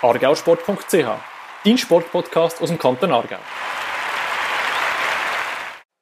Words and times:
argausport.ch, 0.00 1.08
dein 1.64 1.76
Sportpodcast 1.76 2.62
aus 2.62 2.68
dem 2.68 2.78
Kanton 2.78 3.10
Aargau. 3.10 3.38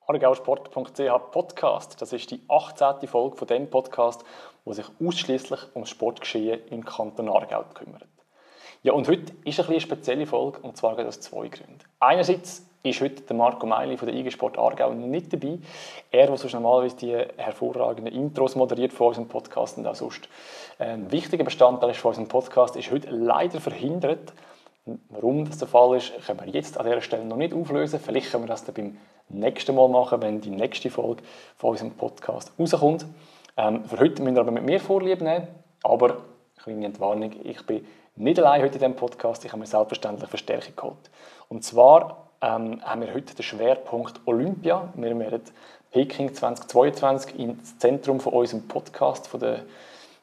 Argausport.ch 0.07 1.31
Podcast, 1.33 2.03
das 2.03 2.13
ist 2.13 2.31
die 2.31 2.43
18. 2.47 3.09
Folge 3.09 3.39
von 3.39 3.49
dem 3.49 3.71
Podcast, 3.71 4.23
wo 4.67 4.75
sich 4.75 4.85
ausschließlich 5.03 5.75
ums 5.75 5.89
Sportgeschehen 5.89 6.61
im 6.69 6.85
Kanton 6.85 7.31
Aargau 7.31 7.65
kümmert. 7.73 8.07
Ja, 8.83 8.93
und 8.93 9.09
heute 9.09 9.33
ist 9.45 9.61
eine, 9.61 9.81
spezielle 9.81 10.27
Folge, 10.27 10.61
und 10.61 10.77
zwar 10.77 10.99
aus 10.99 11.21
zwei 11.21 11.49
Gründen. 11.49 11.79
Einerseits 11.99 12.69
ist 12.91 13.01
heute 13.01 13.23
der 13.23 13.37
Marco 13.37 13.67
Meili 13.67 13.97
von 13.97 14.09
der 14.09 14.17
IG 14.17 14.31
Sport 14.31 14.59
Aargau 14.59 14.93
nicht 14.93 15.33
dabei. 15.33 15.59
Er, 16.11 16.27
der 16.27 16.37
sonst 16.37 16.55
normalerweise 16.55 16.97
die 16.97 17.13
hervorragenden 17.37 18.15
Intros 18.15 18.57
moderiert 18.57 18.93
von 18.93 19.09
unserem 19.09 19.29
Podcast 19.29 19.79
und 19.79 19.87
auch 19.87 19.95
sonst 19.95 20.29
ein 20.79 21.11
wichtiger 21.11 21.45
Bestandteil 21.45 21.91
ist 21.91 22.01
von 22.01 22.11
unserem 22.11 22.29
Podcast, 22.29 22.77
ist 22.77 22.91
heute 22.91 23.11
leider 23.11 23.61
verhindert. 23.61 24.33
Warum 25.09 25.45
das 25.45 25.59
der 25.59 25.69
Fall 25.69 25.97
ist, 25.97 26.13
können 26.27 26.41
wir 26.45 26.49
jetzt 26.49 26.79
an 26.79 26.87
dieser 26.87 27.01
Stelle 27.01 27.25
noch 27.25 27.37
nicht 27.37 27.55
auflösen. 27.55 27.99
Vielleicht 27.99 28.31
können 28.31 28.45
wir 28.45 28.49
das 28.49 28.65
dann 28.65 28.75
beim 28.75 28.97
nächsten 29.29 29.75
Mal 29.75 29.89
machen, 29.89 30.23
wenn 30.23 30.41
die 30.41 30.51
nächste 30.51 30.91
Folge 30.91 31.23
von 31.57 31.71
unserem 31.71 31.93
Podcast 31.93 32.53
rauskommt. 32.59 33.05
Ähm, 33.57 33.85
für 33.85 33.99
heute 33.99 34.23
müssen 34.23 34.37
wir 34.37 34.43
aber 34.43 34.53
mit 34.53 34.65
mir 34.65 34.79
Vorlieb 34.79 35.21
nehmen. 35.23 35.49
Aber, 35.83 36.19
kleine 36.63 36.87
Entwarnung, 36.87 37.33
ich 37.43 37.65
bin 37.67 37.85
nicht 38.17 38.39
allein 38.39 38.63
heute 38.63 38.75
in 38.75 38.81
diesem 38.81 38.97
Podcast, 38.97 39.45
ich 39.45 39.53
habe 39.53 39.61
mir 39.61 39.67
selbstverständlich 39.67 40.29
Verstärkung 40.29 40.77
geholt. 40.77 41.11
Und 41.49 41.65
zwar 41.65 42.26
ähm, 42.43 42.81
haben 42.85 43.01
wir 43.01 43.15
heute 43.15 43.35
den 43.35 43.43
Schwerpunkt 43.43 44.21
Olympia. 44.27 44.93
Wir 44.95 45.19
werden 45.19 45.43
Peking 45.91 46.35
2022 46.35 47.39
ins 47.39 47.79
Zentrum 47.79 48.21
von 48.21 48.33
unserem 48.35 48.69
Podcast 48.69 49.29
von, 49.29 49.41
der, 49.41 49.63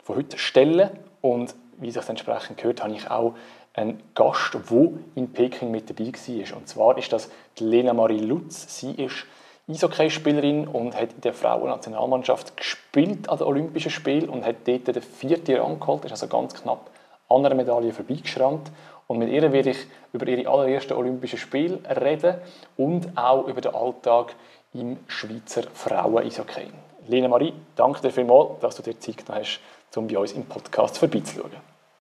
von 0.04 0.18
heute 0.18 0.38
stellen. 0.38 0.90
Und 1.22 1.56
wie 1.78 1.92
sich 1.92 2.08
entsprechend 2.08 2.58
gehört, 2.58 2.84
habe 2.84 2.94
ich 2.94 3.10
auch 3.10 3.34
einen 3.74 4.02
Gast, 4.14 4.54
der 4.54 4.90
in 5.16 5.32
Peking 5.32 5.72
mit 5.72 5.90
dabei 5.90 6.12
war. 6.12 6.58
Und 6.58 6.68
zwar 6.68 6.98
ist 6.98 7.12
das 7.12 7.32
Lena 7.60 7.94
Marie 7.94 8.20
Lutz. 8.20 8.80
Sie 8.80 8.92
ist 8.92 9.26
Eishockeyspielerin 9.70 10.68
und 10.68 10.96
hat 10.96 11.14
in 11.14 11.22
der 11.22 11.34
Frauennationalmannschaft 11.34 12.58
gespielt 12.58 13.30
an 13.30 13.38
den 13.38 13.48
Olympischen 13.48 13.92
Spielen 13.92 14.30
und 14.30 14.46
hat 14.46 14.68
dort 14.68 14.88
den 14.88 15.02
vierten 15.02 15.56
Rang 15.56 15.80
geholt, 15.80 16.06
ist 16.06 16.12
also 16.12 16.28
ganz 16.28 16.54
knapp 16.54 16.90
an 17.30 17.46
einer 17.46 17.56
Medaille 17.56 17.94
vorbeigeschrammt. 17.94 18.72
Und 19.08 19.20
mit 19.20 19.30
ihr 19.30 19.52
werde 19.52 19.72
ich 19.72 19.78
über 20.14 20.28
ihre 20.28 20.50
allerersten 20.50 20.94
Olympischen 20.94 21.40
Spiele 21.40 21.80
reden 22.02 22.36
und 22.78 23.18
auch 23.18 23.48
über 23.48 23.62
den 23.62 23.74
Alltag 23.74 24.36
im 24.74 24.98
Schweizer 25.08 25.64
Frauen-Eishockey. 25.74 26.68
Lena 27.08 27.28
Marie, 27.28 27.54
danke 27.76 28.02
dir 28.02 28.12
vielmals, 28.12 28.60
dass 28.62 28.76
du 28.76 28.84
dir 28.84 29.00
Zeit 29.00 29.18
genommen 29.18 29.44
hast, 29.44 29.60
um 29.98 30.08
bei 30.08 30.18
uns 30.18 30.32
im 30.32 30.46
Podcast 30.46 30.98
vorbeizuschauen. 30.98 31.52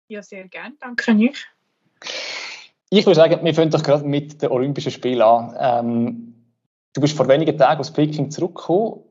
Ja, 0.07 0.23
sehr 0.23 0.47
gerne. 0.47 0.75
Danke 0.79 1.11
an 1.11 1.21
euch. 1.21 1.45
Ich 2.89 3.05
würde 3.05 3.15
sagen, 3.15 3.45
wir 3.45 3.53
fangen 3.53 3.69
doch 3.69 3.83
gerade 3.83 4.03
mit 4.03 4.41
den 4.41 4.49
Olympischen 4.49 4.91
Spielen 4.91 5.21
an. 5.21 5.55
Ähm, 5.59 6.33
du 6.93 7.01
bist 7.01 7.15
vor 7.15 7.27
wenigen 7.27 7.55
Tagen 7.55 7.79
aus 7.79 7.93
Peking 7.93 8.31
zurückgekommen. 8.31 9.03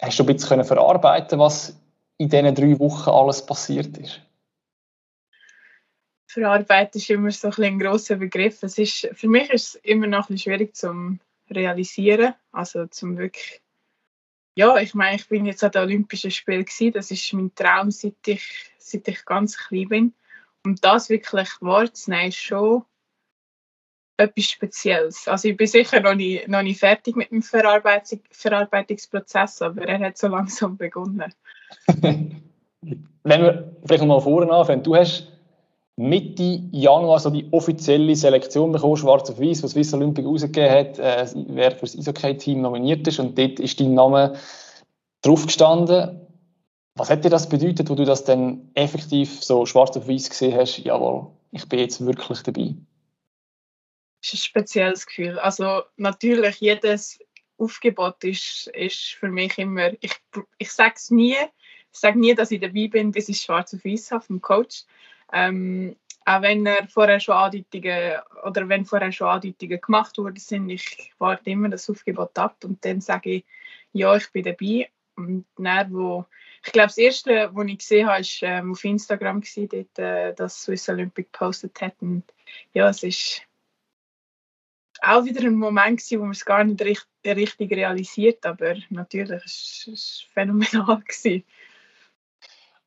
Hast 0.00 0.18
du 0.18 0.24
ein 0.24 0.26
bisschen 0.26 0.64
verarbeiten 0.64 1.38
was 1.38 1.74
in 2.18 2.28
diesen 2.28 2.54
drei 2.54 2.78
Wochen 2.78 3.08
alles 3.08 3.44
passiert 3.44 3.96
ist? 3.96 4.20
Verarbeiten 6.32 6.98
ist 6.98 7.10
immer 7.10 7.30
so 7.30 7.48
ein, 7.48 7.64
ein 7.64 7.78
grosser 7.78 8.16
Begriff. 8.16 8.62
Es 8.62 8.78
ist, 8.78 9.08
für 9.12 9.28
mich 9.28 9.50
ist 9.50 9.68
es 9.68 9.74
immer 9.76 10.06
noch 10.06 10.30
ein 10.30 10.38
schwierig 10.38 10.74
zu 10.74 11.18
realisieren. 11.50 12.34
Also 12.52 12.86
zum 12.86 13.18
wirklich 13.18 13.62
ja, 14.54 14.76
ich 14.76 14.94
meine, 14.94 15.16
ich 15.16 15.28
bin 15.28 15.46
jetzt 15.46 15.64
an 15.64 15.70
den 15.70 15.82
Olympischen 15.82 16.30
Spielen 16.30 16.64
gewesen. 16.64 16.92
Das 16.92 17.10
ist 17.10 17.32
mein 17.32 17.54
Traum, 17.54 17.90
seit 17.90 18.16
ich, 18.26 18.42
seit 18.78 19.08
ich 19.08 19.24
ganz 19.24 19.56
klein 19.56 19.88
bin. 19.88 20.14
Und 20.64 20.84
das 20.84 21.08
wirklich 21.08 21.48
wahrzunehmen, 21.60 22.28
ist 22.28 22.36
schon 22.36 22.84
etwas 24.18 24.44
Spezielles. 24.44 25.26
Also 25.26 25.48
ich 25.48 25.56
bin 25.56 25.66
sicher 25.66 26.00
noch 26.00 26.14
nicht, 26.14 26.48
noch 26.48 26.62
nicht 26.62 26.78
fertig 26.78 27.16
mit 27.16 27.30
dem 27.30 27.42
Verarbeitung, 27.42 28.20
Verarbeitungsprozess, 28.30 29.62
aber 29.62 29.88
er 29.88 29.98
hat 30.00 30.18
so 30.18 30.28
langsam 30.28 30.76
begonnen. 30.76 31.32
Wenn 33.24 33.42
wir 33.42 33.76
vielleicht 33.86 34.04
mal 34.04 34.20
vorne 34.20 34.52
anfangen, 34.52 34.82
du 34.82 34.94
hast 34.94 35.31
Mitte 35.96 36.62
Januar 36.72 37.20
so 37.20 37.30
die 37.30 37.48
offizielle 37.52 38.16
Selektion 38.16 38.72
bekommen, 38.72 38.96
schwarz 38.96 39.28
auf 39.30 39.38
weiß, 39.38 39.62
was 39.62 39.72
Swiss 39.72 39.92
Olympic 39.92 40.24
rausgegeben 40.24 40.70
hat, 40.70 40.98
äh, 40.98 41.26
wer 41.48 41.72
für 41.72 41.80
das 41.80 41.96
Eishockey-Team 41.96 42.62
nominiert 42.62 43.06
ist 43.06 43.18
und 43.18 43.36
dort 43.36 43.60
ist 43.60 43.78
dein 43.78 43.94
Name 43.94 44.34
drauf 45.20 45.46
gestanden. 45.46 46.26
Was 46.94 47.10
hat 47.10 47.24
dir 47.24 47.30
das 47.30 47.48
bedeutet, 47.48 47.88
wo 47.90 47.94
du 47.94 48.04
das 48.04 48.24
dann 48.24 48.70
effektiv 48.74 49.42
so 49.42 49.66
schwarz 49.66 49.96
auf 49.96 50.08
weiß 50.08 50.30
gesehen 50.30 50.54
hast, 50.58 50.78
jawohl, 50.78 51.30
ich 51.50 51.68
bin 51.68 51.78
jetzt 51.78 52.04
wirklich 52.04 52.42
dabei? 52.42 52.74
Das 54.22 54.32
ist 54.32 54.34
ein 54.34 54.38
spezielles 54.38 55.06
Gefühl. 55.06 55.38
Also 55.38 55.82
natürlich, 55.96 56.60
jedes 56.60 57.18
Aufgebot 57.58 58.24
ist, 58.24 58.68
ist 58.68 59.16
für 59.18 59.28
mich 59.28 59.58
immer, 59.58 59.92
ich, 60.00 60.12
ich 60.58 60.70
sage 60.70 60.94
es 60.96 61.10
nie, 61.10 61.36
ich 61.92 61.98
sage 61.98 62.18
nie, 62.18 62.34
dass 62.34 62.50
ich 62.50 62.60
dabei 62.60 62.88
bin, 62.88 63.10
bis 63.10 63.28
ich 63.28 63.40
schwarz 63.40 63.74
auf 63.74 63.84
weiß 63.84 64.12
habe 64.12 64.24
vom 64.24 64.40
Coach. 64.40 64.84
Ähm, 65.32 65.96
auch 66.24 66.42
wenn 66.42 66.66
er 66.66 66.86
vorher 66.88 67.18
schon 67.18 67.36
Andeutungen 67.36 68.12
oder 68.44 68.68
wenn 68.68 68.84
vorher 68.84 69.12
schon 69.12 69.28
Andeutungen 69.28 69.80
gemacht 69.80 70.16
worden 70.18 70.36
sind, 70.36 70.70
ich 70.70 71.12
warte 71.18 71.50
immer 71.50 71.68
das 71.68 71.90
Aufgebot 71.90 72.38
ab 72.38 72.56
und 72.64 72.84
dann 72.84 73.00
sage 73.00 73.30
ich, 73.30 73.44
ja, 73.92 74.14
ich 74.16 74.30
bin 74.30 74.44
dabei. 74.44 74.88
Und 75.16 75.44
dann, 75.58 75.92
wo, 75.92 76.24
ich 76.64 76.72
glaube, 76.72 76.88
das 76.88 76.98
erste, 76.98 77.50
was 77.52 77.66
ich 77.66 77.78
gesehen 77.78 78.08
habe, 78.08 78.22
war 78.22 78.48
ähm, 78.48 78.72
auf 78.72 78.84
Instagram, 78.84 79.40
gewesen, 79.40 79.68
dort, 79.68 79.98
äh, 79.98 80.34
das 80.34 80.62
Swiss 80.62 80.88
Olympic 80.88 81.30
gepostet 81.32 81.80
hat. 81.80 81.94
Und 82.00 82.24
ja, 82.72 82.88
es 82.88 83.02
ist 83.02 83.42
auch 85.02 85.24
wieder 85.24 85.42
ein 85.42 85.54
Moment 85.54 85.98
gewesen, 85.98 86.20
wo 86.20 86.24
man 86.24 86.32
es 86.32 86.44
gar 86.44 86.64
nicht 86.64 86.80
richtig, 86.80 87.06
richtig 87.24 87.72
realisiert, 87.72 88.46
aber 88.46 88.76
natürlich, 88.90 89.42
es 89.44 89.86
war 89.86 90.32
phänomenal. 90.32 91.02
Gewesen. 91.06 91.44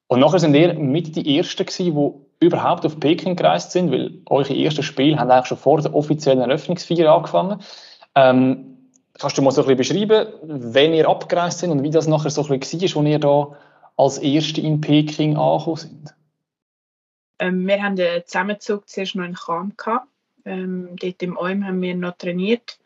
Und 0.08 0.20
nachher 0.20 0.40
sind 0.40 0.56
ihr 0.56 0.74
mit 0.74 1.16
die 1.16 1.38
Ersten 1.38 1.66
die 1.66 2.25
überhaupt 2.40 2.86
auf 2.86 3.00
Peking 3.00 3.36
gereist 3.36 3.72
sind, 3.72 3.92
weil 3.92 4.20
eure 4.28 4.56
ersten 4.56 4.84
Spiele 4.84 5.18
haben 5.18 5.32
eigentlich 5.32 5.48
schon 5.48 5.58
vor 5.58 5.82
der 5.82 5.94
offiziellen 5.94 6.42
Eröffnungsfeier 6.42 7.14
angefangen. 7.14 7.62
Ähm, 8.16 8.78
kannst 9.18 9.38
du 9.38 9.42
mal 9.42 9.52
so 9.52 9.66
ein 9.66 9.78
bisschen 9.78 10.08
beschreiben, 10.08 10.34
wenn 10.44 10.94
ihr 10.94 11.08
abgereist 11.08 11.60
sind 11.60 11.72
und 11.72 11.84
wie 11.84 11.90
das 11.90 12.08
nachher 12.08 12.30
so 12.30 12.44
ein 12.44 12.60
bisschen 12.60 12.82
war, 12.82 13.04
als 13.04 13.10
ihr 13.10 13.20
da 13.20 13.58
als 13.98 14.18
Erste 14.18 14.62
in 14.62 14.82
Peking 14.82 15.38
angekommen 15.38 15.78
sind? 15.78 16.16
Ähm, 17.40 17.68
wir 17.68 17.82
haben 17.82 17.96
den 17.96 18.24
Zusammenzug 18.26 18.88
zuerst 18.88 19.16
noch 19.16 19.26
in 19.26 19.36
Cham 19.36 19.74
gehabt. 19.76 20.08
Ähm, 20.46 20.96
dort 21.00 21.22
im 21.24 21.38
Oim 21.38 21.66
haben 21.66 21.82
wir 21.82 21.96
noch 21.96 22.18
trainiert. 22.18 22.80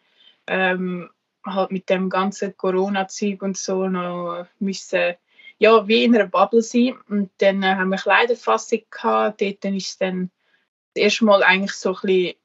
Ähm, 0.47 1.09
halt 1.45 1.71
mit 1.71 1.89
dem 1.89 2.09
ganzen 2.09 2.55
Corona-Zeug 2.55 3.41
und 3.41 3.57
so 3.57 3.87
noch 3.87 4.45
müssen 4.59 5.15
ja, 5.59 5.87
wie 5.87 6.05
in 6.05 6.15
einer 6.15 6.27
Bubble 6.27 6.61
sein. 6.61 6.97
Und 7.09 7.29
dann 7.37 7.61
äh, 7.61 7.75
haben 7.75 7.89
wir 7.89 7.97
Kleiderfassung 7.97 8.81
gehabt. 8.89 9.41
Dort 9.41 9.65
ist 9.65 9.89
es 9.89 9.97
dann 9.97 10.31
das 10.93 11.03
erste 11.03 11.25
Mal 11.25 11.43
eigentlich 11.43 11.73
so 11.73 11.89
ein 11.89 12.01
bisschen 12.01 12.35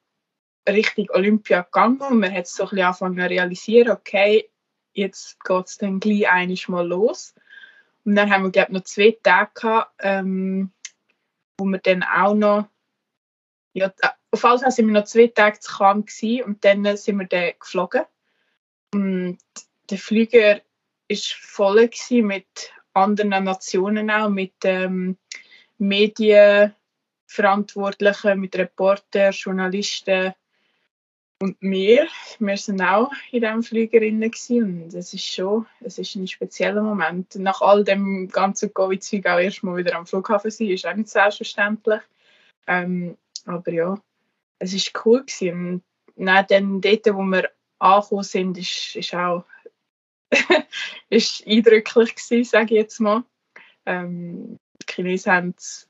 Richtung 0.69 1.07
Olympia 1.11 1.63
gegangen. 1.63 2.01
Und 2.01 2.19
man 2.19 2.35
hat 2.35 2.49
so 2.49 2.65
ein 2.65 2.71
bisschen 2.71 2.85
angefangen 2.85 3.19
zu 3.19 3.29
realisieren, 3.31 3.91
okay, 3.91 4.51
jetzt 4.93 5.43
geht 5.45 5.67
es 5.67 5.79
dann 5.79 6.01
gleich 6.01 6.29
einiges 6.29 6.69
mal 6.69 6.87
los. 6.87 7.35
Und 8.05 8.17
dann 8.17 8.31
haben 8.31 8.45
wir, 8.45 8.51
glaube 8.51 8.73
ich, 8.73 8.75
noch 8.75 8.85
zwei 8.85 9.17
Tage 9.23 9.51
gehabt, 9.55 9.95
ähm, 10.01 10.73
wo 11.59 11.65
wir 11.65 11.79
dann 11.79 12.03
auch 12.03 12.35
noch, 12.35 12.69
ja, 13.73 13.93
auf 14.31 14.43
jeden 14.43 14.59
Fall 14.59 14.71
sind 14.71 14.87
wir 14.87 14.93
noch 14.93 15.05
zwei 15.05 15.29
Tage 15.29 15.61
zu 15.61 15.73
Kam 15.73 16.05
und 16.45 16.65
dann 16.65 16.97
sind 16.97 17.19
wir 17.19 17.27
dann 17.27 17.53
geflogen. 17.59 18.03
Und 18.93 19.39
der 19.91 19.99
Flüger 19.99 20.61
war 21.09 21.17
voll 21.17 21.91
mit 22.11 22.73
anderen 22.95 23.45
Nationen 23.45 24.11
auch, 24.11 24.29
mit 24.29 24.55
ähm, 24.65 25.17
Medienverantwortlichen, 25.79 28.41
mit 28.41 28.57
Reportern, 28.57 29.33
Journalisten 29.33 30.35
und 31.41 31.61
mir. 31.63 32.07
Wir 32.39 32.57
sind 32.57 32.81
auch 32.81 33.11
in 33.31 33.43
diesem 33.43 33.63
Flieger 33.63 34.01
und 34.01 34.95
es 34.95 35.13
ist 35.13 35.25
schon 35.25 35.67
es 35.81 35.99
ist 35.99 36.15
ein 36.15 36.27
spezieller 36.27 36.83
Moment. 36.83 37.35
Nach 37.37 37.61
all 37.61 37.85
dem 37.85 38.29
ganzen 38.29 38.73
Covid-Zeug 38.73 39.27
auch 39.27 39.39
erstmal 39.39 39.77
wieder 39.77 39.97
am 39.97 40.07
Flughafen 40.07 40.51
sein, 40.51 40.69
ist 40.69 40.87
auch 40.87 40.95
nicht 40.95 41.09
selbstverständlich. 41.09 42.01
Ähm, 42.67 43.19
aber 43.45 43.73
ja, 43.73 43.99
es 44.59 44.73
war 44.73 45.03
cool 45.05 45.25
gewesen. 45.25 45.83
Und 46.17 46.27
dann 46.27 46.81
dort, 46.81 47.07
wo 47.07 47.23
wir 47.23 47.51
angekommen 47.79 48.23
sind, 48.23 48.57
ist, 48.57 48.97
ist 48.97 49.15
auch 49.15 49.45
ist 51.11 51.47
eindrücklich 51.47 52.15
gewesen, 52.15 52.45
sage 52.45 52.75
ich 52.75 52.81
jetzt 52.81 53.01
mal. 53.01 53.25
Ähm, 53.87 54.59
die 54.83 54.93
Chinesen 54.93 55.33
haben 55.33 55.55
es 55.57 55.89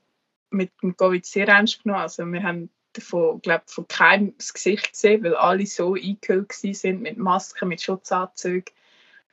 mit 0.49 0.71
dem 0.81 0.95
Covid 0.95 1.25
sehr 1.25 1.47
ernst 1.47 1.83
genommen. 1.83 2.01
Also 2.01 2.25
wir 2.25 2.43
haben 2.43 2.69
davon, 2.93 3.41
glaub, 3.41 3.69
von 3.69 3.87
keinem 3.87 4.35
das 4.37 4.53
Gesicht 4.53 4.93
gesehen, 4.93 5.23
weil 5.23 5.35
alle 5.35 5.65
so 5.65 5.95
eingehüllt 5.95 6.51
sind 6.53 7.01
mit 7.01 7.17
Masken, 7.17 7.67
mit 7.67 7.81
Schutzanzügen. 7.81 8.73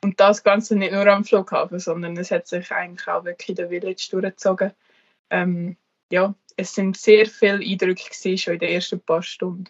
Und 0.05 0.19
das 0.19 0.43
Ganze 0.43 0.75
nicht 0.75 0.93
nur 0.93 1.07
am 1.07 1.25
Flughafen, 1.25 1.79
sondern 1.79 2.17
es 2.17 2.33
hat 2.33 2.49
sich 2.49 2.73
eigentlich 2.73 3.07
auch 3.07 3.25
wirklich 3.25 3.51
in 3.51 3.55
der 3.55 3.69
Village 3.69 4.09
durchgezogen. 4.11 4.73
Ähm, 5.31 5.77
ja, 6.11 6.35
es 6.57 6.75
sind 6.75 6.97
sehr 6.97 7.27
viele 7.27 7.65
Eindrücke 7.65 8.11
gewesen, 8.11 8.39
schon 8.39 8.55
in 8.55 8.61
den 8.61 8.71
ersten 8.71 9.01
paar 9.01 9.23
Stunden. 9.23 9.69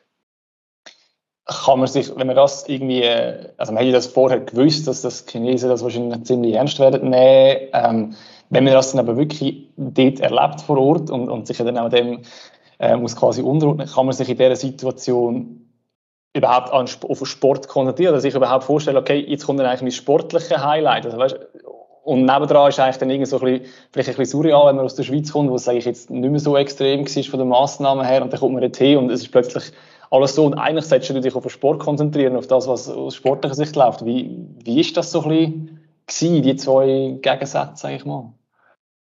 Kann 1.45 1.81
man 1.81 1.89
sich, 1.89 2.15
wenn 2.17 2.29
man 2.29 2.37
das 2.37 2.69
irgendwie, 2.69 3.03
äh, 3.03 3.49
also 3.57 3.73
man 3.73 3.83
hätte 3.83 3.95
das 3.95 4.07
vorher 4.07 4.41
gewusst, 4.41 4.87
dass 4.87 5.03
das 5.03 5.27
Chinesen 5.27 5.69
das 5.69 5.83
wahrscheinlich 5.83 6.23
ziemlich 6.25 6.55
ernst 6.55 6.79
werden 6.79 7.11
nehmen, 7.11 7.69
ähm, 7.73 8.15
wenn 8.51 8.65
man 8.65 8.75
das 8.75 8.93
dann 8.93 9.01
aber 9.01 9.17
wirklich 9.17 9.69
dort 9.77 10.21
erlebt 10.21 10.61
vor 10.61 10.79
Ort 10.79 11.11
und, 11.11 11.29
und 11.29 11.47
sich 11.47 11.57
dann 11.57 11.79
auch 11.79 11.89
dem 11.89 12.21
äh, 12.79 12.97
muss 12.97 13.17
quasi 13.17 13.43
unterordnen, 13.43 13.89
kann 13.89 14.07
man 14.07 14.15
sich 14.15 14.29
in 14.29 14.37
dieser 14.37 14.57
Situation 14.57 15.69
überhaupt 16.35 16.73
an, 16.73 16.87
auf 17.09 17.27
Sport 17.27 17.69
konzentrieren, 17.69 18.15
dass 18.15 18.25
ich 18.25 18.35
überhaupt 18.35 18.65
vorstelle, 18.65 18.99
okay, 18.99 19.19
jetzt 19.27 19.47
kommt 19.47 19.59
dann 19.59 19.67
eigentlich 19.67 19.83
mein 19.83 19.91
sportliches 19.93 20.65
Highlight. 20.65 21.07
Also, 21.07 21.19
weißt, 21.19 21.39
und 22.05 22.25
nebendran 22.25 22.69
ist 22.69 22.81
eigentlich 22.81 22.97
dann 22.97 23.11
irgendwie 23.11 23.31
so 23.31 23.39
ein 23.39 23.45
bisschen, 23.45 23.73
vielleicht 23.93 24.09
ein 24.09 24.17
bisschen 24.17 24.41
surreal, 24.41 24.67
wenn 24.67 24.77
man 24.77 24.85
aus 24.85 24.97
der 24.97 25.05
Schweiz 25.05 25.33
kommt, 25.33 25.51
wo 25.51 25.55
es 25.55 25.69
eigentlich 25.69 25.85
jetzt 25.85 26.11
nicht 26.11 26.31
mehr 26.31 26.41
so 26.41 26.57
extrem 26.57 27.07
war 27.07 27.23
von 27.25 27.39
den 27.39 27.49
Massnahmen 27.49 28.05
her, 28.05 28.23
und 28.23 28.33
dann 28.33 28.41
kommt 28.41 28.55
man 28.55 28.63
dorthin 28.63 28.99
und 28.99 29.11
es 29.11 29.23
ist 29.23 29.31
plötzlich 29.31 29.73
alles 30.13 30.35
so, 30.35 30.45
und 30.45 30.55
eigentlich 30.55 30.85
solltest 30.85 31.11
du 31.11 31.21
dich 31.21 31.35
auf 31.35 31.43
den 31.43 31.51
Sport 31.51 31.81
konzentrieren, 31.81 32.37
auf 32.37 32.47
das, 32.47 32.69
was 32.69 32.87
aus 32.89 33.17
sportlicher 33.17 33.55
Sicht 33.55 33.75
läuft. 33.75 34.05
Wie, 34.05 34.47
wie 34.63 34.93
das 34.93 35.11
so 35.11 35.23
ein 35.23 35.81
bisschen 36.07 36.43
die 36.43 36.57
zwei 36.57 37.19
Gegensätze, 37.23 37.77
sage 37.77 37.97
ich 37.97 38.05
mal? 38.05 38.35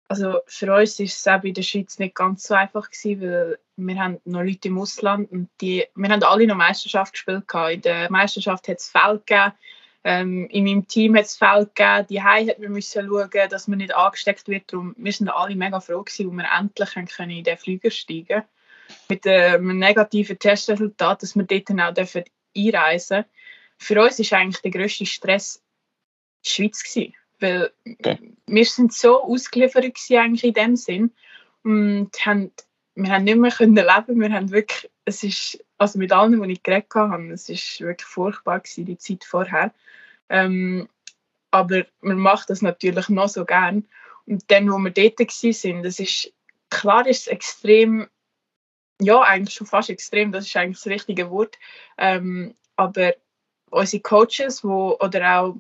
Also 0.08 0.40
für 0.46 0.76
uns 0.76 1.00
war 1.00 1.06
es 1.06 1.28
auch 1.28 1.44
in 1.44 1.54
der 1.56 1.64
Schweiz 1.64 1.98
nicht 1.98 2.14
ganz 2.14 2.44
so 2.44 2.54
einfach 2.54 2.92
gewesen, 2.92 3.22
weil 3.22 3.60
wir 3.78 3.96
haben 3.96 4.20
noch 4.26 4.44
Leute 4.44 4.68
im 4.68 4.78
Ausland 4.78 5.32
und 5.32 5.50
die, 5.60 5.86
wir 5.96 6.10
haben 6.10 6.22
alle 6.22 6.46
noch 6.46 6.56
Meisterschaft 6.56 7.14
gespielt. 7.14 7.46
In 7.72 7.82
der 7.82 8.12
Meisterschaft 8.12 8.68
hat 8.68 8.78
es 8.78 8.90
Feld 8.90 9.26
gegeben, 9.26 9.54
ähm, 10.04 10.48
in 10.50 10.66
meinem 10.66 10.88
Team 10.88 11.16
hat 11.16 11.26
es 11.26 11.38
Feld 11.38 11.74
gegeben, 11.74 12.08
die 12.12 12.22
hat 12.22 12.60
man 12.60 12.74
müssen 12.74 13.08
schauen, 13.08 13.50
dass 13.50 13.68
man 13.68 13.80
nicht 13.80 13.96
angesteckt 13.96 14.48
wird. 14.48 14.72
Darum, 14.72 14.94
wir 14.98 15.14
sind 15.14 15.30
alle 15.30 15.56
mega 15.56 15.80
froh 15.80 16.04
gewesen, 16.04 16.28
wo 16.28 16.32
wir 16.34 16.46
endlich 16.60 16.92
können 16.92 17.32
in 17.32 17.44
den 17.44 17.58
Flüger 17.58 17.90
steigen 17.90 18.44
mit 19.10 19.26
einem 19.28 19.80
negativen 19.80 20.40
Testresultat, 20.40 21.24
dass 21.24 21.36
wir 21.36 21.44
dort 21.44 21.72
auch 21.72 21.94
dürfen 21.94 22.24
einreisen 22.56 23.18
dürfen. 23.18 23.32
Für 23.78 24.02
uns 24.04 24.32
war 24.32 24.40
eigentlich 24.40 24.62
der 24.62 24.72
grösste 24.72 25.06
Stress 25.06 25.64
die 26.46 26.50
Schweiz 26.50 26.84
gewesen 26.84 27.14
weil 27.42 27.72
okay. 27.86 28.36
wir 28.46 28.66
sind 28.66 28.94
so 28.94 29.24
ausgeliefert 29.24 29.86
eigentlich 30.12 30.44
in 30.44 30.54
dem 30.54 30.76
Sinn 30.76 31.12
und 31.64 32.12
haben, 32.26 32.52
wir 32.96 33.12
haben 33.12 33.24
nicht 33.24 33.38
mehr 33.38 33.52
können 33.52 33.76
leben. 33.76 34.20
Wir 34.20 34.32
haben 34.32 34.52
wirklich, 34.52 34.90
es 35.06 35.24
ist, 35.24 35.64
also 35.78 36.00
mit 36.00 36.12
allen, 36.12 36.42
die 36.42 36.54
ich 36.54 36.64
geredet 36.64 36.94
habe, 36.94 37.32
es 37.32 37.50
ist 37.50 37.82
wirklich 37.82 38.08
furchtbar 38.08 38.60
gewesen, 38.60 38.86
die 38.86 38.98
Zeit 38.98 39.24
vorher. 39.24 39.74
Ähm, 40.30 40.88
aber 41.50 41.86
man 42.00 42.18
macht 42.18 42.50
das 42.50 42.62
natürlich 42.62 43.10
noch 43.10 43.28
so 43.28 43.44
gern. 43.44 43.86
Und 44.26 44.50
dann, 44.50 44.72
wo 44.72 44.78
wir 44.78 44.92
dort 44.92 45.20
waren, 45.20 45.84
das 45.84 46.00
ist, 46.00 46.32
klar 46.70 47.08
ist 47.08 47.22
es 47.22 47.28
extrem, 47.28 48.08
ja, 49.02 49.22
eigentlich 49.22 49.56
schon 49.56 49.68
fast 49.68 49.90
extrem, 49.90 50.32
das 50.32 50.48
ist 50.48 50.56
eigentlich 50.56 50.78
das 50.78 50.88
richtige 50.88 51.30
Wort. 51.30 51.58
Ähm, 51.98 52.56
aber 52.76 53.14
unsere 53.72 54.02
Coaches, 54.02 54.64
wo, 54.64 54.98
oder 55.00 55.40
auch 55.40 55.56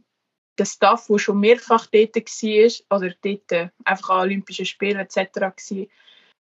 der 0.57 0.65
Staff, 0.65 1.07
der 1.07 1.17
schon 1.17 1.39
mehrfach 1.39 1.87
dort 1.87 2.15
war, 2.15 2.97
oder 2.97 3.13
dort 3.21 3.51
äh, 3.51 3.69
einfach 3.83 4.09
an 4.11 4.21
Olympischen 4.21 4.65
Spielen 4.65 4.99
etc. 4.99 5.17
War, 5.39 5.53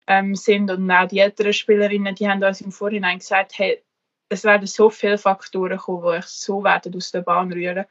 ähm, 0.07 0.35
sind 0.35 0.69
und 0.69 0.91
auch 0.91 1.07
die 1.07 1.19
älteren 1.19 1.53
Spielerinnen, 1.53 2.15
die 2.15 2.27
haben 2.27 2.43
uns 2.43 2.61
im 2.61 2.71
Vorhinein 2.71 3.19
gesagt, 3.19 3.57
hey, 3.57 3.81
es 4.29 4.43
werden 4.43 4.67
so 4.67 4.89
viele 4.89 5.17
Faktoren 5.17 5.77
kommen, 5.77 6.01
die 6.01 6.07
euch 6.07 6.25
so 6.25 6.63
werden 6.63 6.95
aus 6.95 7.11
der 7.11 7.21
Bahn 7.21 7.51
rühren 7.51 7.85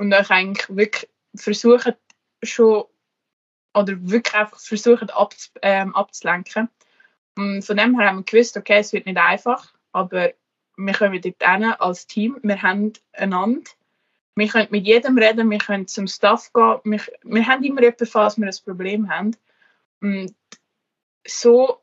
und 0.00 0.12
euch 0.12 0.30
eigentlich 0.30 0.76
wirklich 0.76 1.08
versuchen 1.34 1.94
schon 2.42 2.84
oder 3.74 3.96
wirklich 4.02 4.34
einfach 4.34 4.60
versuchen 4.60 5.10
ab, 5.10 5.34
ähm, 5.62 5.94
abzulenken. 5.94 6.68
Und 7.36 7.62
von 7.62 7.76
dem 7.76 7.98
her 7.98 8.08
haben 8.08 8.18
wir 8.18 8.24
gewusst, 8.24 8.56
okay, 8.56 8.78
es 8.78 8.92
wird 8.92 9.06
nicht 9.06 9.18
einfach, 9.18 9.72
aber 9.92 10.32
wir 10.76 10.92
kommen 10.92 11.20
dort 11.20 11.42
hin 11.42 11.64
als 11.78 12.06
Team, 12.06 12.38
wir 12.42 12.62
haben 12.62 12.92
einander 13.12 13.62
wir 14.36 14.48
können 14.48 14.68
mit 14.70 14.86
jedem 14.86 15.16
reden, 15.16 15.50
wir 15.50 15.58
können 15.58 15.86
zum 15.86 16.06
Staff 16.06 16.52
gehen. 16.52 16.78
Wir, 16.84 17.00
wir 17.22 17.46
haben 17.46 17.62
immer 17.62 17.82
jemanden, 17.82 18.06
falls 18.06 18.38
wir 18.38 18.46
ein 18.46 18.54
Problem 18.64 19.08
haben. 19.08 19.36
Und 20.00 20.34
so, 21.26 21.78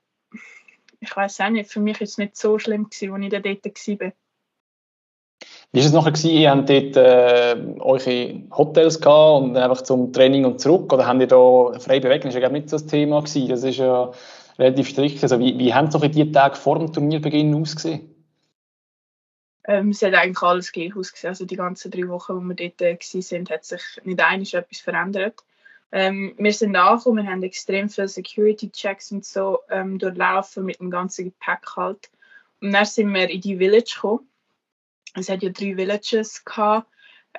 ich 0.99 1.15
weiß 1.15 1.41
auch 1.41 1.49
nicht, 1.49 1.71
für 1.71 1.79
mich 1.79 1.99
war 1.99 2.05
es 2.05 2.17
nicht 2.17 2.35
so 2.35 2.59
schlimm, 2.59 2.87
als 2.91 3.01
ich 3.01 3.09
dort 3.09 3.45
war. 3.45 4.11
Wie 5.73 5.79
war 5.79 5.85
es 5.85 5.93
nachher? 5.93 6.29
Ihr 6.29 6.51
habt 6.51 6.69
dort 6.69 6.97
äh, 6.97 7.55
eure 7.79 8.41
Hotels 8.51 8.99
gehabt 8.99 9.43
und 9.43 9.57
einfach 9.57 9.81
zum 9.81 10.11
Training 10.11 10.43
und 10.43 10.59
zurück? 10.59 10.91
Oder 10.91 11.07
habt 11.07 11.21
ihr 11.21 11.27
da 11.27 11.79
frei 11.79 12.01
bewegen? 12.01 12.25
Das 12.25 12.35
war 12.35 12.41
ja 12.41 12.49
nicht 12.49 12.69
so 12.69 12.77
das 12.77 12.85
Thema. 12.85 13.21
Das 13.21 13.35
ist 13.35 13.77
ja 13.77 14.11
relativ 14.61 14.89
strikt. 14.89 15.23
Also 15.23 15.39
wie, 15.39 15.57
wie 15.57 15.73
haben 15.73 15.91
so 15.91 15.99
die 15.99 16.31
Tage 16.31 16.55
vor 16.55 16.79
dem 16.79 16.93
Turnierbeginn 16.93 17.53
ausgesehen? 17.55 18.11
Ähm, 19.65 19.89
es 19.89 20.01
hat 20.01 20.13
eigentlich 20.13 20.41
alles 20.41 20.71
gleich 20.71 20.95
ausgesehen. 20.95 21.29
Also 21.29 21.45
die 21.45 21.55
ganzen 21.55 21.91
drei 21.91 22.07
Wochen, 22.07 22.35
wo 22.35 22.39
wir 22.41 22.55
dort 22.55 22.81
äh, 22.81 22.97
waren, 22.97 23.49
hat 23.49 23.65
sich 23.65 23.81
nicht 24.03 24.21
einiges 24.21 24.53
etwas 24.53 24.79
verändert. 24.79 25.43
Ähm, 25.91 26.33
wir 26.37 26.53
sind 26.53 26.75
angekommen, 26.75 27.25
wir 27.25 27.31
haben 27.31 27.43
extrem 27.43 27.89
viele 27.89 28.07
Security-Checks 28.07 29.11
und 29.11 29.25
so 29.25 29.59
ähm, 29.69 29.99
durchlaufen 29.99 30.65
mit 30.65 30.79
dem 30.79 30.89
ganzen 30.89 31.25
Gepäck 31.25 31.75
halt. 31.75 32.09
Und 32.61 32.71
dann 32.71 32.85
sind 32.85 33.13
wir 33.13 33.29
in 33.29 33.41
die 33.41 33.57
Village 33.57 33.91
gekommen. 33.93 34.27
Es 35.15 35.29
hat 35.29 35.43
ja 35.43 35.49
drei 35.49 35.75
Villages 35.75 36.45
gehabt. 36.45 36.87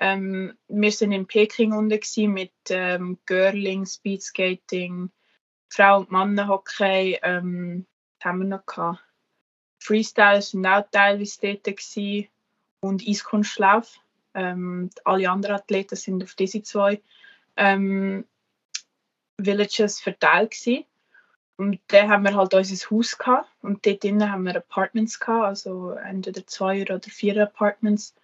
Ähm, 0.00 0.52
wir 0.68 0.92
sind 0.92 1.12
in 1.12 1.26
Peking 1.26 1.72
unten 1.72 2.32
mit 2.32 2.52
ähm, 2.68 3.18
Girling, 3.26 3.86
Speedskating, 3.86 5.10
Frau- 5.72 6.00
und 6.00 6.10
Mannenhockey. 6.10 7.18
Ähm, 7.22 7.86
haben 8.22 8.38
wir 8.38 8.46
noch 8.46 8.66
gehabt. 8.66 9.00
Freestyle 9.80 10.38
war 10.38 10.78
auch 10.78 10.90
teilweise 10.92 11.40
dort 11.40 11.64
gewesen, 11.64 12.28
und 12.82 13.06
Eiskunstlauf. 13.06 14.00
Ähm, 14.34 14.90
alle 15.04 15.30
anderen 15.30 15.56
Athleten 15.56 15.96
sind 15.96 16.22
auf 16.22 16.34
diese 16.34 16.62
zwei 16.62 17.00
ähm, 17.56 18.24
Villages 19.38 20.00
verteilt 20.00 20.50
gewesen. 20.50 20.84
Und 21.56 21.80
dann 21.88 22.08
haben 22.08 22.24
wir 22.24 22.34
halt 22.34 22.54
unser 22.54 22.90
Haus 22.90 23.16
gehabt 23.18 23.48
und 23.60 23.86
dort 23.86 24.02
drinnen 24.02 24.32
haben 24.32 24.44
wir 24.44 24.56
Apartments 24.56 25.20
gehabt, 25.20 25.44
also 25.44 25.90
entweder 25.92 26.46
zwei 26.46 26.82
oder 26.82 26.98
vier 27.00 27.40
Apartments. 27.40 28.14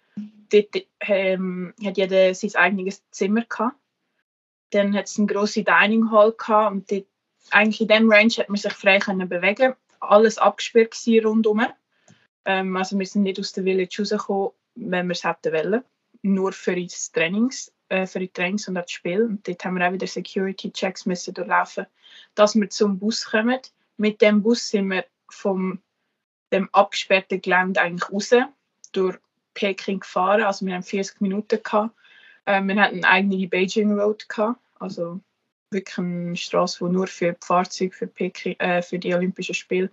Dort 0.49 0.75
ähm, 1.01 1.73
hat 1.85 1.97
jeder 1.97 2.33
sein 2.33 2.55
eigenes 2.55 3.01
Zimmer 3.11 3.43
gehabt. 3.45 3.77
Dann 4.71 4.95
hat 4.95 5.05
es 5.05 5.17
eine 5.17 5.27
grosse 5.27 5.63
Dining 5.63 6.11
Hall 6.11 6.33
gehabt 6.33 6.71
und 6.73 6.91
dort, 6.91 7.05
eigentlich 7.51 7.81
in 7.81 7.87
dem 7.87 8.11
Range 8.11 8.33
hat 8.37 8.49
man 8.49 8.57
sich 8.57 8.73
frei 8.73 8.99
können 8.99 9.27
bewegen 9.27 9.73
alles 9.99 10.37
abgesperrt 10.37 10.95
rundum. 11.23 11.65
Ähm, 12.45 12.75
also 12.77 12.97
wir 12.97 13.05
sind 13.05 13.23
nicht 13.23 13.39
aus 13.39 13.53
der 13.53 13.63
Village 13.63 13.97
rausgekommen, 13.99 14.51
wenn 14.75 15.07
wir 15.07 15.13
es 15.13 15.23
hätten 15.23 15.53
wollen. 15.53 15.83
Nur 16.21 16.51
für 16.51 16.75
die 16.75 16.87
Trainings, 16.87 17.71
äh, 17.89 18.05
für 18.05 18.19
die 18.19 18.29
Trainings 18.29 18.67
und 18.67 18.75
das 18.75 18.91
Spiel. 18.91 19.23
Und 19.23 19.47
dort 19.47 19.63
haben 19.63 19.77
wir 19.77 19.87
auch 19.87 19.93
wieder 19.93 20.07
Security-Checks 20.07 21.05
müssen 21.05 21.33
durchlaufen, 21.33 21.85
dass 22.35 22.55
wir 22.55 22.69
zum 22.69 22.99
Bus 22.99 23.25
kommen. 23.25 23.59
Mit 23.97 24.21
dem 24.21 24.41
Bus 24.41 24.69
sind 24.69 24.89
wir 24.89 25.05
vom 25.29 25.81
dem 26.51 26.69
abgesperrten 26.73 27.41
Gelände 27.41 27.79
eigentlich 27.79 28.11
raus, 28.11 28.31
durch 28.91 29.17
Peking 29.53 29.99
gefahren. 29.99 30.43
Also 30.43 30.65
wir 30.65 30.73
haben 30.73 30.83
40 30.83 31.21
Minuten 31.21 31.61
gehabt. 31.61 31.95
Äh, 32.45 32.61
wir 32.63 32.75
hatten 32.81 33.03
eine 33.03 33.07
eigene 33.07 33.47
Beijing 33.47 33.99
Road 33.99 34.27
gehabt, 34.27 34.59
also 34.79 35.19
wirklich 35.71 35.97
eine 35.97 36.35
Straße, 36.35 36.85
die 36.85 36.91
nur 36.91 37.07
für 37.07 37.33
die 37.33 37.45
Fahrzeuge 37.45 37.93
für, 37.93 38.09
äh, 38.59 38.81
für 38.81 38.99
die 38.99 39.13
Olympischen 39.13 39.55
Spiele 39.55 39.91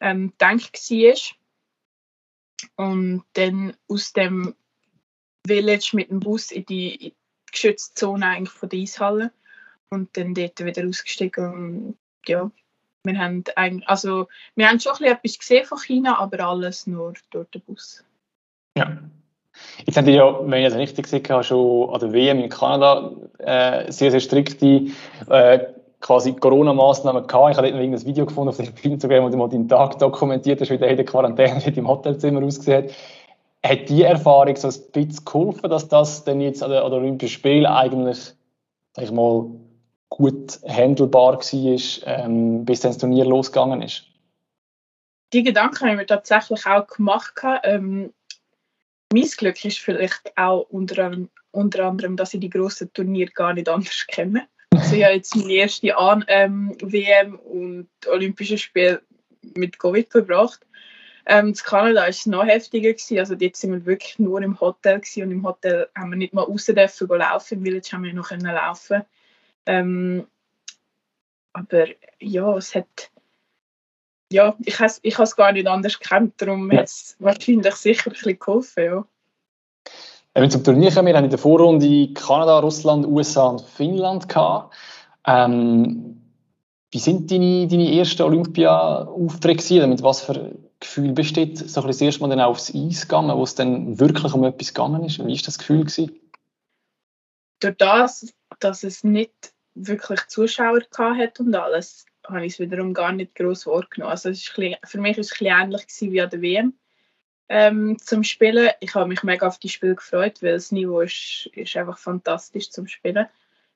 ähm, 0.00 0.32
gedacht 0.38 0.90
war. 0.90 1.36
Und 2.76 3.24
dann 3.32 3.76
aus 3.88 4.12
dem 4.12 4.54
Village 5.46 5.90
mit 5.94 6.10
dem 6.10 6.20
Bus 6.20 6.50
in 6.50 6.66
die, 6.66 6.94
in 6.94 7.00
die 7.10 7.14
geschützte 7.50 7.94
Zone 7.94 8.26
eigentlich 8.26 8.50
von 8.50 8.68
der 8.68 8.80
Eishalle 8.80 9.32
und 9.88 10.16
dann 10.16 10.34
dort 10.34 10.64
wieder 10.64 10.86
ausgestiegen. 10.86 11.52
Und, 11.52 11.98
ja, 12.26 12.50
wir 13.04 13.18
haben, 13.18 13.44
eigentlich, 13.56 13.88
also, 13.88 14.28
wir 14.54 14.68
haben 14.68 14.78
schon 14.78 15.02
etwas 15.02 15.38
gesehen 15.38 15.64
von 15.64 15.78
China, 15.78 16.18
aber 16.18 16.40
alles 16.40 16.86
nur 16.86 17.14
durch 17.30 17.48
den 17.48 17.62
Bus. 17.62 18.04
Ja. 18.76 18.98
Jetzt 19.86 19.96
haben 19.96 20.06
die 20.06 20.12
ja, 20.12 20.38
wenn 20.42 20.62
ich 20.62 20.68
das 20.68 20.78
richtig 20.78 21.30
habe, 21.30 21.44
schon 21.44 21.90
an 21.90 22.00
der 22.00 22.12
WM 22.12 22.40
in 22.40 22.48
Kanada 22.48 23.12
äh, 23.38 23.90
sehr, 23.90 24.10
sehr 24.10 24.20
strikte 24.20 24.86
äh, 25.28 25.58
Corona-Massnahmen 26.00 27.26
gehabt. 27.26 27.52
Ich 27.52 27.56
habe 27.58 27.70
dort 27.70 27.82
ein 27.82 28.06
Video 28.06 28.26
gefunden 28.26 28.50
auf 28.50 28.58
Instagram, 28.58 29.24
wo 29.24 29.28
du 29.28 29.36
mal 29.36 29.48
deinen 29.48 29.68
Tag 29.68 29.98
dokumentiert 29.98 30.60
hast, 30.60 30.70
wie 30.70 30.78
der 30.78 30.88
in 30.88 30.96
der 30.96 31.04
Quarantäne 31.04 31.62
im 31.76 31.88
Hotelzimmer 31.88 32.42
ausgesehen 32.42 32.84
hat. 32.84 32.92
Hat 33.62 33.88
die 33.90 34.02
Erfahrung 34.02 34.56
so 34.56 34.68
ein 34.68 34.74
bisschen 34.92 35.24
geholfen, 35.24 35.68
dass 35.68 35.88
das 35.88 36.24
dann 36.24 36.40
jetzt 36.40 36.62
an 36.62 36.70
den 36.70 36.82
Olympischen 36.82 37.32
Spielen 37.32 37.66
eigentlich, 37.66 38.32
sag 38.94 39.04
ich 39.04 39.12
mal, 39.12 39.46
gut 40.08 40.58
handelbar 40.66 41.34
war, 41.34 42.06
ähm, 42.06 42.64
bis 42.64 42.80
dann 42.80 42.90
das 42.90 42.98
Turnier 42.98 43.24
losgegangen 43.26 43.82
ist? 43.82 44.04
Die 45.32 45.42
Gedanken 45.42 45.88
haben 45.88 45.98
wir 45.98 46.06
tatsächlich 46.06 46.66
auch 46.66 46.86
gemacht. 46.86 47.34
Ähm, 47.62 48.12
mein 49.12 49.24
Glück 49.24 49.64
ist 49.64 49.78
vielleicht 49.78 50.36
auch 50.36 50.66
unter, 50.70 51.16
unter 51.50 51.84
anderem, 51.84 52.16
dass 52.16 52.34
ich 52.34 52.40
die 52.40 52.50
grossen 52.50 52.92
Turniere 52.92 53.30
gar 53.32 53.54
nicht 53.54 53.68
anders 53.68 54.06
kenne. 54.06 54.46
Also 54.74 54.96
ich 54.96 55.04
habe 55.04 55.14
jetzt 55.14 55.34
meine 55.36 55.52
erste 55.52 55.96
An 55.96 56.24
ähm, 56.28 56.76
WM 56.80 57.36
und 57.36 57.88
Olympische 58.06 58.56
Spiele 58.56 59.02
mit 59.54 59.78
Covid 59.78 60.08
verbracht. 60.10 60.64
Ähm, 61.26 61.48
in 61.48 61.54
Kanada 61.54 62.02
war 62.02 62.08
es 62.08 62.26
noch 62.26 62.46
heftiger. 62.46 62.92
Gewesen. 62.92 63.18
Also 63.18 63.34
dort 63.34 63.56
sind 63.56 63.72
wir 63.72 63.84
wirklich 63.86 64.18
nur 64.18 64.40
im 64.42 64.58
Hotel 64.60 65.00
gewesen. 65.00 65.24
und 65.24 65.30
im 65.32 65.46
Hotel 65.46 65.88
haben 65.96 66.10
wir 66.10 66.16
nicht 66.16 66.32
mal 66.32 66.42
raus 66.42 66.66
dürfen 66.66 67.08
laufen. 67.08 67.58
Im 67.58 67.64
Village 67.64 67.88
haben 67.92 68.04
wir 68.04 68.14
noch 68.14 68.30
laufen. 68.30 69.02
Ähm, 69.66 70.26
aber 71.52 71.86
ja, 72.20 72.56
es 72.56 72.74
hat 72.74 73.10
ja, 74.32 74.56
ich 74.64 74.78
habe 74.78 74.92
ich 75.02 75.18
es 75.18 75.36
gar 75.36 75.52
nicht 75.52 75.66
anders 75.66 75.98
gekannt, 75.98 76.34
darum 76.38 76.70
ja. 76.70 76.78
hat 76.78 76.86
es 76.86 77.16
wahrscheinlich 77.18 77.74
sicher 77.74 78.10
ein 78.10 78.12
bisschen 78.12 78.38
geholfen, 78.38 78.84
ja. 78.84 79.04
Wenn 80.34 80.44
wir 80.44 80.50
zum 80.50 80.62
Turnier 80.62 80.92
kommen, 80.92 81.08
wir 81.08 81.16
haben 81.16 81.24
in 81.24 81.30
der 81.30 81.38
Vorrunde 81.38 82.12
Kanada, 82.14 82.60
Russland, 82.60 83.04
USA 83.06 83.48
und 83.48 83.62
Finnland 83.62 84.28
gehabt. 84.28 84.74
Ähm, 85.26 86.20
wie 86.92 86.98
sind 86.98 87.30
deine, 87.30 87.66
deine 87.66 87.92
ersten 87.96 88.22
Olympia-Aufträge 88.22 89.86
Mit 89.86 90.02
was 90.02 90.20
für 90.22 90.52
Gefühl 90.80 91.12
bist 91.12 91.36
du 91.36 91.56
so 91.56 91.82
ein 91.82 91.86
das 91.88 92.00
erste 92.00 92.22
Mal 92.22 92.30
dann 92.30 92.40
aufs 92.40 92.74
Eis 92.74 93.02
gegangen, 93.02 93.36
wo 93.36 93.42
es 93.42 93.54
dann 93.54 93.98
wirklich 94.00 94.32
um 94.32 94.44
etwas 94.44 94.72
gegangen 94.72 95.04
ist? 95.04 95.18
Wie 95.18 95.28
war 95.28 95.42
das 95.44 95.58
Gefühl? 95.58 95.80
Gewesen? 95.80 96.18
Durch 97.60 97.76
das, 97.76 98.32
dass 98.60 98.82
es 98.82 99.04
nicht 99.04 99.52
wirklich 99.74 100.26
Zuschauer 100.28 100.80
hat 100.98 101.38
und 101.40 101.54
alles, 101.54 102.06
habe 102.32 102.46
ich 102.46 102.54
es 102.54 102.58
wiederum 102.58 102.94
gar 102.94 103.12
nicht 103.12 103.34
groß 103.34 103.66
wahrgenommen. 103.66 104.12
Also 104.12 104.30
es 104.30 104.38
ist 104.38 104.54
bisschen, 104.54 104.76
für 104.84 105.00
mich 105.00 105.16
war 105.16 105.20
es 105.20 105.40
ein 105.40 105.46
ähnlich 105.46 105.86
wie 106.00 106.20
an 106.20 106.30
der 106.30 106.42
WM 106.42 106.74
ähm, 107.48 107.98
zum 107.98 108.22
Spielen. 108.22 108.70
Ich 108.80 108.94
habe 108.94 109.08
mich 109.08 109.22
mega 109.22 109.46
auf 109.46 109.58
die 109.58 109.68
Spiel 109.68 109.94
gefreut, 109.94 110.42
weil 110.42 110.52
das 110.52 110.72
Niveau 110.72 111.00
ist, 111.00 111.50
ist 111.52 111.76
einfach 111.76 111.98
fantastisch 111.98 112.70
zum 112.70 112.86
Spielen. 112.86 113.26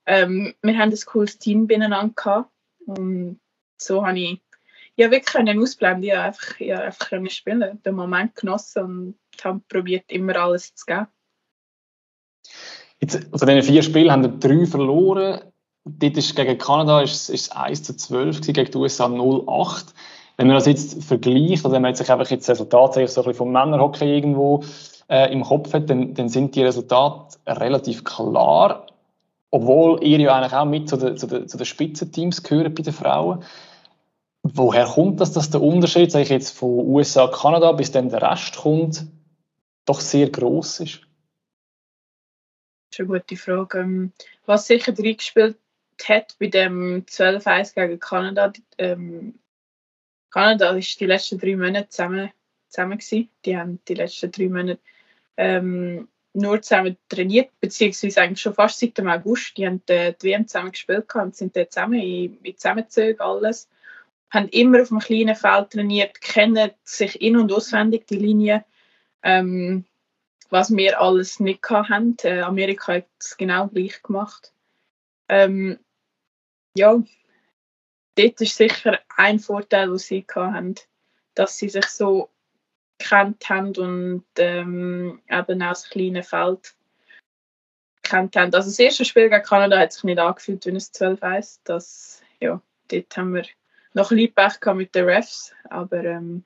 Ähm, 0.07 0.55
wir 0.63 0.79
haben 0.79 0.91
ein 0.91 1.01
cooles 1.07 1.39
Team 1.39 1.67
beieinander 1.67 2.13
gehabt 2.15 2.51
und 2.87 3.41
so 3.77 4.07
habe 4.07 4.19
ich 4.19 4.41
ja 4.97 5.11
wirklich 5.11 5.27
können 5.27 5.59
ausblenden. 5.59 6.05
Ich 6.05 6.15
einfach, 6.15 6.61
ich 6.61 6.73
einfach 6.73 7.09
können 7.09 7.31
spielen, 7.31 7.83
den 7.83 7.95
Moment 7.95 8.37
genossen 8.37 8.83
und 8.83 9.45
habe 9.45 9.61
probiert 9.69 10.05
immer 10.13 10.37
alles 10.37 10.75
zu 10.75 10.87
geben. 10.87 11.07
Jetzt, 13.01 13.33
also 13.33 13.47
diesen 13.47 13.63
vier 13.63 13.83
Spielen 13.83 14.11
haben 14.13 14.23
wir 14.23 14.31
drei 14.31 14.67
verloren. 14.67 15.41
Dort 15.85 16.17
ist 16.17 16.35
gegen 16.35 16.57
Kanada 16.57 17.03
ist, 17.03 17.29
ist 17.29 17.43
es 17.43 17.51
1 17.53 17.83
zu 17.83 17.95
12, 17.95 18.41
gegen 18.41 18.71
die 18.71 18.79
USA 18.79 19.05
0-8. 19.07 19.87
Wenn 20.37 20.47
man 20.47 20.57
das 20.57 20.67
jetzt 20.67 21.05
vergleicht, 21.05 21.65
also 21.65 21.73
wenn 21.73 21.83
man 21.83 21.95
sich 21.95 22.11
einfach 22.11 22.31
jetzt 22.31 22.49
Resultate 22.49 23.07
so 23.07 23.21
ein 23.21 23.25
bisschen 23.27 23.35
vom 23.35 23.53
Männerhockey 23.53 24.05
irgendwo 24.05 24.65
äh, 25.09 25.31
im 25.31 25.43
Kopf 25.43 25.75
hat, 25.75 25.91
dann, 25.91 26.15
dann 26.15 26.29
sind 26.29 26.55
die 26.55 26.63
Resultate 26.63 27.37
relativ 27.47 28.03
klar. 28.03 28.87
Obwohl 29.51 30.03
ihr 30.03 30.19
ja 30.19 30.35
eigentlich 30.35 30.55
auch 30.55 30.65
mit 30.65 30.89
zu 30.89 30.97
den, 30.97 31.17
zu 31.19 31.27
den, 31.27 31.47
zu 31.47 31.59
den 31.59 31.67
Spitzenteams 31.67 32.43
gehört 32.43 32.75
bei 32.75 32.83
den 32.83 32.93
Frauen. 32.93 33.45
Woher 34.43 34.87
kommt 34.87 35.21
das, 35.21 35.33
dass 35.33 35.51
der 35.51 35.63
Unterschied, 35.63 36.11
sage 36.11 36.25
ich 36.25 36.31
jetzt 36.31 36.57
von 36.57 36.71
USA, 36.71 37.29
Kanada 37.29 37.73
bis 37.73 37.93
dann 37.93 38.09
der 38.09 38.23
Rest 38.23 38.57
kommt, 38.57 39.07
doch 39.85 40.01
sehr 40.01 40.31
groß 40.31 40.81
ist? 40.81 41.01
Das 42.91 42.99
ist 42.99 43.01
eine 43.01 43.09
gute 43.09 43.37
Frage. 43.37 43.79
Ähm, 43.81 44.13
was 44.47 44.67
sicher 44.67 44.93
reingespielt 44.99 45.57
hat 46.09 46.37
bei 46.39 46.47
dem 46.47 47.05
12-1 47.07 47.75
gegen 47.75 48.01
Kanada. 48.01 48.53
Ähm, 48.79 49.39
Kanada 50.31 50.75
war 50.75 50.81
die 50.81 51.07
letzten 51.07 51.39
drei 51.39 51.57
Monate 51.57 51.89
zusammen, 51.89 52.31
zusammen 52.69 52.99
gewesen. 52.99 53.31
Die 53.45 53.57
haben 53.57 53.81
die 53.87 53.95
letzten 53.95 54.33
drei 54.33 54.49
Monate 54.49 54.81
ähm, 55.37 56.09
nur 56.33 56.61
zusammen 56.63 56.97
trainiert, 57.09 57.51
beziehungsweise 57.61 58.21
eigentlich 58.21 58.41
schon 58.41 58.55
fast 58.55 58.81
seit 58.81 58.99
dem 58.99 59.09
August. 59.09 59.57
Die 59.57 59.67
haben 59.67 59.83
äh, 59.87 60.13
die 60.13 60.29
WM 60.29 60.49
zusammen 60.49 60.73
gespielt 60.73 61.15
und 61.15 61.37
sind 61.37 61.57
dort 61.57 61.73
zusammen 61.73 62.01
in, 62.01 62.39
in 62.43 62.57
Zusammenzügen 62.57 63.21
alles. 63.21 63.69
Haben 64.31 64.49
immer 64.49 64.83
auf 64.83 64.91
einem 64.91 65.01
kleinen 65.01 65.37
Feld 65.37 65.71
trainiert, 65.71 66.21
kennen 66.21 66.71
sich 66.83 67.21
in- 67.21 67.37
und 67.37 67.53
auswendig 67.53 68.07
die 68.09 68.17
Linie. 68.17 68.65
Ähm, 69.23 69.85
was 70.51 70.75
wir 70.77 71.01
alles 71.01 71.41
nicht 71.41 71.69
hatten. 71.69 72.17
Äh, 72.23 72.41
Amerika 72.41 72.95
hat 72.95 73.07
es 73.19 73.37
genau 73.37 73.69
gleich 73.69 74.03
gemacht. 74.03 74.53
Ähm, 75.29 75.79
ja, 76.77 77.03
dort 78.17 78.41
ist 78.41 78.57
sicher 78.57 78.99
ein 79.17 79.39
Vorteil, 79.39 79.89
den 79.89 79.99
sie 79.99 80.25
hatten, 80.35 80.75
dass 81.35 81.59
sie 81.59 81.69
sich 81.69 81.87
so 81.87 82.31
kennt 82.99 83.49
haben 83.49 83.77
und 83.77 84.25
ähm, 84.39 85.21
eben 85.29 85.63
auch 85.63 85.69
das 85.71 85.91
kleine 85.91 86.23
Feld 86.23 86.75
kennt 88.03 88.37
haben. 88.37 88.55
Also 88.55 88.69
das 88.69 88.79
erste 88.79 89.05
Spiel 89.05 89.29
gegen 89.29 89.43
Kanada 89.43 89.79
hat 89.79 89.93
sich 89.93 90.05
nicht 90.05 90.19
angefühlt 90.19 90.65
wie 90.67 90.71
ein 90.71 90.79
12-1. 90.79 91.61
Das, 91.65 92.23
ja, 92.41 92.61
dort 92.89 93.17
haben 93.17 93.35
wir 93.35 93.45
noch 93.95 94.11
ein 94.11 94.17
bisschen 94.17 94.35
Pech 94.35 94.75
mit 94.75 94.95
den 94.95 95.07
Refs, 95.07 95.53
aber 95.71 96.05
ähm, 96.05 96.45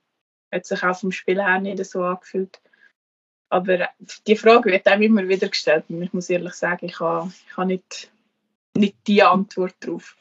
hat 0.52 0.66
sich 0.66 0.82
auch 0.82 0.98
vom 0.98 1.12
Spiel 1.12 1.42
her 1.42 1.60
nicht 1.60 1.84
so 1.84 2.02
angefühlt. 2.02 2.60
Aber 3.50 3.88
die 4.26 4.36
Frage 4.36 4.70
wird 4.70 4.86
einem 4.86 5.02
immer 5.02 5.28
wieder 5.28 5.48
gestellt 5.48 5.84
und 5.88 6.02
ich 6.02 6.12
muss 6.12 6.28
ehrlich 6.28 6.54
sagen, 6.54 6.86
ich 6.86 7.00
habe, 7.00 7.32
ich 7.48 7.56
habe 7.56 7.68
nicht 7.68 8.10
nicht 8.78 8.96
die 9.06 9.22
Antwort 9.22 9.74
darauf. 9.80 10.16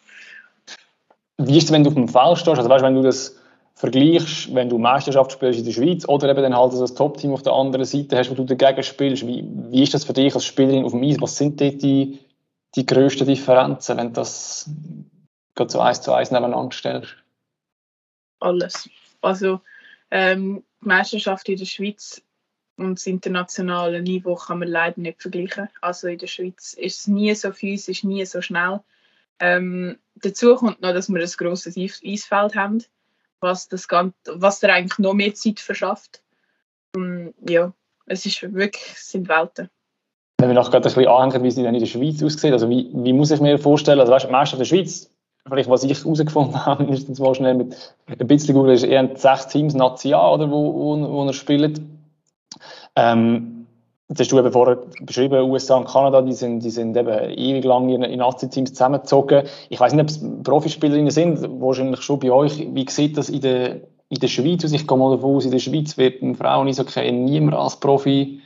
Wie 1.37 1.57
ist 1.57 1.65
es, 1.65 1.71
wenn 1.71 1.83
du 1.83 1.89
auf 1.89 1.95
dem 1.95 2.07
Feld 2.07 2.37
stehst? 2.37 2.57
Also 2.57 2.69
weißt, 2.69 2.83
wenn 2.83 2.95
du 2.95 3.03
das 3.03 3.37
vergleichst, 3.75 4.53
wenn 4.55 4.69
du 4.69 4.79
Meisterschaft 4.79 5.31
spielst 5.31 5.59
in 5.59 5.65
der 5.65 5.71
Schweiz 5.71 6.07
oder 6.07 6.29
eben 6.29 6.41
dann 6.41 6.55
halt 6.55 6.73
das 6.73 6.95
Top-Team 6.95 7.31
auf 7.31 7.43
der 7.43 7.53
anderen 7.53 7.85
Seite 7.85 8.17
hast, 8.17 8.31
wo 8.31 8.33
du 8.33 8.43
dagegen 8.43 8.81
spielst, 8.81 9.25
wie, 9.27 9.47
wie 9.69 9.83
ist 9.83 9.93
das 9.93 10.03
für 10.03 10.13
dich 10.13 10.33
als 10.33 10.45
Spielerin 10.45 10.83
auf 10.83 10.93
dem 10.93 11.03
Eis? 11.03 11.17
Was 11.19 11.37
sind 11.37 11.61
dort 11.61 11.83
die, 11.83 12.19
die 12.75 12.85
grössten 12.87 13.27
Differenzen, 13.27 13.97
wenn 13.97 14.07
du 14.07 14.13
das 14.13 14.67
gerade 15.53 15.71
so 15.71 15.79
eins 15.79 16.01
zu 16.01 16.11
eins 16.11 16.31
nebeneinander 16.31 16.75
stellst? 16.75 17.15
Alles. 18.39 18.89
Also 19.21 19.61
ähm, 20.09 20.63
die 20.81 20.87
Meisterschaft 20.87 21.47
in 21.49 21.57
der 21.57 21.65
Schweiz 21.65 22.23
und 22.77 22.99
das 22.99 23.07
internationale 23.07 24.01
Niveau 24.01 24.35
kann 24.35 24.59
man 24.59 24.67
leider 24.67 25.01
nicht 25.01 25.21
vergleichen. 25.21 25.67
Also 25.81 26.07
in 26.07 26.19
der 26.19 26.27
Schweiz 26.27 26.73
ist 26.73 26.99
es 27.01 27.07
nie 27.07 27.33
so 27.33 27.51
physisch, 27.51 28.03
nie 28.03 28.25
so 28.25 28.41
schnell. 28.41 28.81
Ähm, 29.39 29.97
dazu 30.15 30.55
kommt 30.55 30.81
noch, 30.81 30.93
dass 30.93 31.09
wir 31.09 31.21
ein 31.21 31.31
grosses 31.37 31.75
Eisfeld 31.77 32.55
haben, 32.55 32.83
was, 33.39 33.67
das 33.67 33.87
Ganze, 33.87 34.15
was 34.27 34.59
dir 34.59 34.71
eigentlich 34.71 34.99
noch 34.99 35.13
mehr 35.13 35.33
Zeit 35.33 35.59
verschafft. 35.59 36.21
Und 36.95 37.33
ja, 37.47 37.73
es 38.05 38.25
ist 38.25 38.41
wirklich, 38.53 38.93
es 38.93 39.11
sind 39.11 39.27
Welten. 39.27 39.69
Wenn 40.39 40.49
wir 40.49 40.55
noch 40.55 40.69
gerade 40.69 40.87
ein 40.87 40.93
bisschen 40.93 41.07
anhängen, 41.07 41.43
wie 41.43 41.47
es 41.47 41.55
dann 41.55 41.73
in 41.73 41.79
der 41.79 41.87
Schweiz 41.87 42.21
aussieht, 42.21 42.53
also 42.53 42.69
wie, 42.69 42.91
wie 42.93 43.13
muss 43.13 43.31
ich 43.31 43.41
mir 43.41 43.57
vorstellen, 43.57 43.99
also 43.99 44.11
weißt 44.11 44.25
du, 44.25 44.31
Meister 44.31 44.57
der 44.57 44.65
Schweiz, 44.65 45.09
vielleicht 45.47 45.69
was 45.69 45.83
ich 45.83 45.97
herausgefunden 45.97 46.63
habe, 46.65 46.83
ist 46.93 47.07
jetzt 47.07 47.19
mal 47.19 47.33
schnell 47.33 47.55
mit 47.55 47.95
ein 48.05 48.27
bisschen 48.27 48.53
Google, 48.53 48.73
ist 48.73 48.83
eher 48.83 49.15
sechs 49.15 49.47
Teams 49.47 49.73
Nazi 49.73 50.09
oder 50.13 50.49
wo, 50.51 50.73
wo, 50.73 51.11
wo 51.11 51.25
er 51.25 51.33
spielt. 51.33 51.81
Ähm, 52.95 53.57
das 54.09 54.19
hast 54.21 54.31
du 54.31 54.39
eben 54.39 54.51
vorher 54.51 54.77
beschrieben, 55.01 55.49
USA 55.49 55.75
und 55.75 55.87
Kanada, 55.87 56.21
die 56.21 56.31
sind, 56.31 56.61
die 56.61 56.69
sind 56.69 56.95
eben 56.95 57.29
ewig 57.29 57.65
lang 57.65 57.89
in, 57.89 58.03
in 58.03 58.19
Nazi-Teams 58.19 58.71
zusammengezogen. 58.71 59.45
Ich 59.69 59.79
weiß 59.79 59.93
nicht, 59.93 60.01
ob 60.01 60.09
es 60.09 60.43
Profispielerinnen 60.43 61.11
sind, 61.11 61.41
wahrscheinlich 61.59 62.01
schon 62.01 62.19
bei 62.19 62.31
euch. 62.31 62.67
Wie 62.73 62.89
sieht 62.89 63.17
das 63.17 63.27
in 63.27 63.41
der, 63.41 63.81
in 64.07 64.19
der 64.19 64.27
Schweiz 64.29 64.63
aus? 64.63 64.71
Ich 64.71 64.87
gehe 64.87 64.97
mal 64.97 65.13
davon 65.13 65.35
aus, 65.35 65.45
in 65.45 65.51
der 65.51 65.59
Schweiz 65.59 65.97
wird 65.97 66.21
ein 66.21 66.35
Frauen-Eishockey 66.35 67.11
niemand 67.11 67.57
als 67.57 67.77
Profi 67.77 68.41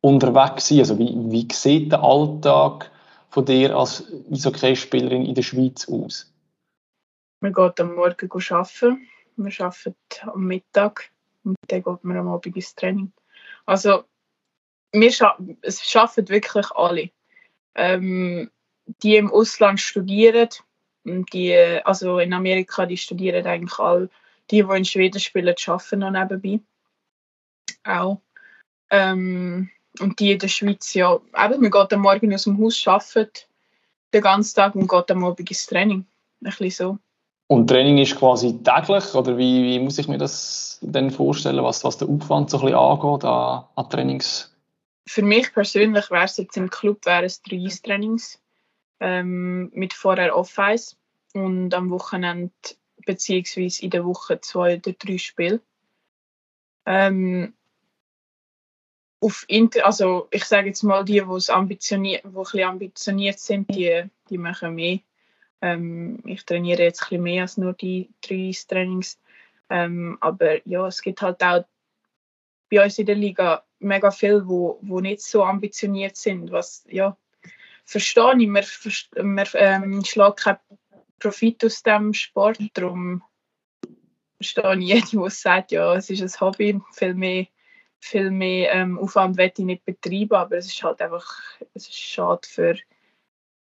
unterwegs 0.00 0.68
sein. 0.68 0.78
Also 0.78 0.98
wie, 0.98 1.14
wie 1.16 1.48
sieht 1.52 1.92
der 1.92 2.02
Alltag 2.02 2.90
von 3.28 3.44
dir 3.44 3.76
als 3.76 4.10
Eishockey-Spielerin 4.32 5.26
in 5.26 5.34
der 5.34 5.42
Schweiz 5.42 5.86
aus? 5.86 6.32
Man 7.40 7.52
geht 7.52 7.78
am 7.78 7.94
Morgen 7.94 8.30
arbeiten, 8.32 9.06
man 9.36 9.52
arbeitet 9.58 9.96
am 10.22 10.44
Mittag 10.44 11.10
und 11.44 11.56
dann 11.68 11.82
geht 11.82 12.04
man 12.04 12.16
am 12.16 12.28
Abend 12.28 12.56
ins 12.56 12.74
Training. 12.74 13.12
Also 13.66 14.04
wir 14.92 15.12
scha 15.12 15.36
es 15.62 15.82
schaffen 15.82 16.28
wirklich 16.28 16.70
alle. 16.72 17.10
Ähm, 17.74 18.50
die 19.02 19.16
im 19.16 19.30
Ausland 19.30 19.80
studieren, 19.80 20.48
die, 21.04 21.54
also 21.84 22.18
in 22.18 22.32
Amerika, 22.32 22.86
die 22.86 22.96
studieren 22.96 23.46
eigentlich 23.46 23.78
alle. 23.78 24.10
Die, 24.50 24.62
die 24.62 24.76
in 24.76 24.84
Schweden 24.84 25.20
spielen, 25.20 25.54
arbeiten 25.66 25.98
noch 25.98 26.10
nebenbei. 26.10 26.60
Auch. 27.84 28.20
Ähm, 28.90 29.70
und 30.00 30.20
die 30.20 30.32
in 30.32 30.38
der 30.38 30.48
Schweiz, 30.48 30.92
ja, 30.94 31.14
eben, 31.14 31.60
man 31.62 31.70
geht 31.70 31.92
am 31.92 32.00
Morgen 32.00 32.34
aus 32.34 32.44
dem 32.44 32.58
Haus, 32.58 32.86
arbeitet 32.86 33.48
den 34.12 34.22
ganzen 34.22 34.54
Tag 34.54 34.74
und 34.74 34.88
geht 34.88 35.10
am 35.10 35.24
Abend 35.24 35.48
ins 35.48 35.66
Training. 35.66 36.00
Ein 36.00 36.44
bisschen 36.44 36.70
so. 36.70 36.98
Und 37.54 37.68
Training 37.68 37.98
ist 37.98 38.16
quasi 38.16 38.60
täglich, 38.64 39.14
oder 39.14 39.38
wie, 39.38 39.62
wie 39.62 39.78
muss 39.78 39.98
ich 39.98 40.08
mir 40.08 40.18
das 40.18 40.80
denn 40.82 41.12
vorstellen, 41.12 41.62
was, 41.62 41.84
was 41.84 41.96
der 41.96 42.08
Aufwand 42.08 42.50
so 42.50 42.58
ein 42.58 42.64
bisschen 42.64 42.76
angeht 42.76 43.24
an, 43.24 43.64
an 43.76 43.90
Trainings? 43.90 44.52
Für 45.06 45.22
mich 45.22 45.52
persönlich 45.52 46.10
wäre 46.10 46.24
es 46.24 46.36
jetzt 46.36 46.56
im 46.56 46.68
Club 46.68 47.02
drei 47.02 47.24
Trainings 47.28 48.42
ähm, 48.98 49.70
mit 49.72 49.92
vorher 49.92 50.36
Off-Ice 50.36 50.96
und 51.32 51.72
am 51.74 51.90
Wochenende 51.90 52.50
beziehungsweise 53.06 53.84
in 53.84 53.90
der 53.90 54.04
Woche 54.04 54.40
zwei 54.40 54.78
oder 54.78 54.92
drei 54.92 55.18
Spiele. 55.18 55.60
Ähm, 56.86 57.54
auf 59.20 59.44
Inter 59.46 59.86
also 59.86 60.26
ich 60.32 60.44
sage 60.44 60.70
jetzt 60.70 60.82
mal 60.82 61.04
die, 61.04 61.22
die 61.22 61.52
ambitioniert, 61.52 62.24
wo 62.24 62.42
ambitioniert 62.64 63.38
sind, 63.38 63.72
die, 63.72 64.02
die 64.28 64.38
machen 64.38 64.74
mehr. 64.74 64.98
Ähm, 65.60 66.20
ich 66.24 66.44
trainiere 66.44 66.82
jetzt 66.82 67.02
ein 67.02 67.08
bisschen 67.08 67.22
mehr 67.22 67.42
als 67.42 67.56
nur 67.56 67.72
die 67.72 68.10
drei 68.20 68.52
Trainings. 68.68 69.18
Ähm, 69.70 70.18
aber 70.20 70.66
ja, 70.66 70.86
es 70.86 71.00
gibt 71.02 71.22
halt 71.22 71.42
auch 71.42 71.64
bei 72.70 72.84
uns 72.84 72.98
in 72.98 73.06
der 73.06 73.14
Liga 73.14 73.64
mega 73.78 74.10
viele, 74.10 74.46
wo, 74.48 74.78
wo 74.82 75.00
nicht 75.00 75.22
so 75.22 75.44
ambitioniert 75.44 76.16
sind, 76.16 76.50
was 76.50 76.84
ja 76.88 77.16
verstehe 77.84 78.34
ich, 78.38 78.48
man, 78.48 78.64
man 79.22 79.46
ähm, 79.54 80.04
schlägt 80.04 80.40
keinen 80.40 80.58
Profit 81.18 81.64
aus 81.64 81.82
dem 81.82 82.12
Sport, 82.12 82.58
darum 82.74 83.22
verstehe 84.36 84.76
ich 84.78 84.88
jeden, 84.88 85.20
der 85.20 85.30
sagt, 85.30 85.72
ja, 85.72 85.94
es 85.94 86.10
ist 86.10 86.22
ein 86.22 86.40
Hobby, 86.40 86.80
viel 86.92 87.14
mehr, 87.14 87.46
viel 88.00 88.30
mehr 88.30 88.72
ähm, 88.72 88.98
Aufwand 88.98 89.36
will 89.36 89.52
ich 89.56 89.64
nicht 89.64 89.84
betreiben, 89.84 90.34
aber 90.34 90.56
es 90.56 90.66
ist 90.66 90.82
halt 90.82 91.00
einfach, 91.00 91.40
es 91.74 91.88
ist 91.88 91.98
schade 91.98 92.46
für, 92.46 92.76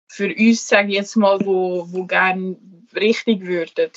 für 0.07 0.33
uns, 0.33 0.67
sage 0.67 0.89
ich 0.89 0.95
jetzt 0.95 1.15
mal, 1.15 1.39
wo, 1.43 1.85
wo 1.89 2.05
gerne 2.05 2.55
richtig 2.95 3.45
würden. 3.45 3.91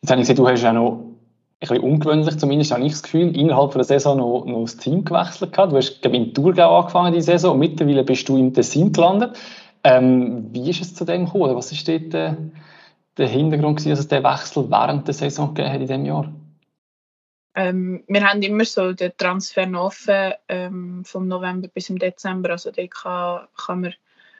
Jetzt 0.00 0.10
habe 0.10 0.20
ich 0.20 0.28
gesehen, 0.28 0.36
du 0.36 0.48
hast 0.48 0.62
ja 0.62 0.72
noch 0.72 1.18
ein 1.60 1.68
bisschen 1.68 1.80
ungewöhnlich, 1.80 2.38
zumindest 2.38 2.70
habe 2.70 2.84
ich 2.84 2.92
das 2.92 3.02
Gefühl, 3.02 3.36
innerhalb 3.36 3.72
der 3.72 3.84
Saison 3.84 4.18
noch, 4.18 4.44
noch 4.44 4.62
das 4.62 4.76
Team 4.76 5.04
gewechselt 5.04 5.52
gehabt. 5.52 5.72
Du 5.72 5.76
hast 5.76 6.00
glaube 6.00 6.16
in 6.16 6.32
Thurgau 6.32 6.78
angefangen, 6.78 7.14
die 7.14 7.20
Saison, 7.20 7.54
und 7.54 7.58
mittlerweile 7.58 8.04
bist 8.04 8.28
du 8.28 8.36
im 8.36 8.54
Tessin 8.54 8.92
gelandet. 8.92 9.36
Ähm, 9.82 10.52
wie 10.52 10.70
ist 10.70 10.80
es 10.80 10.94
zu 10.94 11.04
dem 11.04 11.24
gekommen? 11.24 11.56
Was 11.56 11.72
ist 11.72 11.88
dort 11.88 12.14
äh, 12.14 12.34
der 13.16 13.28
Hintergrund 13.28 13.78
gewesen, 13.78 13.90
dass 13.90 14.00
es 14.00 14.08
den 14.08 14.22
Wechsel 14.22 14.70
während 14.70 15.06
der 15.06 15.14
Saison 15.14 15.54
gegeben 15.54 15.72
hat 15.72 15.80
in 15.80 15.86
diesem 15.86 16.06
Jahr? 16.06 16.32
Ähm, 17.56 18.04
wir 18.06 18.22
haben 18.24 18.42
immer 18.42 18.64
so 18.64 18.92
den 18.92 19.12
Transfer 19.16 19.68
offen 19.80 20.34
ähm, 20.48 21.04
vom 21.04 21.26
November 21.26 21.66
bis 21.66 21.90
im 21.90 21.98
Dezember. 21.98 22.50
Also 22.50 22.70
da 22.70 22.86
kann, 22.86 23.48
kann 23.56 23.80
man 23.80 23.94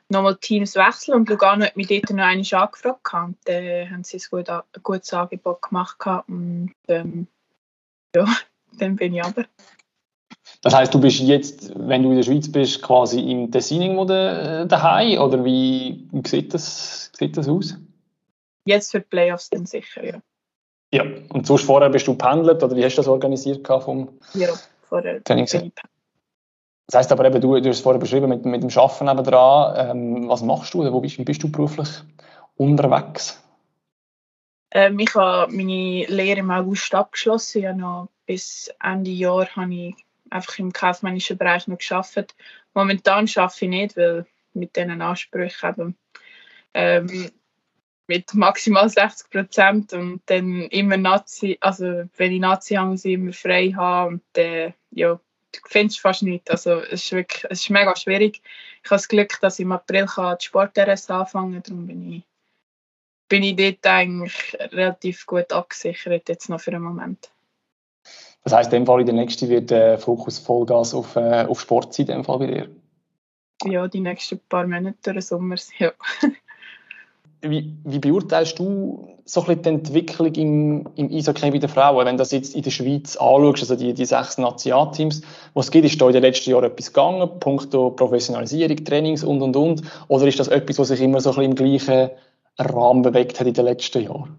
nochmal 0.08 0.36
Teams 0.36 0.74
wechseln 0.74 1.14
und 1.14 1.28
Lugano 1.28 1.64
hat 1.64 1.76
mich 1.76 1.88
dort 1.88 2.10
noch 2.10 2.24
einmal 2.24 2.62
angefragt 2.62 3.14
und 3.14 3.36
dann 3.44 3.90
haben 3.90 4.04
sie 4.04 4.18
ein, 4.18 4.22
gut, 4.30 4.48
ein 4.48 4.62
gutes 4.82 5.12
Angebot 5.12 5.62
gemacht 5.62 5.98
und 6.26 6.72
ähm, 6.88 7.26
ja, 8.14 8.26
dann 8.78 8.96
bin 8.96 9.14
ich 9.14 9.22
aber. 9.22 9.44
Das 10.62 10.74
heißt, 10.74 10.92
du 10.92 11.00
bist 11.00 11.20
jetzt, 11.20 11.72
wenn 11.76 12.02
du 12.02 12.10
in 12.10 12.16
der 12.16 12.22
Schweiz 12.22 12.50
bist, 12.50 12.82
quasi 12.82 13.20
im 13.20 13.50
Tessin 13.50 13.82
äh, 14.08 14.66
daheim 14.66 15.20
oder 15.20 15.44
wie 15.44 16.08
sieht 16.26 16.54
das, 16.54 17.12
sieht 17.16 17.36
das 17.36 17.48
aus? 17.48 17.76
Jetzt 18.64 18.90
für 18.90 19.00
die 19.00 19.06
Playoffs 19.06 19.50
dann 19.50 19.66
sicher, 19.66 20.04
ja. 20.04 20.20
Ja, 20.92 21.04
und 21.28 21.46
sonst 21.46 21.64
vorher 21.64 21.90
bist 21.90 22.06
du 22.06 22.14
pendelt 22.14 22.62
oder 22.62 22.74
wie 22.74 22.84
hast 22.84 22.94
du 22.94 23.00
das 23.00 23.08
organisiert 23.08 23.66
vom 23.66 24.18
Ja, 24.32 24.48
vorher 24.82 25.22
Training? 25.22 25.72
Das 26.88 27.00
heisst 27.00 27.12
aber 27.12 27.26
eben, 27.26 27.40
du, 27.40 27.60
du 27.60 27.68
hast 27.68 27.76
es 27.76 27.82
vorher 27.82 28.00
beschrieben, 28.00 28.30
mit, 28.30 28.46
mit 28.46 28.62
dem 28.62 28.70
Arbeiten 28.70 29.04
nebenan. 29.04 29.90
Ähm, 29.90 30.28
was 30.28 30.42
machst 30.42 30.72
du 30.72 30.90
wo 30.90 31.00
bist, 31.00 31.18
wie 31.18 31.24
bist 31.24 31.42
du 31.42 31.52
beruflich 31.52 31.88
unterwegs? 32.56 33.44
Ähm, 34.70 34.98
ich 34.98 35.14
habe 35.14 35.52
meine 35.52 36.06
Lehre 36.06 36.40
im 36.40 36.50
August 36.50 36.94
abgeschlossen. 36.94 37.58
Ich 37.58 37.76
noch 37.76 38.08
bis 38.24 38.70
Ende 38.82 39.10
Jahr 39.10 39.46
habe 39.54 39.74
ich 39.74 39.96
einfach 40.30 40.58
im 40.58 40.72
kaufmännischen 40.72 41.36
Bereich 41.36 41.68
noch 41.68 41.76
geschafft. 41.76 42.34
Momentan 42.72 43.28
arbeite 43.36 43.64
ich 43.64 43.68
nicht, 43.70 43.96
weil 43.98 44.26
mit 44.54 44.74
diesen 44.74 45.02
Ansprüchen 45.02 45.68
eben, 45.68 45.98
ähm, 46.72 47.30
mit 48.06 48.32
maximal 48.32 48.88
60 48.88 49.30
Prozent 49.30 49.92
und 49.92 50.22
dann 50.26 50.62
immer 50.70 50.96
Nazi, 50.96 51.58
also 51.60 52.04
wenn 52.16 52.32
ich 52.32 52.40
Nazi 52.40 52.74
habe, 52.76 52.90
muss 52.90 53.04
ich 53.04 53.12
immer 53.12 53.34
frei 53.34 53.74
haben 53.76 54.14
und 54.14 54.38
äh, 54.38 54.72
ja, 54.90 55.20
du 55.52 55.60
findest 55.66 56.00
fast 56.00 56.22
nichts. 56.22 56.50
Also 56.50 56.80
es 56.80 57.04
ist 57.04 57.12
wirklich, 57.12 57.44
es 57.50 57.60
ist 57.60 57.70
mega 57.70 57.94
schwierig. 57.96 58.42
Ich 58.84 58.90
habe 58.90 58.96
das 58.96 59.08
Glück, 59.08 59.38
dass 59.40 59.58
ich 59.58 59.64
im 59.64 59.72
April 59.72 60.06
die 60.06 60.44
Sport-RS 60.44 61.10
anfangen 61.10 61.54
kann. 61.54 61.62
Darum 61.62 61.86
bin 61.86 62.12
ich, 62.12 62.22
bin 63.28 63.42
ich 63.42 63.56
dort 63.56 63.86
eigentlich 63.86 64.56
relativ 64.72 65.26
gut 65.26 65.52
abgesichert, 65.52 66.28
jetzt 66.28 66.48
noch 66.48 66.60
für 66.60 66.72
einen 66.72 66.82
Moment. 66.82 67.30
Das 68.44 68.52
heisst, 68.52 68.72
in 68.72 68.82
dem 68.82 68.86
Fall 68.86 69.00
in 69.00 69.06
der 69.06 69.14
nächsten 69.14 69.48
wird 69.48 69.70
der 69.70 69.94
äh, 69.94 69.98
Fokus 69.98 70.38
Vollgas 70.38 70.94
auf, 70.94 71.16
äh, 71.16 71.44
auf 71.46 71.60
Sport 71.60 71.92
sein, 71.92 72.06
in 72.06 72.12
dem 72.12 72.24
Fall 72.24 72.38
bei 72.38 72.46
dir? 72.46 72.70
Ja, 73.64 73.88
die 73.88 74.00
nächsten 74.00 74.38
paar 74.48 74.66
Monate 74.66 75.12
den 75.12 75.20
Sommer, 75.20 75.56
ja. 75.78 75.92
Wie, 77.40 77.76
wie 77.84 77.98
beurteilst 77.98 78.58
du 78.58 79.16
so 79.24 79.44
ein 79.46 79.62
die 79.62 79.68
Entwicklung 79.68 80.34
im, 80.34 80.88
im 80.96 81.10
Eishockey 81.12 81.50
bei 81.50 81.58
den 81.58 81.68
Frauen? 81.68 82.06
Wenn 82.06 82.16
du 82.16 82.22
das 82.22 82.32
jetzt 82.32 82.54
in 82.54 82.62
der 82.62 82.70
Schweiz 82.70 83.16
anschaust, 83.16 83.62
also 83.62 83.76
die, 83.76 83.94
die 83.94 84.04
sechs 84.04 84.38
Nationalteams, 84.38 85.22
was 85.54 85.66
es 85.66 85.70
gibt, 85.70 85.86
ist 85.86 86.00
da 86.00 86.06
in 86.06 86.14
den 86.14 86.22
letzten 86.22 86.50
Jahren 86.50 86.64
etwas 86.64 86.92
gegangen, 86.92 87.38
punkto 87.38 87.90
Professionalisierung, 87.90 88.84
Trainings 88.84 89.22
und, 89.22 89.42
und, 89.42 89.56
und? 89.56 89.82
Oder 90.08 90.26
ist 90.26 90.40
das 90.40 90.48
etwas, 90.48 90.78
was 90.78 90.88
sich 90.88 91.00
immer 91.00 91.20
so 91.20 91.32
ein 91.34 91.42
im 91.42 91.54
gleichen 91.54 92.10
Rahmen 92.58 93.02
bewegt 93.02 93.38
hat 93.38 93.46
in 93.46 93.54
den 93.54 93.64
letzten 93.64 94.02
Jahren? 94.02 94.38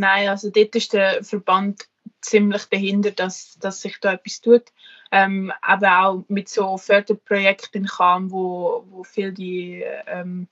Nein, 0.00 0.28
also 0.28 0.50
dort 0.50 0.74
ist 0.74 0.92
der 0.92 1.22
Verband 1.22 1.88
ziemlich 2.20 2.64
dahinter, 2.66 3.10
dass, 3.10 3.58
dass 3.60 3.82
sich 3.82 3.98
da 4.00 4.14
etwas 4.14 4.40
tut. 4.40 4.64
Ähm, 5.10 5.52
aber 5.62 6.06
auch 6.06 6.24
mit 6.28 6.48
so 6.48 6.76
Förderprojekten 6.76 7.86
kam, 7.86 8.30
wo, 8.30 8.84
wo 8.90 9.04
viel 9.04 9.32
die 9.32 9.82
ähm, 10.06 10.48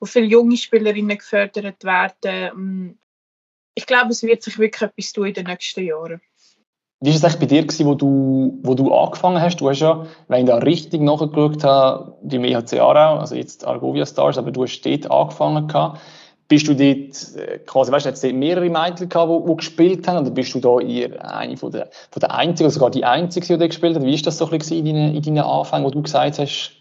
wo 0.00 0.06
viele 0.06 0.26
junge 0.26 0.56
Spielerinnen 0.56 1.18
gefördert 1.18 1.84
werden. 1.84 2.50
Mm, 2.54 2.98
ich 3.74 3.86
glaube, 3.86 4.10
es 4.10 4.22
wird 4.22 4.42
sich 4.42 4.58
wirklich 4.58 4.82
etwas 4.82 5.12
tun 5.12 5.26
in 5.26 5.34
den 5.34 5.46
nächsten 5.46 5.84
Jahren. 5.84 6.20
Wie 7.00 7.10
war 7.10 7.16
es 7.16 7.24
eigentlich 7.24 7.40
bei 7.40 7.46
dir, 7.46 7.62
gewesen, 7.62 7.86
wo, 7.86 7.94
du, 7.94 8.58
wo 8.62 8.74
du 8.74 8.94
angefangen 8.94 9.40
hast? 9.40 9.60
Du 9.60 9.68
hast 9.68 9.80
ja, 9.80 10.06
wenn 10.28 10.40
ich 10.40 10.46
da 10.46 10.56
richtig 10.56 11.02
nachgeschaut 11.02 11.62
habe, 11.62 12.16
die 12.22 12.36
EHC 12.36 12.80
Aarau, 12.80 13.18
also 13.18 13.34
jetzt 13.34 13.66
Argovia 13.66 14.06
Stars, 14.06 14.38
aber 14.38 14.52
du 14.52 14.62
hast 14.62 14.80
dort 14.80 15.10
angefangen. 15.10 15.68
Gehabt. 15.68 16.00
Bist 16.48 16.68
du 16.68 16.74
dort, 16.74 17.36
äh, 17.36 17.58
quasi, 17.66 17.92
weißt 17.92 18.06
du, 18.06 18.10
jetzt 18.10 18.22
mehrere 18.22 18.70
Mädchen 18.70 19.08
gehabt, 19.08 19.30
die, 19.30 19.50
die 19.50 19.56
gespielt 19.56 20.08
haben, 20.08 20.18
oder 20.18 20.30
bist 20.30 20.54
du 20.54 20.60
da 20.60 20.78
eher 20.78 21.34
eine 21.34 21.56
von 21.56 21.72
der, 21.72 21.90
von 22.10 22.20
der 22.20 22.34
Einzigen, 22.34 22.66
oder 22.66 22.74
sogar 22.74 22.90
die 22.90 23.04
Einzige, 23.04 23.46
die 23.46 23.58
da 23.58 23.66
gespielt 23.66 23.96
hat? 23.96 24.02
Wie 24.02 24.14
war 24.14 24.22
das 24.22 24.38
so 24.38 24.46
ein 24.46 24.58
bisschen 24.58 24.86
in 24.86 24.94
deinen, 24.94 25.14
in 25.14 25.22
deinen 25.22 25.38
Anfängen, 25.44 25.84
wo 25.84 25.90
du 25.90 26.00
gesagt 26.00 26.38
hast, 26.38 26.72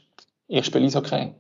ich 0.47 0.65
spiele 0.65 0.85
Eishockey? 0.85 1.33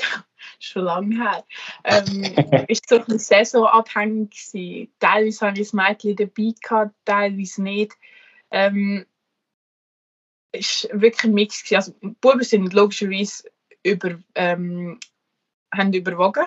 schon 0.58 0.84
lange 0.84 1.16
her. 1.16 1.44
Ähm, 1.84 2.22
ist 2.68 2.88
so 2.88 2.96
ein 2.96 3.04
bisschen 3.04 3.18
saisonabhängig 3.18 4.30
gewesen. 4.30 4.92
Teilweise 4.98 5.46
hatte 5.46 5.60
ich 5.60 5.72
ein 5.72 5.76
Mädchen 5.76 6.16
dabei, 6.16 6.54
gehabt, 6.60 6.94
teilweise 7.04 7.62
nicht. 7.62 7.92
Ähm, 8.50 9.06
ist 10.52 10.88
wirklich 10.92 11.24
ein 11.24 11.34
Mix 11.34 11.62
gewesen. 11.62 11.76
Also, 11.76 11.92
die 12.02 12.16
Buben 12.20 12.42
sind 12.42 12.72
logischerweise 12.72 13.44
über, 13.82 14.18
ähm, 14.34 14.98
haben 15.74 15.92
überwogen, 15.92 16.46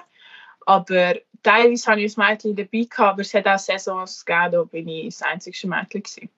aber 0.66 1.16
teilweise 1.44 1.92
hatte 1.92 2.02
ich 2.02 2.18
ein 2.18 2.28
Mädchen 2.28 2.56
dabei, 2.56 2.84
gehabt, 2.84 3.00
aber 3.00 3.22
es 3.22 3.34
hat 3.34 3.48
auch 3.48 3.60
Saisons 3.60 4.26
gegeben, 4.26 4.52
da 4.52 4.64
bin 4.64 4.88
ich 4.88 5.18
das 5.18 5.22
einzige 5.22 5.68
Mädchen 5.68 6.04
gewesen. 6.04 6.30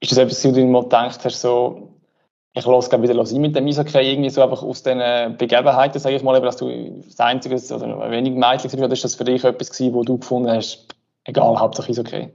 Ist 0.00 0.12
das 0.12 0.18
etwas, 0.18 0.44
wo 0.44 0.52
du 0.52 0.64
mal 0.64 0.82
gedacht 0.82 1.24
hast, 1.24 1.40
so, 1.40 1.97
ich 2.58 2.66
lasse 2.66 3.02
wieder 3.02 3.14
ein 3.18 3.40
mit 3.40 3.54
dem 3.54 3.66
Eishockey 3.66 3.98
irgendwie 3.98 4.30
so 4.30 4.42
einfach 4.42 4.62
aus 4.62 4.82
den 4.82 5.36
Begebenheiten, 5.36 6.00
sage 6.00 6.16
ich 6.16 6.22
mal, 6.22 6.40
dass 6.40 6.56
du 6.56 7.02
das 7.04 7.20
einzige 7.20 7.54
oder 7.74 8.10
wenig 8.10 8.34
bist, 8.62 8.74
oder 8.74 8.92
ist 8.92 9.04
das 9.04 9.14
für 9.14 9.24
dich 9.24 9.44
etwas 9.44 9.70
gewesen, 9.70 9.94
wo 9.94 10.02
du 10.02 10.18
gefunden 10.18 10.50
hast, 10.50 10.86
egal, 11.24 11.58
Hauptsache 11.58 11.90
Eishockey? 11.90 12.32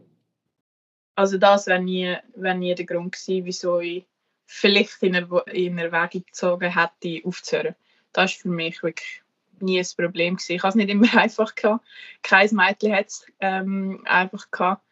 Also 1.15 1.37
das 1.37 1.67
wäre 1.67 1.81
nie, 1.81 2.15
wär 2.35 2.53
nie 2.53 2.73
der 2.73 2.85
Grund 2.85 3.11
gewesen, 3.11 3.45
wieso 3.45 3.79
ich 3.79 4.05
vielleicht 4.45 5.03
in, 5.03 5.15
in 5.51 5.77
Erwägung 5.77 6.25
gezogen 6.25 6.73
hätte, 6.73 7.27
aufzuhören. 7.27 7.75
Das 8.13 8.31
war 8.31 8.41
für 8.41 8.49
mich 8.49 8.81
wirklich 8.81 9.21
nie 9.59 9.79
ein 9.79 9.87
Problem 9.97 10.35
gewesen. 10.35 10.53
Ich 10.53 10.63
hatte 10.63 10.69
es 10.69 10.75
nicht 10.75 10.89
immer 10.89 11.13
einfach 11.17 11.53
gehabt. 11.55 11.85
Kein 12.21 12.49
Mädchen 12.55 12.95
hat 12.95 13.07
es 13.07 13.25
ähm, 13.39 14.01
einfach 14.05 14.49
gehabt. 14.51 14.83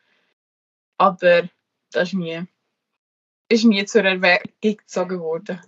Aber 0.97 1.43
das 1.91 2.09
ist 2.09 2.13
nie 2.13 2.43
ist 3.51 3.65
nie 3.65 3.85
zur 3.85 4.03
Erwägung 4.03 4.77
gezogen 4.77 5.19
worden. 5.19 5.59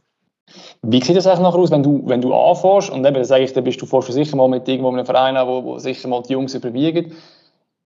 Wie 0.82 1.02
sieht 1.02 1.16
das 1.16 1.26
eigentlich 1.26 1.42
nachher 1.42 1.60
aus, 1.60 1.72
wenn 1.72 1.84
du, 1.84 2.04
wenn 2.06 2.22
du 2.22 2.34
anfährst 2.34 2.90
und 2.90 3.06
eben, 3.06 3.24
sage 3.24 3.44
ich, 3.44 3.54
dann 3.54 3.64
bist 3.64 3.82
du 3.82 3.86
fährst 3.86 4.12
sicher 4.12 4.36
mal 4.36 4.50
mit 4.50 4.68
irgendwo 4.68 4.90
einem 4.90 5.06
Verein 5.06 5.38
an, 5.38 5.48
wo, 5.48 5.64
wo 5.64 5.80
sicher 5.80 6.08
mal 6.08 6.22
die 6.22 6.34
Jungs 6.34 6.54
überwiegen. 6.54 7.14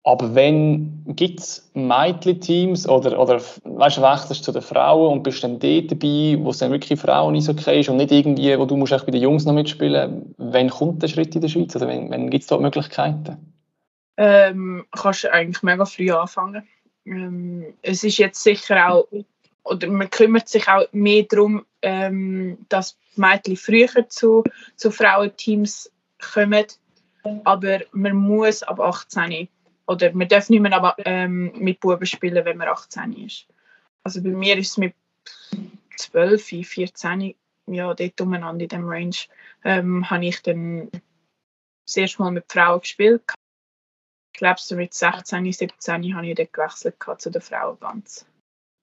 Aber 0.07 0.35
wenn 0.35 1.02
gibt 1.16 1.40
es 1.40 1.70
Mädchen-Teams 1.72 2.87
oder, 2.87 3.18
oder 3.18 3.40
weißt, 3.64 4.02
wechselst 4.02 4.44
zu 4.44 4.52
den 4.52 4.61
Frauen 4.61 5.12
und 5.12 5.22
bist 5.22 5.42
dann 5.42 5.59
dort 5.59 5.90
dabei, 5.90 6.37
wo 6.40 6.50
es 6.50 6.59
dann 6.59 6.70
wirklich 6.70 7.00
Frauen 7.00 7.33
nicht 7.33 7.48
okay 7.48 7.80
ist 7.80 7.88
und 7.88 7.96
nicht 7.96 8.12
irgendwie, 8.12 8.59
wo 8.59 8.66
du 8.66 8.76
musst 8.76 8.92
bei 9.07 9.12
den 9.12 9.22
Jungs 9.22 9.46
noch 9.46 9.54
mitspielen, 9.54 10.35
wann 10.37 10.68
kommt 10.68 11.02
der 11.02 11.09
Schritt 11.09 11.35
in 11.35 11.40
der 11.40 11.48
Schweiz? 11.48 11.74
Oder 11.74 11.88
wenn, 11.88 12.11
wenn 12.11 12.28
gibt 12.28 12.42
es 12.42 12.48
dort 12.48 12.61
Möglichkeiten? 12.61 13.54
Ähm, 14.18 14.85
kannst 14.92 15.24
du 15.24 15.33
eigentlich 15.33 15.62
mega 15.62 15.87
früh 15.87 16.11
anfangen. 16.11 16.68
Ähm, 17.07 17.74
es 17.80 18.04
ist 18.04 18.18
jetzt 18.18 18.42
sicher 18.42 18.92
auch 18.92 19.07
oder 19.64 19.88
man 19.88 20.11
kümmert 20.11 20.48
sich 20.48 20.68
auch 20.68 20.87
mehr 20.92 21.24
darum, 21.24 21.64
ähm, 21.83 22.59
dass 22.68 22.98
Mädchen 23.16 23.57
früher 23.57 24.09
zu, 24.09 24.44
zu 24.77 24.90
Frauenteams 24.90 25.90
kommen. 26.33 26.66
Aber 27.44 27.81
man 27.92 28.16
muss 28.16 28.62
ab 28.62 28.81
18 28.81 29.48
oder 29.87 30.12
man 30.12 30.29
darf 30.29 30.50
nicht 30.50 30.61
mehr 30.61 30.74
aber, 30.74 30.94
ähm, 30.98 31.53
mit 31.59 31.81
Buben 31.81 32.07
spielen, 32.07 32.44
wenn 32.44 32.59
man 32.59 32.68
18 32.68 33.12
ist. 33.24 33.46
Also 34.03 34.22
bei 34.22 34.31
mir 34.31 34.59
ist 34.59 34.72
es 34.72 34.77
mit 34.77 34.94
12, 35.96 36.66
14 36.66 37.35
ja, 37.66 37.94
dort 37.94 38.20
umeinander 38.20 38.64
in 38.64 38.68
dem 38.68 38.88
Range, 38.88 39.16
ähm, 39.64 40.09
habe 40.11 40.27
ich 40.27 40.42
dann 40.42 40.90
das 41.87 41.96
erste 41.96 42.22
Mal 42.22 42.33
mit 42.33 42.50
Frauen 42.50 42.81
gespielt. 42.81 43.22
Ich 44.33 44.38
glaube, 44.38 44.61
so 44.61 44.77
mit 44.77 44.92
16, 44.92 45.53
17 45.53 46.14
habe 46.14 46.27
ich 46.27 46.35
dann 46.35 46.48
gewechselt 46.53 46.96
zu 47.18 47.31
den 47.31 47.40
Frauen 47.40 47.79
ganz. 47.81 48.27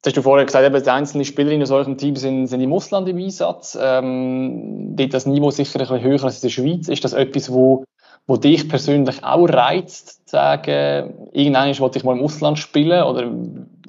Das 0.01 0.11
hast 0.11 0.17
du 0.17 0.23
vorher 0.23 0.45
gesagt, 0.45 0.65
eben, 0.65 0.83
die 0.83 0.89
einzelnen 0.89 1.25
Spielerinnen 1.25 1.61
aus 1.61 1.69
eurem 1.69 1.95
Team 1.95 2.15
sind, 2.15 2.47
sind 2.47 2.61
im 2.61 2.73
Ausland 2.73 3.07
im 3.07 3.17
Einsatz. 3.17 3.77
Ähm, 3.79 4.95
dort 4.95 5.13
das 5.13 5.27
Niveau 5.27 5.51
sicher 5.51 5.79
ein 5.79 5.87
bisschen 5.87 6.01
höher 6.01 6.23
als 6.23 6.37
in 6.37 6.41
der 6.41 6.49
Schweiz. 6.49 6.87
Ist 6.87 7.03
das 7.03 7.13
etwas, 7.13 7.51
wo, 7.51 7.85
wo 8.25 8.35
dich 8.35 8.67
persönlich 8.67 9.23
auch 9.23 9.45
reizt, 9.45 10.27
zu 10.27 10.31
sagen, 10.31 11.29
irgendwann 11.33 11.77
wollte 11.77 11.99
ich 11.99 12.03
mal 12.03 12.17
im 12.17 12.23
Ausland 12.23 12.57
spielen? 12.57 13.03
Oder 13.03 13.31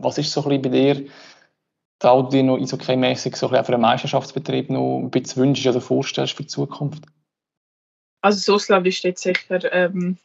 was 0.00 0.18
ist 0.18 0.30
so 0.30 0.42
ein 0.42 0.48
bisschen 0.48 0.62
bei 0.62 0.68
dir, 0.68 1.06
da 1.98 2.20
du 2.20 2.28
dir 2.28 2.42
noch 2.42 2.58
eishockey-mässig 2.58 3.34
so 3.34 3.46
ein 3.46 3.52
bisschen 3.52 3.64
für 3.64 3.72
einen 3.72 3.82
Meisterschaftsbetrieb 3.82 4.68
noch 4.68 4.98
ein 4.98 5.10
bisschen 5.10 5.42
wünschst 5.42 5.66
oder 5.66 5.80
vorstellst 5.80 6.34
für 6.34 6.42
die 6.42 6.48
Zukunft? 6.48 7.04
Also 8.20 8.36
das 8.38 8.48
Ausland 8.50 8.86
ist 8.86 9.02
jetzt 9.02 9.22
sicher 9.22 9.72
ähm, 9.72 10.18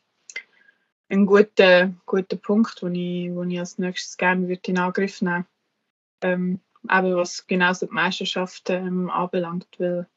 ein 1.08 1.26
guter, 1.26 1.94
guter 2.06 2.36
Punkt, 2.36 2.82
den 2.82 2.96
ich, 2.96 3.34
wo 3.34 3.44
ich 3.44 3.58
als 3.58 3.78
nächstes 3.78 4.18
gerne 4.18 4.50
würde 4.50 4.62
in 4.66 4.80
Angriff 4.80 5.22
nehmen 5.22 5.46
ähm, 6.22 6.60
eben 6.90 7.16
was 7.16 7.46
genau 7.48 7.74
die 7.74 7.88
Meisterschaft 7.90 8.70
ähm, 8.70 9.10
anbelangt, 9.10 9.68
weil 9.78 10.08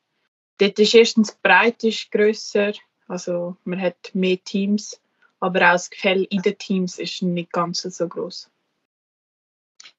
dort 0.58 0.78
ist 0.78 0.94
erstens 0.94 1.32
die 1.32 1.38
Breite 1.42 1.88
ist 1.88 2.10
grösser, 2.10 2.72
also 3.08 3.56
man 3.64 3.80
hat 3.80 4.10
mehr 4.14 4.38
Teams, 4.44 5.00
aber 5.40 5.60
auch 5.68 5.72
das 5.72 5.90
Gefälle 5.90 6.24
in 6.24 6.42
den 6.42 6.58
Teams 6.58 6.98
ist 6.98 7.22
nicht 7.22 7.52
ganz 7.52 7.82
so 7.82 8.08
groß. 8.08 8.50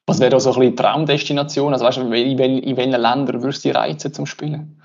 Was 0.08 0.20
wäre 0.20 0.32
da 0.32 0.40
so 0.40 0.54
ein 0.54 0.60
bisschen 0.60 0.76
Traumdestination? 0.76 1.74
Also 1.74 1.86
weißt 1.86 1.98
du, 1.98 2.12
in, 2.12 2.38
wel 2.38 2.60
in 2.60 2.78
welchen 2.78 2.92
Ländern 2.92 3.42
würdest 3.42 3.64
du 3.64 3.70
die 3.70 3.76
reizen 3.76 4.14
zum 4.14 4.26
Spielen? 4.26 4.82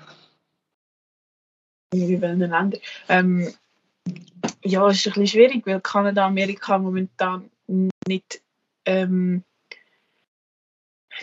In 1.93 2.21
welchen 2.21 2.39
Ländern? 2.39 2.73
Ähm, 3.09 3.53
ja, 4.63 4.87
es 4.87 4.97
ist 4.97 5.07
ein 5.07 5.13
bisschen 5.13 5.27
schwierig, 5.27 5.65
weil 5.65 5.81
Kanada, 5.81 6.25
Amerika 6.25 6.77
momentan 6.77 7.49
nicht 8.07 8.41
ähm, 8.85 9.43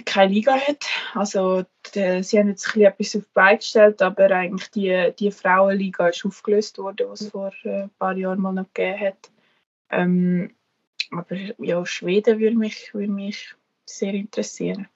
keine 0.05 0.33
Liga 0.33 0.55
hat. 0.55 0.85
Also 1.15 1.65
die, 1.95 2.23
sie 2.23 2.39
haben 2.39 2.49
jetzt 2.49 2.77
etwas 2.77 3.17
auf 3.17 3.23
die 3.23 3.33
Beine 3.35 3.59
gestellt, 3.59 4.03
aber 4.03 4.31
eigentlich 4.31 4.71
die, 4.71 5.13
die 5.19 5.31
Frauenliga 5.31 6.09
ist 6.09 6.25
aufgelöst 6.25 6.79
worden, 6.79 7.07
was 7.09 7.23
es 7.23 7.31
vor 7.31 7.53
äh, 7.65 7.83
ein 7.83 7.91
paar 7.99 8.17
Jahren 8.17 8.41
mal 8.41 8.53
noch 8.53 8.73
gegeben 8.73 9.01
hat. 9.01 9.31
Ähm, 9.91 10.55
aber 11.11 11.37
ja, 11.59 11.85
Schweden 11.87 12.41
würde 12.41 12.57
mich, 12.57 12.93
würde 12.93 13.13
mich 13.13 13.55
sehr 13.87 14.15
interessieren. 14.15 14.89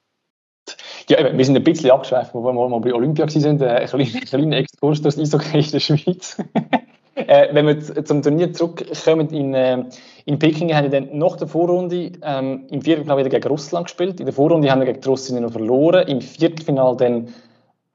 Ja, 1.07 1.35
wir 1.35 1.45
sind 1.45 1.55
ein 1.55 1.63
bisschen 1.63 1.91
abgeschweift, 1.91 2.33
wo 2.33 2.43
wir 2.43 2.53
mal 2.53 2.79
bei 2.79 2.93
Olympia 2.93 3.25
waren, 3.25 3.61
äh, 3.61 3.65
ein 3.65 3.87
kleiner, 3.87 4.21
kleiner 4.21 4.57
Exkurs 4.57 5.01
durch 5.01 5.15
das 5.15 5.33
Eishockey 5.33 5.59
in 5.59 5.71
der 5.71 5.79
Schweiz. 5.79 6.37
Äh, 7.27 7.53
wenn 7.53 7.67
wir 7.67 8.05
zum 8.05 8.21
Turnier 8.21 8.53
zurückkommen, 8.53 9.29
in, 9.29 9.53
äh, 9.53 9.83
in 10.25 10.39
Peking 10.39 10.73
haben 10.73 10.91
wir 10.91 11.01
dann 11.01 11.17
nach 11.17 11.35
der 11.35 11.47
Vorrunde 11.47 12.13
ähm, 12.21 12.67
im 12.69 12.81
Viertelfinale 12.81 13.25
wieder 13.25 13.29
gegen 13.29 13.47
Russland 13.47 13.87
gespielt. 13.87 14.19
In 14.19 14.25
der 14.25 14.33
Vorrunde 14.33 14.71
haben 14.71 14.79
wir 14.79 14.85
gegen 14.85 15.01
die 15.01 15.07
Russen 15.07 15.41
noch 15.41 15.51
verloren, 15.51 16.07
im 16.07 16.21
Viertelfinale 16.21 16.97
dann 16.97 17.33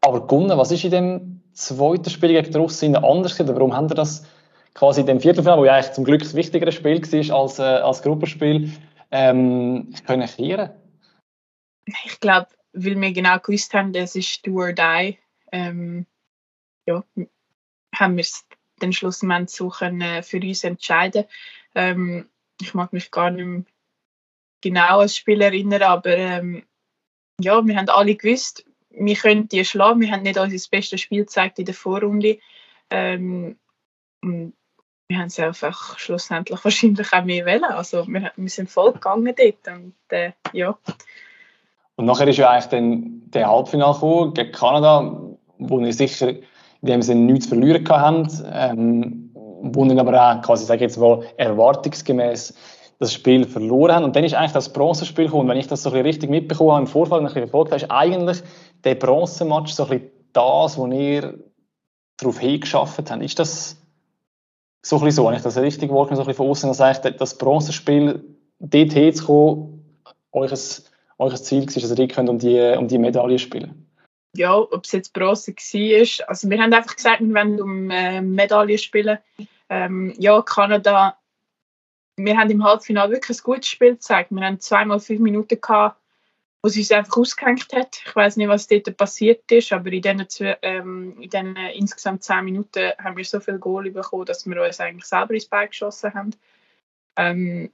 aber 0.01 0.27
gewonnen. 0.27 0.59
Was 0.59 0.71
ist 0.71 0.85
in 0.85 0.91
dem 0.91 1.43
zweiten 1.53 2.11
Spiel 2.11 2.33
gegen 2.33 2.51
die 2.51 2.59
Russen 2.59 2.97
anders 2.97 3.37
gewesen? 3.37 3.55
Warum 3.55 3.75
haben 3.75 3.89
wir 3.89 3.95
das 3.95 4.27
quasi 4.75 5.01
in 5.01 5.07
dem 5.07 5.21
Viertelfinale, 5.21 5.61
wo 5.61 5.65
ja 5.65 5.75
eigentlich 5.75 5.93
zum 5.93 6.05
Glück 6.05 6.21
das 6.21 6.35
wichtigere 6.35 6.73
Spiel 6.73 7.01
war 7.01 7.41
als, 7.41 7.59
äh, 7.59 7.63
als 7.63 8.03
Gruppenspiel, 8.03 8.73
ähm, 9.11 9.95
können 10.07 10.27
kehren? 10.27 10.71
Ich 12.05 12.21
glaube, 12.21 12.49
weil 12.73 13.01
wir 13.01 13.13
genau 13.13 13.39
gewusst 13.39 13.73
haben, 13.73 13.93
das 13.93 14.17
ist 14.17 14.47
do 14.47 14.57
or 14.57 14.73
die, 14.73 15.19
ähm, 15.53 16.07
ja, 16.87 17.05
haben 17.95 18.17
wir 18.17 18.23
es 18.23 18.45
den 18.85 18.93
Schlussmoment 18.93 19.51
so 19.51 19.69
können 19.69 20.23
für 20.23 20.41
uns 20.41 20.65
entscheiden 20.65 21.25
ähm, 21.75 22.29
Ich 22.61 22.75
mag 22.75 22.93
mich 22.93 23.11
gar 23.11 23.31
nicht 23.31 23.47
mehr 23.47 23.65
genau 24.61 25.01
als 25.01 25.17
Spiel 25.17 25.41
erinnern, 25.43 25.83
aber 25.83 26.17
ähm, 26.17 26.65
ja, 27.41 27.65
wir 27.67 27.77
haben 27.77 27.89
alle 27.89 28.15
gewusst, 28.15 28.65
wir 28.97 29.17
können 29.17 29.49
die 29.49 29.65
schlagen. 29.65 30.01
Wir 30.01 30.13
haben 30.13 30.23
nicht 30.23 30.39
unser 30.39 30.71
bestes 30.71 31.01
Spiel 31.01 31.25
gezeigt 31.25 31.59
in 31.59 31.65
der 31.65 31.75
Vorrunde. 31.75 32.39
Ähm, 32.91 33.57
wir 34.23 35.19
haben 35.19 35.27
es 35.27 35.39
einfach 35.39 35.99
schlussendlich 35.99 36.65
wahrscheinlich 36.65 37.13
auch 37.13 37.25
mehr 37.25 37.45
wählen. 37.45 37.65
Also 37.65 38.07
wir, 38.07 38.33
wir 38.37 38.51
sind 38.51 38.71
voll 38.71 38.93
gegangen 38.93 39.35
dort 39.37 39.77
und 39.77 39.95
äh, 40.09 40.33
ja. 40.53 40.79
Und 41.97 42.07
nachher 42.07 42.29
ist 42.29 42.39
ja 42.39 42.51
eigentlich 42.51 42.71
dann 42.71 43.31
der 43.31 43.49
Halbfinale 43.49 44.33
gegen 44.33 44.53
Kanada, 44.53 45.21
wo 45.59 45.81
wir 45.81 45.93
sicher 45.93 46.35
in 46.85 46.89
dem 46.89 47.03
Sinne 47.03 47.33
nichts 47.33 47.49
zu 47.49 47.55
verlieren 47.55 47.89
haben, 47.89 48.29
ähm, 48.53 49.31
wo 49.63 49.87
dann 49.87 49.99
aber 49.99 50.13
auch 50.21 50.43
quasi, 50.43 50.67
sage 50.67 50.83
jetzt 50.83 50.99
mal, 50.99 51.23
erwartungsgemäß 51.39 52.55
das 52.99 53.15
Spiel 53.15 53.47
verloren 53.47 53.95
haben. 53.95 54.05
Und 54.05 54.15
dann 54.15 54.25
ist 54.25 54.35
eigentlich 54.35 54.53
das 54.53 54.71
Bronzespiel 54.71 55.25
gekommen. 55.25 55.49
Wenn 55.49 55.57
ich 55.57 55.67
das 55.67 55.83
so 55.83 55.89
ein 55.89 55.93
bisschen 55.95 56.07
richtig 56.07 56.31
mitbekommen 56.31 56.73
habe 56.73 56.81
im 56.83 56.87
Vorfall 56.87 57.21
und 57.21 57.25
ein 57.25 57.29
bisschen 57.29 57.49
verfolgt 57.49 57.73
habe, 57.73 57.83
ist 57.83 57.91
eigentlich 57.91 58.43
der 58.85 58.97
Bronzematch 58.97 59.73
so 59.73 59.85
ein 59.85 59.89
bisschen 59.89 60.11
das, 60.35 60.77
wo 60.77 60.87
ihr 60.89 61.39
darauf 62.19 62.39
hingeschafft 62.39 63.11
habt. 63.11 63.23
Ist 63.23 63.39
das 63.39 63.79
so 64.83 64.97
ein 64.97 65.05
bisschen 65.05 65.25
so, 65.25 65.27
wenn 65.27 65.37
ich 65.37 65.43
das 65.43 65.57
richtig 65.57 65.91
wahrgenommen 65.91 66.17
so 66.17 66.23
ein 66.23 66.27
bisschen 66.27 66.45
von 66.45 66.51
außen, 66.51 66.69
dass 66.69 66.81
eigentlich 66.83 67.17
das 67.17 67.39
Bronzespiel 67.39 68.23
dort 68.61 68.93
hinzukommen, 68.93 70.03
euer, 70.33 70.51
euer 71.17 71.35
Ziel 71.37 71.67
war, 71.67 71.83
dass 71.83 71.99
ihr 71.99 72.09
könnt 72.09 72.29
um 72.29 72.39
die, 72.39 72.77
um 72.79 72.89
die 72.89 72.99
Medaille 72.99 73.39
spielen 73.39 73.84
ja, 74.37 74.57
ob 74.57 74.85
es 74.85 74.93
jetzt 74.93 75.13
Bronze 75.13 75.53
war. 75.53 76.29
Also 76.29 76.51
wir 76.51 76.61
haben 76.61 76.73
einfach 76.73 76.97
gesagt, 76.97 77.21
wir 77.21 77.35
wollen 77.35 77.61
um 77.61 77.91
äh, 77.91 78.21
Medaillen 78.21 78.79
spielen. 78.79 79.19
Ähm, 79.69 80.15
ja, 80.19 80.43
Kanada, 80.43 81.17
wir 82.17 82.37
haben 82.37 82.51
im 82.51 82.65
Halbfinale 82.65 83.13
wirklich 83.13 83.39
ein 83.39 83.45
gutes 83.45 83.69
Spiel 83.69 83.93
gezeigt. 83.93 84.31
Wir 84.31 84.45
haben 84.45 84.61
zweimal 84.61 85.01
fünf 85.01 85.21
Minuten 85.21 85.61
gehabt, 85.61 86.01
wo 86.63 86.69
sie 86.69 86.81
uns 86.81 86.93
einfach 86.93 87.17
ausgehängt 87.17 87.73
hat. 87.73 88.01
Ich 88.05 88.15
weiß 88.15 88.37
nicht, 88.37 88.49
was 88.49 88.67
dort 88.67 88.97
passiert 88.97 89.51
ist, 89.53 89.73
aber 89.73 89.93
in 89.93 90.03
diesen, 90.03 90.27
ähm, 90.63 91.21
in 91.21 91.31
diesen 91.31 91.57
insgesamt 91.57 92.25
zehn 92.25 92.45
Minuten 92.45 92.93
haben 92.99 93.17
wir 93.17 93.25
so 93.25 93.41
viel 93.41 93.59
Goal 93.59 93.91
bekommen, 93.91 94.27
dass 94.27 94.47
wir 94.47 94.63
uns 94.63 94.81
eigentlich 94.81 95.05
selber 95.05 95.35
ins 95.35 95.47
Bein 95.47 95.69
geschossen 95.69 96.15
haben. 96.15 96.31
Ähm, 97.17 97.71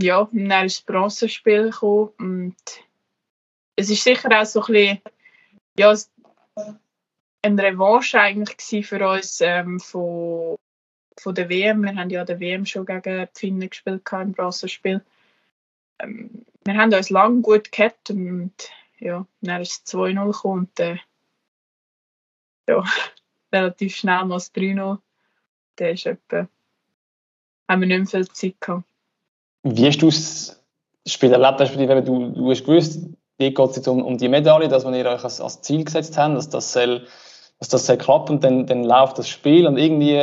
ja, 0.00 0.28
dann 0.32 0.66
ist 0.66 0.78
das 0.78 0.84
Bronzespiel 0.86 1.70
gekommen 1.70 2.10
und 2.18 2.56
es 3.76 3.90
ist 3.90 4.02
sicher 4.02 4.28
auch 4.32 4.44
so 4.44 4.60
ein 4.62 4.72
bisschen 4.72 5.00
ja, 5.78 5.94
eine 7.42 7.62
Revanche 7.62 8.20
eigentlich 8.20 8.86
für 8.86 9.08
uns 9.08 9.40
ähm, 9.40 9.80
von, 9.80 10.56
von 11.18 11.34
der 11.34 11.48
WM. 11.48 11.82
Wir 11.82 11.96
haben 11.96 12.10
ja 12.10 12.24
der 12.24 12.40
WM 12.40 12.66
schon 12.66 12.86
gegen 12.86 13.02
die 13.34 13.38
Finnen 13.38 13.68
gespielt 13.68 14.02
im 14.12 14.32
Bronzespiel. 14.32 15.02
Ähm, 15.98 16.44
wir 16.64 16.74
haben 16.74 16.94
uns 16.94 17.10
lange 17.10 17.40
gut 17.40 17.72
gehabt 17.72 18.10
und 18.10 18.52
ja, 18.98 19.26
dann 19.40 19.62
ist 19.62 19.82
es 19.86 19.94
2-0 19.94 20.26
gekommen 20.26 20.60
und 20.60 20.80
äh, 20.80 20.98
ja, 22.68 22.84
relativ 23.52 23.96
schnell 23.96 24.24
mal 24.24 24.36
das 24.36 24.54
3-0. 24.54 24.98
Da 25.76 25.88
ist 25.88 26.06
etwa, 26.06 26.48
haben 27.68 27.80
wir 27.80 27.88
nicht 27.88 28.12
mehr 28.12 28.24
viel 28.24 28.28
Zeit 28.28 28.60
gehabt. 28.60 28.84
Wie 29.64 29.86
hast 29.86 29.98
du 29.98 30.06
das 30.06 30.62
Spiel 31.06 31.32
erlebt? 31.32 32.06
Du, 32.06 32.30
du 32.30 32.50
hast 32.50 32.64
gewusst, 32.64 33.00
geht 33.50 33.70
es 33.70 33.76
jetzt 33.76 33.88
um, 33.88 34.04
um 34.04 34.18
die 34.18 34.28
Medaille, 34.28 34.68
dass 34.68 34.84
wir 34.84 34.94
ihr 34.94 35.06
euch 35.06 35.24
als, 35.24 35.40
als 35.40 35.60
Ziel 35.62 35.84
gesetzt 35.84 36.16
haben, 36.16 36.34
dass 36.34 36.48
das 36.48 36.72
soll, 36.72 37.06
dass 37.58 37.68
das 37.68 37.86
soll 37.86 37.96
klappen 37.96 38.40
dann, 38.40 38.66
dann 38.66 38.84
läuft 38.84 39.18
das 39.18 39.28
Spiel 39.28 39.66
und 39.66 39.76
irgendwie 39.76 40.18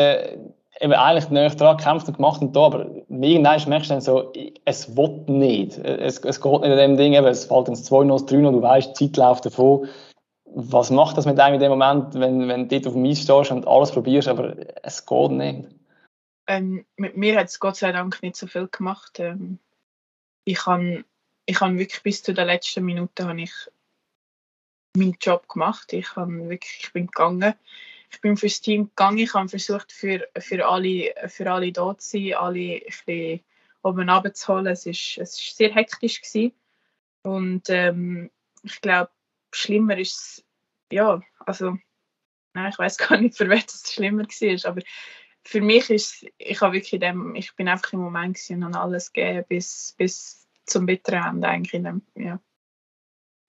eben 0.81 0.93
eigentlich 0.93 1.29
näher 1.29 1.49
dran 1.49 1.77
gekämpft 1.77 2.07
und 2.07 2.17
gemacht 2.17 2.41
und 2.41 2.55
da, 2.55 2.61
aber 2.61 2.85
irgendwann 3.09 3.69
merkst 3.69 3.89
du 3.89 3.93
dann 3.93 4.01
so, 4.01 4.33
es 4.65 4.95
will 4.95 5.23
nicht. 5.27 5.77
Es, 5.77 6.19
es 6.19 6.41
geht 6.41 6.61
nicht 6.61 6.71
in 6.71 6.77
dem 6.77 6.97
Ding, 6.97 7.13
es 7.13 7.45
fällt 7.45 7.67
ins 7.67 7.89
2-0, 7.91 8.29
3-0, 8.29 8.51
du 8.51 8.61
weißt, 8.61 8.99
die 8.99 9.11
Zeit 9.11 9.17
läuft 9.17 9.45
davon. 9.45 9.87
Was 10.45 10.89
macht 10.89 11.17
das 11.17 11.25
mit 11.25 11.39
einem 11.39 11.55
in 11.55 11.59
dem 11.59 11.69
Moment, 11.69 12.15
wenn, 12.15 12.47
wenn 12.47 12.67
du 12.67 12.79
dort 12.79 12.87
auf 12.87 12.93
dem 12.93 13.05
Eis 13.05 13.19
stehst 13.19 13.51
und 13.51 13.67
alles 13.67 13.91
probierst, 13.91 14.27
aber 14.27 14.55
es 14.83 15.05
geht 15.05 15.31
nicht? 15.31 15.67
Ähm, 16.47 16.85
mit 16.95 17.15
mir 17.15 17.37
hat 17.37 17.47
es 17.47 17.59
Gott 17.59 17.75
sei 17.75 17.91
Dank 17.91 18.21
nicht 18.23 18.35
so 18.35 18.47
viel 18.47 18.67
gemacht. 18.67 19.19
Ähm, 19.19 19.59
ich 20.45 20.65
habe 20.65 21.03
ich 21.49 21.59
habe 21.61 21.79
wirklich 21.79 22.03
bis 22.03 22.21
zu 22.21 22.31
der 22.31 22.45
letzten 22.45 22.85
Minute 22.85 23.27
habe 23.27 23.41
ich 23.41 23.51
meinen 24.95 25.17
Job 25.19 25.47
gemacht. 25.49 25.91
Ich, 25.93 26.15
habe 26.15 26.47
wirklich, 26.47 26.81
ich 26.83 26.93
bin 26.93 27.07
gegangen. 27.07 27.55
Ich 28.11 28.21
bin 28.21 28.37
fürs 28.37 28.61
Team 28.61 28.89
gegangen. 28.89 29.17
Ich 29.17 29.33
habe 29.33 29.49
versucht, 29.49 29.91
für, 29.91 30.27
für, 30.37 30.67
alle, 30.67 31.11
für 31.27 31.51
alle 31.51 31.71
da 31.71 31.97
zu 31.97 32.09
sein, 32.11 32.35
alle 32.35 32.75
ein 32.75 32.81
bisschen 32.85 33.39
oben 33.81 34.07
runterzuholen. 34.07 34.67
Es 34.67 34.85
war 34.85 34.91
es 34.91 35.17
ist 35.17 35.57
sehr 35.57 35.73
hektisch. 35.73 36.21
Gewesen. 36.21 36.53
Und 37.23 37.67
ähm, 37.69 38.29
ich 38.61 38.79
glaube, 38.81 39.09
schlimmer 39.51 39.97
ist 39.97 40.13
es, 40.13 40.45
ja, 40.91 41.19
also, 41.39 41.79
nein, 42.53 42.69
ich 42.71 42.77
weiß 42.77 42.97
gar 42.99 43.19
nicht, 43.19 43.35
für 43.35 43.49
wen 43.49 43.63
es 43.65 43.91
schlimmer 43.91 44.23
war. 44.23 44.69
Aber 44.69 44.81
für 45.43 45.61
mich 45.61 45.89
ist 45.89 46.27
ich 46.37 46.61
habe 46.61 46.73
wirklich 46.73 47.01
dem, 47.01 47.33
ich 47.33 47.55
bin 47.55 47.67
einfach 47.67 47.93
im 47.93 48.01
Moment 48.01 48.39
und 48.49 48.65
habe 48.65 48.79
alles 48.79 49.11
gegeben, 49.11 49.45
bis, 49.49 49.95
bis 49.97 50.38
zum 50.69 50.85
bitteren 50.85 51.23
Ende 51.23 51.47
eigentlich. 51.47 51.73
In 51.73 51.83
dem, 51.83 52.01
ja. 52.15 52.39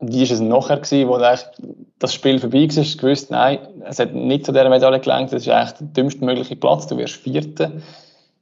Wie 0.02 0.22
war 0.22 0.32
es 0.32 0.40
nachher, 0.40 0.78
gewesen, 0.78 1.10
wo 1.10 1.18
das 1.18 2.14
Spiel 2.14 2.40
vorbei 2.40 2.68
war? 2.70 2.84
Du 2.84 2.98
gewusst, 2.98 3.32
nein, 3.32 3.60
es 3.84 4.00
hat 4.00 4.14
nicht 4.14 4.46
zu 4.46 4.54
dieser 4.54 4.70
Medaille 4.70 5.00
gelangt, 5.02 5.34
das 5.34 5.42
ist 5.42 5.50
eigentlich 5.50 5.78
der 5.78 5.88
dümmste 5.88 6.24
mögliche 6.24 6.56
Platz, 6.56 6.88
du 6.88 6.98
wirst 6.98 7.16
Vierter. 7.16 7.74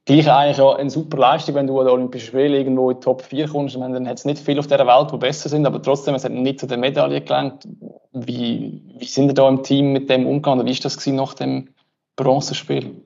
Gleich 0.06 0.32
eigentlich 0.32 0.62
auch 0.62 0.76
eine 0.76 0.90
super 0.90 1.18
Leistung, 1.18 1.56
wenn 1.56 1.68
du 1.68 1.80
an 1.80 1.88
den 1.88 1.94
Olympischen 1.96 2.28
Spielen 2.28 2.54
irgendwo 2.54 2.92
in 2.92 2.98
die 2.98 3.04
Top 3.04 3.24
4 3.24 3.50
kommst. 3.50 3.78
Meine, 3.78 3.96
dann 3.96 4.08
hat 4.08 4.20
es 4.20 4.24
nicht 4.24 4.40
viel 4.40 4.58
auf 4.58 4.68
dieser 4.68 4.88
Welt, 4.88 5.12
die 5.12 5.18
besser 5.18 5.50
sind, 5.50 5.66
aber 5.66 5.82
trotzdem, 5.82 6.16
es 6.16 6.24
hat 6.24 6.32
nicht 6.32 6.62
zu 6.62 6.68
der 6.68 6.78
Medaille 6.78 7.20
gelangt. 7.20 7.68
Wie, 8.14 8.82
wie 8.98 9.06
sind 9.06 9.28
ihr 9.28 9.34
da 9.34 9.50
im 9.50 9.64
Team 9.64 9.92
mit 9.92 10.10
dem 10.10 10.26
umgegangen? 10.26 10.66
Wie 10.66 10.72
war 10.72 10.80
das 10.82 11.06
nach 11.08 11.34
dem 11.34 11.74
Bronzespiel? 12.16 13.02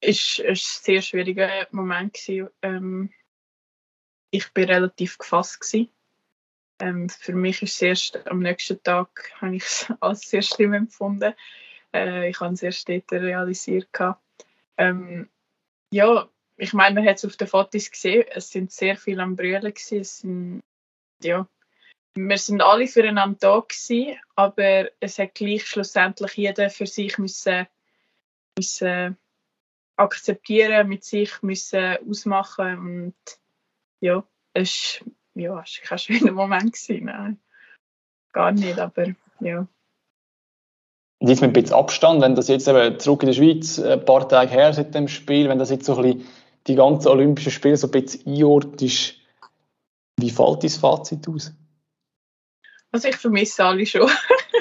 Es 0.00 0.40
war 0.40 0.50
ein 0.50 0.56
sehr 0.56 1.00
schwieriger 1.00 1.48
Moment. 1.70 2.18
Ähm, 2.60 3.10
ich 4.30 4.54
war 4.54 4.68
relativ 4.68 5.18
gefasst. 5.18 5.76
Ähm, 6.78 7.08
für 7.08 7.32
mich 7.32 7.62
ist 7.62 7.74
es 7.74 7.82
erst 7.82 8.26
am 8.26 8.40
nächsten 8.40 8.82
Tag 8.82 9.32
habe 9.40 9.56
ich 9.56 9.64
es 9.64 9.92
als 10.00 10.28
sehr 10.28 10.42
schlimm 10.42 10.74
empfunden. 10.74 11.34
Äh, 11.94 12.30
ich 12.30 12.40
habe 12.40 12.54
es 12.54 12.62
erst 12.62 12.80
später 12.80 13.20
realisiert. 13.20 13.88
Ähm, 14.76 15.30
ja, 15.90 16.28
ich 16.56 16.72
meine, 16.72 16.96
man 16.96 17.08
hat 17.08 17.16
es 17.16 17.24
auf 17.24 17.36
den 17.36 17.48
Fotos 17.48 17.90
gesehen. 17.90 18.26
Es 18.30 18.50
sind 18.50 18.72
sehr 18.72 18.96
viele 18.96 19.22
am 19.22 19.36
Brüllen. 19.36 19.72
Es 19.90 20.18
sind, 20.18 20.62
ja, 21.22 21.48
wir 22.14 22.38
sind 22.38 22.62
alle 22.62 22.86
füreinander 22.86 23.36
da 23.38 23.60
gewesen, 23.60 24.18
aber 24.34 24.90
es 25.00 25.18
hat 25.18 25.34
gleich 25.34 25.66
schlussendlich 25.66 26.32
jeder 26.32 26.70
für 26.70 26.86
sich 26.86 27.18
müssen, 27.18 27.66
müssen 28.58 29.16
akzeptieren, 29.96 30.88
mit 30.88 31.04
sich 31.04 31.42
müssen 31.42 31.98
ausmachen 32.08 32.78
und 32.78 33.14
ja, 34.00 34.24
es 34.54 35.02
war 35.34 35.42
ja, 35.42 35.64
kein 35.82 35.98
schöner 35.98 36.32
Moment 36.32 36.72
gewesen, 36.72 37.06
nein. 37.06 37.40
gar 38.32 38.52
nicht, 38.52 38.78
aber 38.78 39.06
ja. 39.40 39.66
Jetzt 41.20 41.40
mit 41.40 41.50
ein 41.50 41.52
bisschen 41.54 41.76
Abstand, 41.76 42.20
wenn 42.20 42.34
das 42.34 42.48
jetzt 42.48 42.68
eben 42.68 42.98
zurück 43.00 43.22
in 43.22 43.28
der 43.28 43.34
Schweiz, 43.34 43.78
ein 43.78 44.04
paar 44.04 44.28
Tage 44.28 44.50
her 44.50 44.72
seit 44.74 44.94
dem 44.94 45.08
Spiel, 45.08 45.48
wenn 45.48 45.58
das 45.58 45.70
jetzt 45.70 45.86
so 45.86 45.96
ein 45.96 46.02
bisschen 46.02 46.28
die 46.66 46.74
ganzen 46.74 47.08
Olympischen 47.08 47.52
Spiele 47.52 47.76
so 47.76 47.86
ein 47.86 47.90
bisschen 47.90 48.26
einordnet, 48.26 49.14
wie 50.18 50.30
fällt 50.30 50.62
dein 50.62 50.70
Fazit 50.70 51.28
aus? 51.28 51.52
Also 52.92 53.08
ich 53.08 53.16
vermisse 53.16 53.64
alle 53.64 53.84
schon. 53.84 54.10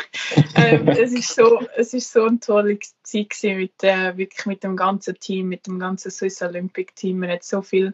ähm, 0.55 0.87
es, 0.89 1.13
ist 1.13 1.35
so, 1.35 1.61
es 1.75 1.93
ist 1.93 2.11
so 2.11 2.25
eine 2.25 2.39
tolle 2.39 2.79
Zeit 3.03 3.33
mit, 3.43 3.83
äh, 3.83 4.17
wirklich 4.17 4.45
mit 4.45 4.63
dem 4.63 4.75
ganzen 4.75 5.17
Team, 5.19 5.47
mit 5.47 5.67
dem 5.67 5.79
ganzen 5.79 6.11
Swiss 6.11 6.41
Olympic 6.41 6.95
Team. 6.95 7.19
Man 7.19 7.29
hat 7.29 7.43
so 7.43 7.61
viel, 7.61 7.93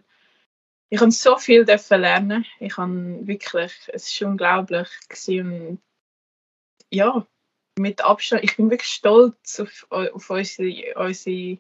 ich 0.92 1.00
habe 1.00 1.12
so 1.12 1.38
viel 1.38 1.64
lernen. 1.64 2.46
Ich 2.60 2.78
habe 2.78 3.26
wirklich, 3.26 3.72
es 3.88 4.12
ist 4.12 4.22
unglaublich 4.22 4.88
gewesen. 5.10 5.82
Ja, 6.92 7.26
mit 7.80 8.04
Abstand, 8.04 8.44
ich 8.44 8.58
bin 8.58 8.70
wirklich 8.70 8.92
stolz 8.92 9.60
auf, 9.60 9.88
auf 9.90 10.30
unsere, 10.30 10.94
unsere 10.96 11.58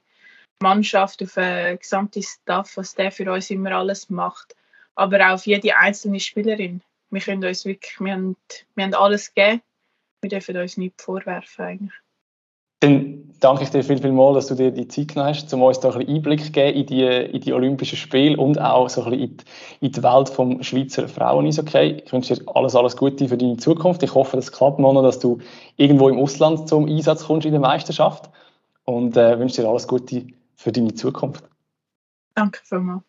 Mannschaft, 0.61 1.23
auf 1.23 1.33
den 1.33 1.79
gesamten 1.79 2.21
Staff, 2.21 2.77
was 2.77 2.93
der 2.93 3.11
für 3.11 3.31
uns 3.31 3.49
immer 3.49 3.71
alles 3.71 4.09
macht. 4.09 4.55
Aber 4.95 5.19
auch 5.25 5.33
auf 5.35 5.47
jede 5.47 5.75
einzelne 5.75 6.19
Spielerin 6.19 6.83
wir 7.11 7.21
können 7.21 7.43
uns 7.43 7.65
wirklich, 7.65 7.99
wir 7.99 8.13
haben, 8.13 8.37
wir 8.75 8.83
haben 8.85 8.93
alles 8.93 9.33
gegeben, 9.33 9.61
wir 10.21 10.29
dürfen 10.29 10.57
uns 10.57 10.77
nichts 10.77 11.03
vorwerfen 11.03 11.65
eigentlich. 11.65 11.93
Dann 12.81 13.21
danke 13.39 13.63
ich 13.63 13.69
dir 13.69 13.83
viel, 13.83 13.99
viel 13.99 14.11
mal, 14.11 14.33
dass 14.33 14.47
du 14.47 14.55
dir 14.55 14.71
die 14.71 14.87
Zeit 14.87 15.09
genommen 15.09 15.29
hast, 15.29 15.53
um 15.53 15.61
uns 15.61 15.79
da 15.79 15.89
ein 15.89 15.99
bisschen 15.99 16.15
Einblick 16.15 16.43
zu 16.43 16.51
geben 16.51 16.79
in 16.79 16.85
die, 16.87 17.05
in 17.05 17.41
die 17.41 17.53
Olympischen 17.53 17.97
Spiele 17.97 18.37
und 18.37 18.59
auch 18.59 18.89
so 18.89 19.03
ein 19.03 19.11
bisschen 19.11 19.29
in 19.29 19.37
die, 19.37 19.85
in 19.85 19.91
die 19.91 20.03
Welt 20.03 20.29
des 20.29 20.67
Schweizer 20.67 21.07
Frauen-Eishockey. 21.07 22.03
Ich 22.05 22.11
wünsche 22.11 22.35
dir 22.35 22.55
alles, 22.55 22.75
alles 22.75 22.97
Gute 22.97 23.27
für 23.27 23.37
deine 23.37 23.57
Zukunft. 23.57 24.01
Ich 24.03 24.13
hoffe, 24.15 24.35
das 24.35 24.51
klappt 24.51 24.79
noch, 24.79 24.99
dass 25.01 25.19
du 25.19 25.39
irgendwo 25.77 26.09
im 26.09 26.17
Ausland 26.19 26.67
zum 26.67 26.87
Einsatz 26.87 27.25
kommst 27.25 27.45
in 27.45 27.51
der 27.51 27.61
Meisterschaft 27.61 28.29
und 28.85 29.15
äh, 29.15 29.37
wünsche 29.39 29.61
dir 29.61 29.69
alles 29.69 29.87
Gute 29.87 30.25
für 30.55 30.71
deine 30.71 30.93
Zukunft. 30.95 31.43
Danke 32.35 32.59
vielmals. 32.63 33.03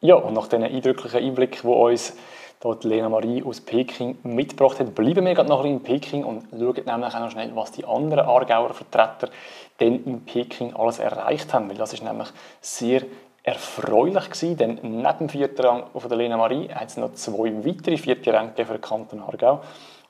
Ja, 0.00 0.14
und 0.14 0.34
nach 0.34 0.48
diesen 0.48 0.64
eindrücklichen 0.64 1.20
Einblick, 1.20 1.64
wo 1.64 1.88
uns 1.88 2.14
dort 2.60 2.84
Lena 2.84 3.08
Marie 3.08 3.42
aus 3.42 3.60
Peking 3.60 4.18
mitgebracht 4.22 4.80
hat, 4.80 4.94
bleiben 4.94 5.24
wir 5.24 5.34
gerade 5.34 5.48
noch 5.48 5.64
in 5.64 5.82
Peking 5.82 6.24
und 6.24 6.44
schauen 6.50 6.84
nämlich 6.84 7.14
auch 7.14 7.20
noch 7.20 7.30
schnell, 7.30 7.50
was 7.54 7.72
die 7.72 7.84
anderen 7.84 8.26
Aargauer 8.26 8.74
Vertreter 8.74 9.28
denn 9.80 10.04
in 10.04 10.24
Peking 10.24 10.74
alles 10.74 10.98
erreicht 10.98 11.52
haben. 11.54 11.68
Weil 11.68 11.76
das 11.76 11.92
ist 11.92 12.02
nämlich 12.02 12.28
sehr 12.60 13.02
erfreulich 13.42 14.30
gewesen, 14.30 14.56
denn 14.56 14.78
neben 14.82 15.18
dem 15.18 15.28
vierten 15.28 15.62
Rang 15.62 15.84
von 15.94 16.08
der 16.08 16.18
Lena 16.18 16.36
Marie 16.36 16.68
hat 16.68 16.88
es 16.88 16.96
noch 16.96 17.14
zwei 17.14 17.64
weitere 17.64 17.96
vierte 17.96 18.32
Ränge 18.32 18.52
für 18.56 18.64
den 18.64 18.80
Kanton 18.80 19.20
Aargau. 19.20 19.60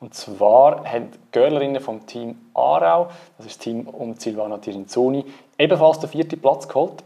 Und 0.01 0.15
zwar 0.15 0.85
haben 0.85 1.11
die 1.11 1.19
Görlerinnen 1.33 1.83
vom 1.83 2.07
Team 2.07 2.51
Aarau, 2.55 3.09
das 3.37 3.47
ist 3.47 3.57
das 3.57 3.65
Team 3.65 3.89
um 3.89 4.15
Silvana 4.15 4.59
Tirinzoni, 4.59 5.25
ebenfalls 5.59 5.99
den 5.99 6.09
vierten 6.09 6.41
Platz 6.41 6.69
geholt. 6.69 7.03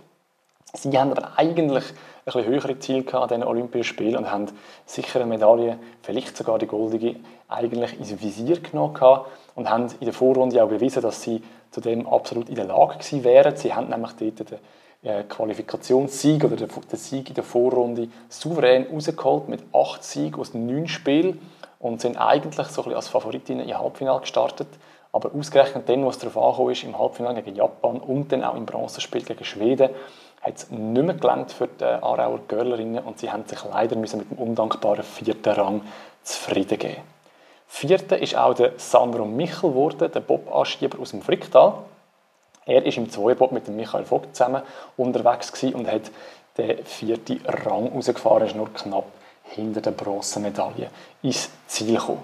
Sie 0.75 0.97
haben 0.99 1.11
aber 1.11 1.39
eigentlich 1.39 1.85
ein 1.85 2.25
bisschen 2.25 2.45
höhere 2.45 2.79
Ziele 2.79 3.15
an 3.15 3.29
diesen 3.29 3.45
Olympischen 3.45 3.85
Spielen 3.85 4.17
und 4.17 4.31
haben 4.31 4.47
sicher 4.87 5.21
eine 5.21 5.29
Medaille, 5.29 5.79
vielleicht 6.01 6.35
sogar 6.35 6.59
die 6.59 6.67
goldige, 6.67 7.17
eigentlich 7.49 7.99
ins 7.99 8.23
Visier 8.23 8.59
genommen 8.61 8.99
und 9.55 9.69
haben 9.69 9.89
in 10.01 10.07
der 10.07 10.15
Vorrunde 10.15 10.65
auch 10.65 10.69
bewiesen, 10.69 11.03
dass 11.03 11.21
sie 11.21 11.43
zu 11.71 11.83
dem 11.83 12.07
absolut 12.07 12.49
in 12.49 12.55
der 12.55 12.65
Lage 12.65 12.95
gewesen 12.99 13.23
wären. 13.23 13.55
Sie 13.57 13.75
haben 13.75 13.89
nämlich 13.91 14.13
dort 14.13 14.51
den 14.51 14.59
äh, 15.03 15.25
Qualifikationssieg 15.25 16.45
oder 16.45 16.57
den 16.57 16.71
Sieg 16.93 17.29
in 17.29 17.35
der 17.35 17.45
Vorrunde 17.45 18.09
souverän 18.31 18.87
rausgeholt 18.91 19.49
mit 19.49 19.63
acht 19.75 20.05
Siegen 20.05 20.41
aus 20.41 20.55
neun 20.55 20.89
Spielen 20.89 21.39
und 21.81 22.01
sind 22.01 22.17
eigentlich 22.17 22.69
so 22.69 22.81
ein 22.81 22.85
bisschen 22.85 22.95
als 22.95 23.09
Favoritinnen 23.09 23.69
im 23.69 23.79
Halbfinale 23.79 24.21
gestartet. 24.21 24.69
Aber 25.13 25.35
ausgerechnet 25.35 25.87
dann, 25.89 26.07
was 26.07 26.19
darauf 26.19 26.39
angekommen 26.39 26.71
ist, 26.71 26.85
im 26.85 26.99
Halbfinale 26.99 27.43
gegen 27.43 27.57
Japan 27.57 27.99
und 27.99 28.33
dann 28.33 28.43
auch 28.43 28.55
im 28.55 28.65
Bronzespiel 28.65 29.23
gegen 29.23 29.45
Schweden, 29.45 29.91
hat 30.43 30.57
es 30.57 30.71
nicht 30.71 31.05
mehr 31.05 31.15
gelangt 31.15 31.53
für 31.53 31.69
die 31.69 31.85
Aarauer 31.85 32.41
Görlerinnen 32.49 33.03
und 33.05 33.19
sie 33.19 33.31
haben 33.31 33.47
sich 33.47 33.61
leider 33.65 33.97
mit 33.97 34.13
dem 34.13 34.25
undankbaren 34.37 35.05
vierten 35.05 35.53
Rang 35.53 35.81
zufrieden 36.25 36.79
geben. 36.79 37.03
Vierter 37.69 38.19
ist 38.19 38.37
auch 38.37 38.53
der 38.53 38.73
Sandro 38.77 39.25
Michel 39.25 39.71
geworden, 39.71 40.11
der 40.13 40.21
Bob-Anschieber 40.21 40.99
aus 40.99 41.13
dem 41.13 41.23
Fricktal. 41.23 41.75
Er 42.67 42.85
ist 42.85 42.99
im 42.99 43.09
Zweierbob 43.09 43.53
mit 43.53 43.67
dem 43.67 43.77
Michael 43.77 44.05
Vogt 44.05 44.37
zusammen 44.37 44.63
unterwegs 44.97 45.51
und 45.63 45.91
hat 45.91 46.11
den 46.59 46.85
vierten 46.85 47.41
Rang 47.47 47.89
rausgefahren, 47.89 48.47
ist 48.47 48.57
nur 48.57 48.73
knapp 48.75 49.07
hinter 49.45 49.81
der 49.81 49.93
Bronzemedaille 49.93 50.91
ins 51.23 51.51
Ziel 51.67 51.95
gekommen. 51.95 52.23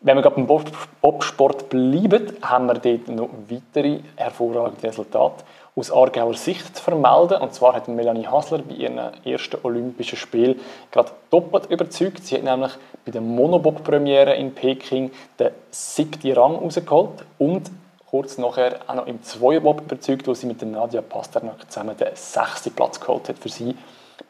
Wenn 0.00 0.16
wir 0.16 0.22
gerade 0.22 0.36
beim 0.36 0.62
Bobsport 1.00 1.70
bleiben, 1.70 2.36
haben 2.42 2.66
wir 2.66 2.74
dort 2.74 3.08
noch 3.08 3.30
weitere 3.48 4.00
hervorragende 4.14 4.88
Resultate 4.88 5.42
aus 5.78 5.92
Aargauer 5.92 6.34
Sicht 6.34 6.78
vermelden. 6.78 7.40
Und 7.40 7.52
zwar 7.52 7.74
hat 7.74 7.86
Melanie 7.86 8.26
Hasler 8.26 8.62
bei 8.62 8.74
ihrem 8.74 8.98
ersten 9.24 9.58
Olympischen 9.62 10.16
Spiel 10.16 10.58
gerade 10.90 11.10
doppelt 11.30 11.66
überzeugt. 11.66 12.24
Sie 12.24 12.34
hat 12.34 12.44
nämlich 12.44 12.72
bei 13.04 13.12
der 13.12 13.20
Monobob-Premiere 13.20 14.34
in 14.36 14.54
Peking 14.54 15.10
den 15.38 15.50
siebten 15.70 16.32
Rang 16.32 16.56
rausgeholt 16.56 17.24
und 17.38 17.70
kurz 18.10 18.38
nachher 18.38 18.80
auch 18.86 18.94
noch 18.94 19.06
im 19.06 19.22
Zweierbob 19.22 19.82
überzeugt, 19.82 20.26
wo 20.26 20.32
sie 20.32 20.46
mit 20.46 20.62
der 20.62 20.68
Nadia 20.68 21.02
Pasternak 21.02 21.70
zusammen 21.70 21.96
den 21.96 22.08
sechsten 22.14 22.72
Platz 22.72 22.98
geholt 22.98 23.28
hat 23.28 23.38
für 23.38 23.50
sie 23.50 23.76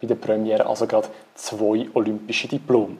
bei 0.00 0.08
der 0.08 0.16
Premiere. 0.16 0.66
Also 0.66 0.88
gerade 0.88 1.08
zwei 1.34 1.88
olympische 1.94 2.48
Diplome. 2.48 2.96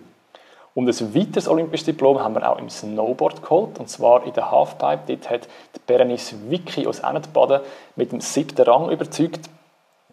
Und 0.76 0.86
ein 0.86 1.14
weiteres 1.14 1.48
olympisches 1.48 1.86
Diplom 1.86 2.20
haben 2.20 2.34
wir 2.34 2.46
auch 2.46 2.58
im 2.58 2.68
Snowboard 2.68 3.42
geholt, 3.42 3.78
und 3.78 3.88
zwar 3.88 4.26
in 4.26 4.34
der 4.34 4.50
Halfpipe. 4.50 5.00
Dort 5.06 5.30
hat 5.30 5.48
die 5.74 5.80
Berenice 5.86 6.34
Vicky 6.50 6.86
aus 6.86 6.98
Ennetbaden 6.98 7.62
mit 7.96 8.12
dem 8.12 8.20
siebten 8.20 8.60
Rang 8.60 8.90
überzeugt. 8.90 9.48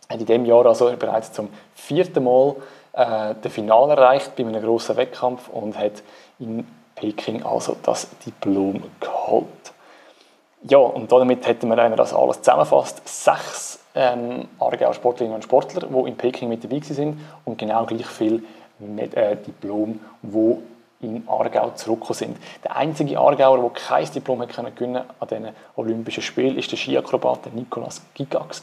Hat 0.09 0.21
in 0.21 0.25
diesem 0.25 0.45
Jahr 0.45 0.65
also 0.65 0.89
bereits 0.97 1.33
zum 1.33 1.49
vierten 1.75 2.23
Mal 2.23 2.55
äh, 2.93 3.35
das 3.41 3.51
Finale 3.51 3.91
erreicht 3.91 4.37
bei 4.37 4.45
einem 4.45 4.63
grossen 4.63 4.95
Wettkampf 4.95 5.49
und 5.49 5.77
hat 5.77 6.01
in 6.39 6.65
Peking 6.95 7.43
also 7.43 7.75
das 7.83 8.07
Diplom 8.25 8.83
geholt. 9.01 9.73
Ja, 10.61 10.77
und 10.77 11.11
damit 11.11 11.45
hätten 11.45 11.67
wir, 11.67 11.75
wenn 11.75 11.93
das 11.97 12.13
alles 12.13 12.41
zusammenfasst, 12.41 13.01
sechs 13.05 13.79
ähm, 13.95 14.47
Aargauer 14.59 14.93
Sportlerinnen 14.93 15.35
und 15.35 15.43
Sportler, 15.43 15.89
die 15.89 16.07
in 16.09 16.15
Peking 16.15 16.47
mit 16.47 16.63
dabei 16.63 16.79
sind 16.79 17.19
und 17.43 17.57
genau 17.57 17.85
gleich 17.85 18.05
viel 18.05 18.43
äh, 18.99 19.37
Diplom, 19.37 19.99
wo 20.21 20.61
in 21.03 21.27
Aargau 21.27 21.71
zurückgekommen 21.71 22.17
sind. 22.17 22.37
Der 22.63 22.75
einzige 22.75 23.19
Aargauer, 23.19 23.59
der 23.59 23.69
kein 23.69 24.09
Diplom 24.11 24.39
gewinnen 24.47 25.03
an 25.19 25.27
diesen 25.27 25.49
Olympischen 25.75 26.23
Spielen, 26.23 26.57
ist 26.57 26.71
der 26.71 26.77
Skiakrobat 26.77 27.53
Nicolas 27.53 28.01
Gigax. 28.13 28.61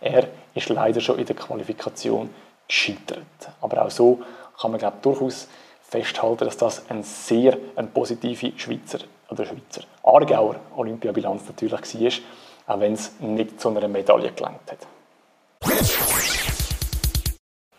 Er 0.00 0.28
ist 0.54 0.68
leider 0.68 1.00
schon 1.00 1.18
in 1.18 1.26
der 1.26 1.36
Qualifikation 1.36 2.30
gescheitert. 2.68 3.24
Aber 3.60 3.84
auch 3.84 3.90
so 3.90 4.20
kann 4.60 4.70
man 4.70 4.78
glaube 4.78 4.98
durchaus 5.02 5.48
festhalten, 5.82 6.44
dass 6.44 6.56
das 6.56 6.88
eine 6.88 7.02
sehr 7.02 7.56
eine 7.74 7.88
positive 7.88 8.52
Schweizer 8.56 9.00
oder 9.28 9.44
Schweizer 9.44 9.82
Aargauer 10.04 10.56
Olympiabilanz 10.76 11.42
natürlich 11.46 11.72
war, 11.72 12.74
auch 12.74 12.80
wenn 12.80 12.92
es 12.92 13.12
nicht 13.20 13.60
zu 13.60 13.70
einer 13.70 13.88
Medaille 13.88 14.32
gelangt 14.32 14.70
hat. 14.70 14.86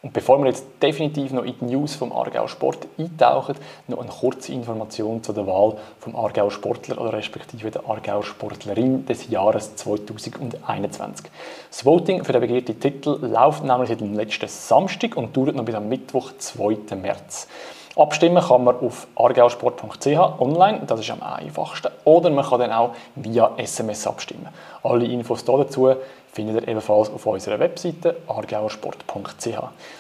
Und 0.04 0.14
bevor 0.14 0.40
wir 0.40 0.48
jetzt 0.48 0.66
definitiv 0.82 1.32
noch 1.32 1.44
in 1.44 1.54
die 1.62 1.66
News 1.66 1.94
vom 1.94 2.12
Aargau 2.12 2.48
Sport 2.48 2.88
eintauchen, 2.98 3.56
noch 3.88 4.00
eine 4.00 4.10
kurze 4.10 4.52
Information 4.52 5.22
zu 5.22 5.32
der 5.32 5.46
Wahl 5.46 5.78
vom 6.00 6.16
Aargau 6.16 6.50
Sportler 6.50 7.00
oder 7.00 7.14
respektive 7.14 7.70
der 7.70 7.88
Aargau 7.88 8.24
Sportlerin 8.24 9.06
des 9.06 9.30
Jahres 9.30 9.76
2021. 9.76 11.28
Das 11.70 11.86
Voting 11.86 12.24
für 12.24 12.32
den 12.32 12.42
begehrten 12.42 12.80
Titel 12.80 13.20
läuft 13.22 13.64
nämlich 13.64 13.90
seit 13.90 14.02
dem 14.02 14.16
letzten 14.16 14.48
Samstag 14.48 15.16
und 15.18 15.38
dauert 15.38 15.56
noch 15.56 15.66
bis 15.66 15.76
am 15.76 15.88
Mittwoch, 15.88 16.32
2. 16.36 16.96
März. 16.96 17.48
Abstimmen 17.98 18.42
kann 18.42 18.64
man 18.64 18.78
auf 18.78 19.08
argausport.ch 19.16 20.40
online, 20.40 20.82
das 20.88 21.02
ist 21.02 21.12
am 21.12 21.22
einfachsten. 21.22 21.90
Oder 22.06 22.30
man 22.30 22.46
kann 22.46 22.60
dann 22.60 22.72
auch 22.72 22.92
via 23.16 23.52
SMS 23.58 24.08
abstimmen. 24.08 24.48
Alle 24.82 25.06
Infos 25.06 25.44
dazu 25.44 25.94
findet 26.32 26.62
ihr 26.62 26.68
ebenfalls 26.70 27.10
auf 27.10 27.26
unserer 27.26 27.60
Webseite 27.60 28.16
argauersport.ch. 28.28 29.48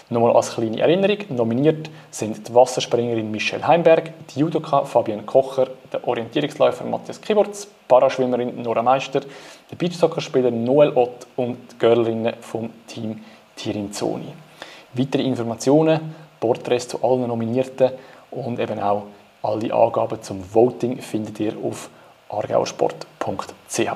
Nochmal 0.09 0.35
als 0.35 0.55
kleine 0.55 0.79
Erinnerung, 0.79 1.17
nominiert 1.29 1.89
sind 2.09 2.47
die 2.47 2.55
Wasserspringerin 2.55 3.29
Michelle 3.29 3.67
Heimberg, 3.67 4.13
die 4.29 4.39
Judoka 4.39 4.85
Fabian 4.85 5.25
Kocher, 5.25 5.67
der 5.91 6.07
Orientierungsläufer 6.07 6.85
Matthias 6.85 7.19
Kiburz, 7.19 7.67
Paraschwimmerin 7.89 8.61
Nora 8.61 8.81
Meister, 8.81 9.19
der 9.19 9.75
Beachsoccerspieler 9.75 10.51
Noel 10.51 10.93
Ott 10.95 11.27
und 11.35 11.57
die 11.73 11.77
Girlinnen 11.77 12.35
vom 12.39 12.69
Team 12.87 13.21
Tirinzoni. 13.57 14.33
Weitere 14.93 15.23
Informationen 15.23 16.15
Porträts 16.41 16.89
zu 16.89 17.01
allen 17.03 17.27
Nominierten 17.27 17.91
und 18.31 18.59
eben 18.59 18.79
auch 18.79 19.03
alle 19.43 19.73
Angaben 19.73 20.21
zum 20.21 20.43
Voting 20.53 20.99
findet 21.01 21.39
ihr 21.39 21.53
auf 21.63 21.89
argauersport.ch. 22.29 23.91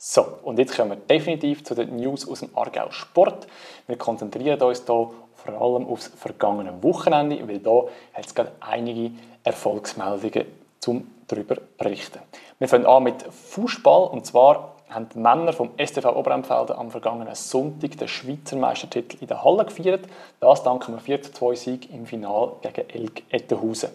So, 0.00 0.26
und 0.42 0.58
jetzt 0.58 0.76
kommen 0.76 0.90
wir 0.90 0.96
definitiv 0.96 1.64
zu 1.64 1.74
den 1.74 1.96
News 1.96 2.28
aus 2.28 2.40
dem 2.40 2.50
Aargau 2.56 2.90
Sport. 2.90 3.46
Wir 3.86 3.96
konzentrieren 3.96 4.60
uns 4.60 4.84
hier 4.86 5.10
vor 5.34 5.60
allem 5.60 5.86
aufs 5.86 6.08
vergangene 6.08 6.82
Wochenende, 6.82 7.46
weil 7.48 7.58
da 7.58 7.82
hat 8.14 8.26
es 8.26 8.34
gerade 8.34 8.52
einige 8.60 9.12
Erfolgsmeldungen 9.44 10.46
zum 10.80 11.06
darüber 11.26 11.56
berichten. 11.76 12.20
Wir 12.58 12.68
fangen 12.68 12.86
an 12.86 13.02
mit 13.02 13.22
Fußball 13.22 14.08
und 14.08 14.26
zwar 14.26 14.77
haben 14.90 15.08
die 15.08 15.18
Männer 15.18 15.52
vom 15.52 15.70
STV 15.78 16.16
Oberempfelden 16.16 16.76
am 16.76 16.90
vergangenen 16.90 17.34
Sonntag 17.34 17.96
den 17.98 18.08
Schweizer 18.08 18.56
Meistertitel 18.56 19.18
in 19.20 19.26
der 19.26 19.44
Halle 19.44 19.64
gefeiert. 19.64 20.06
Das 20.40 20.62
dank 20.62 20.88
einem 20.88 20.98
4-2-Sieg 20.98 21.92
im 21.92 22.06
Final 22.06 22.52
gegen 22.62 22.88
Elk 22.90 23.22
Ettenhausen. 23.30 23.90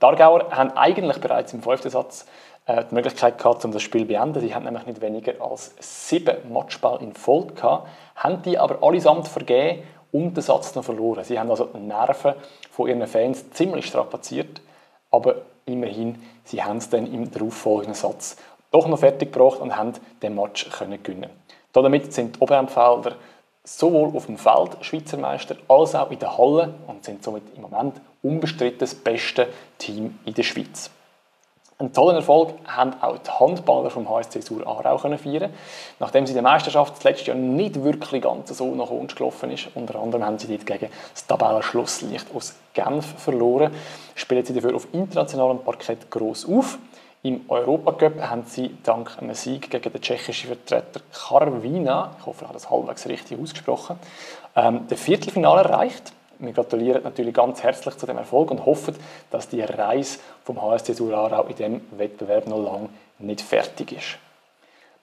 Die 0.00 0.04
Aargauer 0.04 0.50
haben 0.50 0.76
eigentlich 0.76 1.20
bereits 1.20 1.52
im 1.52 1.62
fünften 1.62 1.90
Satz 1.90 2.26
äh, 2.66 2.84
die 2.90 2.94
Möglichkeit 2.94 3.38
gehabt, 3.38 3.64
um 3.64 3.72
das 3.72 3.82
Spiel 3.82 4.02
zu 4.02 4.08
beenden. 4.08 4.40
Sie 4.40 4.54
haben 4.54 4.64
nämlich 4.64 4.86
nicht 4.86 5.00
weniger 5.00 5.34
als 5.40 5.74
sieben 5.80 6.36
Matchball 6.52 7.02
in 7.02 7.14
Folge 7.14 7.54
gehabt, 7.54 7.88
haben 8.16 8.42
die 8.42 8.58
aber 8.58 8.82
allesamt 8.82 9.28
vergeben 9.28 9.82
und 10.12 10.36
den 10.36 10.42
Satz 10.42 10.74
noch 10.74 10.84
verloren. 10.84 11.24
Sie 11.24 11.38
haben 11.38 11.50
also 11.50 11.64
die 11.64 11.78
Nerven 11.78 12.34
von 12.70 12.88
ihren 12.88 13.06
Fans 13.06 13.50
ziemlich 13.50 13.86
strapaziert, 13.86 14.60
aber 15.10 15.36
immerhin, 15.66 16.22
sie 16.44 16.62
haben 16.62 16.78
es 16.78 16.88
dann 16.88 17.12
im 17.12 17.30
darauffolgenden 17.30 17.94
Satz 17.94 18.36
doch 18.70 18.86
noch 18.86 18.98
fertig 18.98 19.32
gebracht 19.32 19.60
und 19.60 19.76
haben 19.76 19.92
den 20.22 20.34
Match 20.34 20.70
können 20.70 21.02
gewinnen. 21.02 21.30
Damit 21.72 22.12
sind 22.12 22.36
die 22.36 22.40
Oberempfelder 22.40 23.16
sowohl 23.64 24.16
auf 24.16 24.26
dem 24.26 24.38
Feld 24.38 24.76
Schweizer 24.80 25.18
Meister 25.18 25.56
als 25.68 25.94
auch 25.94 26.10
in 26.10 26.18
der 26.18 26.36
Halle 26.38 26.74
und 26.86 27.04
sind 27.04 27.22
somit 27.22 27.42
im 27.54 27.62
Moment 27.62 28.00
unbestritten 28.22 28.80
das 28.80 28.94
beste 28.94 29.48
Team 29.76 30.18
in 30.24 30.34
der 30.34 30.42
Schweiz. 30.42 30.90
Einen 31.80 31.92
tollen 31.92 32.16
Erfolg 32.16 32.54
haben 32.66 32.94
auch 33.00 33.18
die 33.18 33.30
Handballer 33.30 33.90
vom 33.90 34.10
HSC 34.10 34.40
Sur 34.40 34.66
Aarau 34.66 34.98
feiern 34.98 35.52
Nachdem 36.00 36.26
sie 36.26 36.34
die 36.34 36.40
Meisterschaft 36.40 36.96
das 36.96 37.04
letzte 37.04 37.26
Jahr 37.26 37.36
nicht 37.36 37.84
wirklich 37.84 38.20
ganz 38.20 38.48
so 38.48 38.74
nach 38.74 38.90
uns 38.90 39.14
gelaufen 39.14 39.52
ist, 39.52 39.68
unter 39.76 40.00
anderem 40.00 40.24
haben 40.24 40.40
sie 40.40 40.48
dort 40.48 40.66
gegen 40.66 40.90
das 41.14 41.26
Tabellenschlusslicht 41.28 42.34
aus 42.34 42.56
Genf 42.74 43.20
verloren, 43.20 43.72
spielen 44.16 44.44
sie 44.44 44.54
dafür 44.54 44.74
auf 44.74 44.88
internationalem 44.90 45.60
Parkett 45.60 46.10
gross 46.10 46.48
auf. 46.48 46.78
Im 47.22 47.40
Europacup 47.48 48.20
haben 48.20 48.44
sie 48.46 48.76
dank 48.84 49.18
einem 49.18 49.34
Sieg 49.34 49.70
gegen 49.70 49.92
den 49.92 50.00
tschechischen 50.00 50.48
Vertreter 50.48 51.00
Karvina, 51.12 52.14
ich 52.20 52.26
hoffe, 52.26 52.38
ich 52.42 52.48
habe 52.48 52.54
das 52.54 52.70
halbwegs 52.70 53.08
richtig 53.08 53.40
ausgesprochen, 53.40 53.98
ähm, 54.54 54.82
das 54.88 55.00
Viertelfinale 55.00 55.62
erreicht. 55.62 56.12
Wir 56.38 56.52
gratulieren 56.52 57.02
natürlich 57.02 57.34
ganz 57.34 57.64
herzlich 57.64 57.96
zu 57.96 58.06
dem 58.06 58.18
Erfolg 58.18 58.52
und 58.52 58.64
hoffen, 58.64 58.94
dass 59.32 59.48
die 59.48 59.62
Reise 59.62 60.20
vom 60.44 60.62
HSC 60.62 60.92
Surarau 60.92 61.42
in 61.46 61.56
diesem 61.56 61.80
Wettbewerb 61.98 62.46
noch 62.46 62.62
lange 62.62 62.88
nicht 63.18 63.40
fertig 63.40 63.90
ist. 63.90 64.18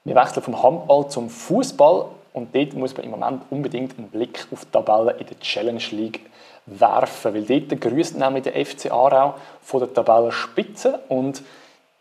Wir 0.05 0.15
wechseln 0.15 0.41
vom 0.41 0.63
Handball 0.63 1.09
zum 1.09 1.29
Fußball 1.29 2.05
und 2.31 2.55
dort 2.55 2.73
muss 2.75 2.95
man 2.95 3.03
im 3.03 3.11
Moment 3.11 3.41
unbedingt 3.49 3.97
einen 3.97 4.07
Blick 4.07 4.47
auf 4.53 4.63
die 4.63 4.71
Tabelle 4.71 5.17
in 5.19 5.27
der 5.27 5.39
Challenge 5.41 5.83
League 5.91 6.21
werfen, 6.65 7.33
weil 7.33 7.43
dort 7.43 7.81
grüßt 7.81 8.17
nämlich 8.17 8.43
der 8.43 8.65
FC 8.65 8.89
Aarau 8.89 9.33
von 9.61 9.81
der 9.81 9.93
Tabellenspitze 9.93 11.01
und 11.09 11.43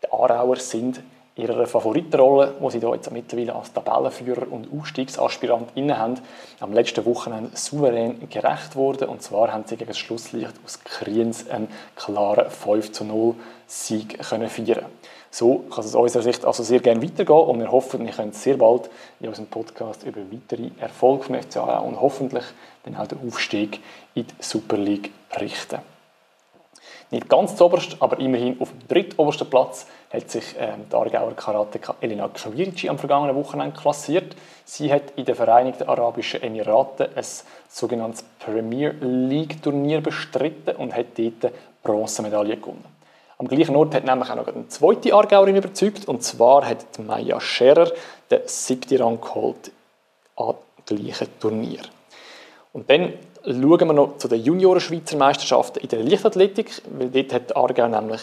die 0.05 0.11
Aarauer 0.11 0.57
sind 0.57 1.01
ihrer 1.35 1.67
Favoritenrolle, 1.67 2.53
die 2.61 2.71
sie 2.71 2.79
da 2.79 2.93
jetzt 2.93 3.11
mittlerweile 3.11 3.55
als 3.55 3.73
Tabellenführer 3.73 4.49
und 4.49 4.69
Aufstiegsaspirant 4.71 5.69
inne 5.75 5.97
haben, 5.97 6.15
am 6.61 6.71
letzten 6.71 7.05
Wochenende 7.05 7.55
souverän 7.55 8.29
gerecht 8.29 8.75
worden. 8.75 9.09
Und 9.09 9.21
zwar 9.21 9.51
haben 9.51 9.65
sie 9.65 9.75
gegen 9.75 9.89
das 9.89 9.97
Schlusslicht 9.97 10.53
aus 10.63 10.81
Kriens 10.83 11.49
einen 11.49 11.67
klaren 11.95 12.49
5 12.49 12.91
zu 12.93 13.03
0 13.03 13.35
Sieg 13.67 14.19
können 14.19 14.47
feiern 14.47 14.85
So 15.29 15.65
kann 15.69 15.83
es 15.83 15.93
aus 15.93 15.95
unserer 15.95 16.23
Sicht 16.23 16.45
also 16.45 16.63
sehr 16.63 16.79
gerne 16.79 17.01
weitergehen 17.01 17.35
und 17.35 17.59
wir 17.59 17.71
hoffen, 17.71 18.05
wir 18.05 18.13
können 18.13 18.31
sehr 18.31 18.55
bald 18.55 18.89
in 19.19 19.27
unserem 19.27 19.47
Podcast 19.47 20.03
über 20.03 20.21
weitere 20.31 20.69
Erfolge 20.79 21.23
vom 21.23 21.35
FCA 21.35 21.79
und 21.79 21.99
hoffentlich 21.99 22.45
dann 22.83 22.95
auch 22.95 23.07
den 23.07 23.27
Aufstieg 23.27 23.81
in 24.13 24.27
die 24.27 24.33
Super 24.39 24.77
League 24.77 25.11
berichten. 25.33 25.94
Nicht 27.11 27.29
ganz 27.29 27.55
zuoberst, 27.55 27.97
aber 27.99 28.19
immerhin 28.19 28.59
auf 28.59 28.71
dem 28.71 28.87
drittobersten 28.87 29.49
Platz 29.49 29.85
hat 30.11 30.29
sich 30.29 30.55
ähm, 30.57 30.85
die 30.91 30.95
Aargauer 30.95 31.33
Karateka 31.35 31.95
Elena 32.01 32.27
Kvirici 32.29 32.89
am 32.89 32.97
vergangenen 32.97 33.35
Wochenende 33.35 33.79
klassiert. 33.79 34.35
Sie 34.65 34.91
hat 34.91 35.11
in 35.15 35.25
den 35.25 35.35
Vereinigten 35.35 35.87
Arabischen 35.87 36.41
Emiraten 36.41 37.07
ein 37.15 37.25
sogenanntes 37.69 38.23
Premier 38.39 38.95
League 39.01 39.61
Turnier 39.61 40.01
bestritten 40.01 40.75
und 40.77 40.95
hat 40.95 41.17
dort 41.17 41.53
Bronzemedaille 41.83 42.57
gewonnen. 42.57 42.85
Am 43.37 43.47
gleichen 43.47 43.75
Ort 43.75 43.93
hat 43.93 44.05
nämlich 44.05 44.29
auch 44.29 44.35
noch 44.35 44.47
eine 44.47 44.67
zweite 44.69 45.13
Aargauerin 45.13 45.57
überzeugt, 45.57 46.07
und 46.07 46.23
zwar 46.23 46.67
hat 46.67 46.99
Maya 46.99 47.39
Scherer 47.39 47.91
den 48.31 48.41
siebten 48.45 49.01
Rang 49.01 49.21
geholt 49.21 49.71
am 50.37 50.55
gleichen 50.85 51.27
Turnier. 51.39 51.81
Und 52.73 52.89
dann 52.89 53.13
schauen 53.45 53.87
wir 53.87 53.93
noch 53.93 54.17
zu 54.17 54.27
den 54.27 54.43
Junioren-Schweizer 54.43 55.17
Meisterschaften 55.17 55.79
in 55.79 55.89
der 55.89 56.03
Leichtathletik, 56.03 56.81
weil 56.97 57.09
dort 57.09 57.33
hat 57.33 57.55
Aargau 57.55 57.87
nämlich 57.87 58.21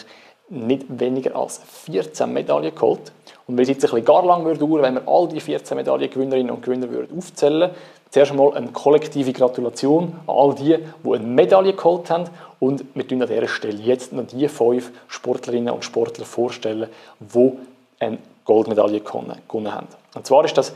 nicht 0.49 0.85
weniger 0.87 1.35
als 1.35 1.61
14 1.85 2.31
Medaillen 2.31 2.75
geholt. 2.75 3.11
Und 3.47 3.57
weil 3.57 3.63
es 3.63 3.69
jetzt 3.69 3.83
ein 3.85 3.91
bisschen 3.91 4.05
gar 4.05 4.25
lang 4.25 4.43
dauern 4.43 4.81
wenn 4.81 4.95
wir 4.95 5.07
all 5.07 5.27
die 5.27 5.39
14 5.39 5.75
Medaillengewinnerinnen 5.77 6.51
und 6.51 6.63
Gewinner 6.63 6.89
würden 6.89 7.17
aufzählen 7.17 7.71
zuerst 8.13 8.29
einmal 8.29 8.53
eine 8.53 8.67
kollektive 8.67 9.33
Gratulation 9.33 10.19
an 10.27 10.35
all 10.35 10.53
die, 10.53 10.77
die 10.77 11.11
eine 11.11 11.25
Medaille 11.25 11.73
geholt 11.73 12.11
haben. 12.11 12.25
Und 12.59 12.85
wir 12.93 13.03
stellen 13.03 13.23
an 13.23 13.27
dieser 13.27 13.47
Stelle 13.47 13.81
jetzt 13.81 14.13
noch 14.13 14.27
die 14.27 14.47
fünf 14.47 14.91
Sportlerinnen 15.07 15.73
und 15.73 15.83
Sportler 15.83 16.25
vorstellen, 16.25 16.89
die 17.19 17.51
eine 17.99 18.19
Goldmedaille 18.45 18.99
gewonnen 18.99 19.73
haben. 19.73 19.87
Und 20.13 20.27
zwar 20.27 20.45
ist 20.45 20.55
das 20.55 20.73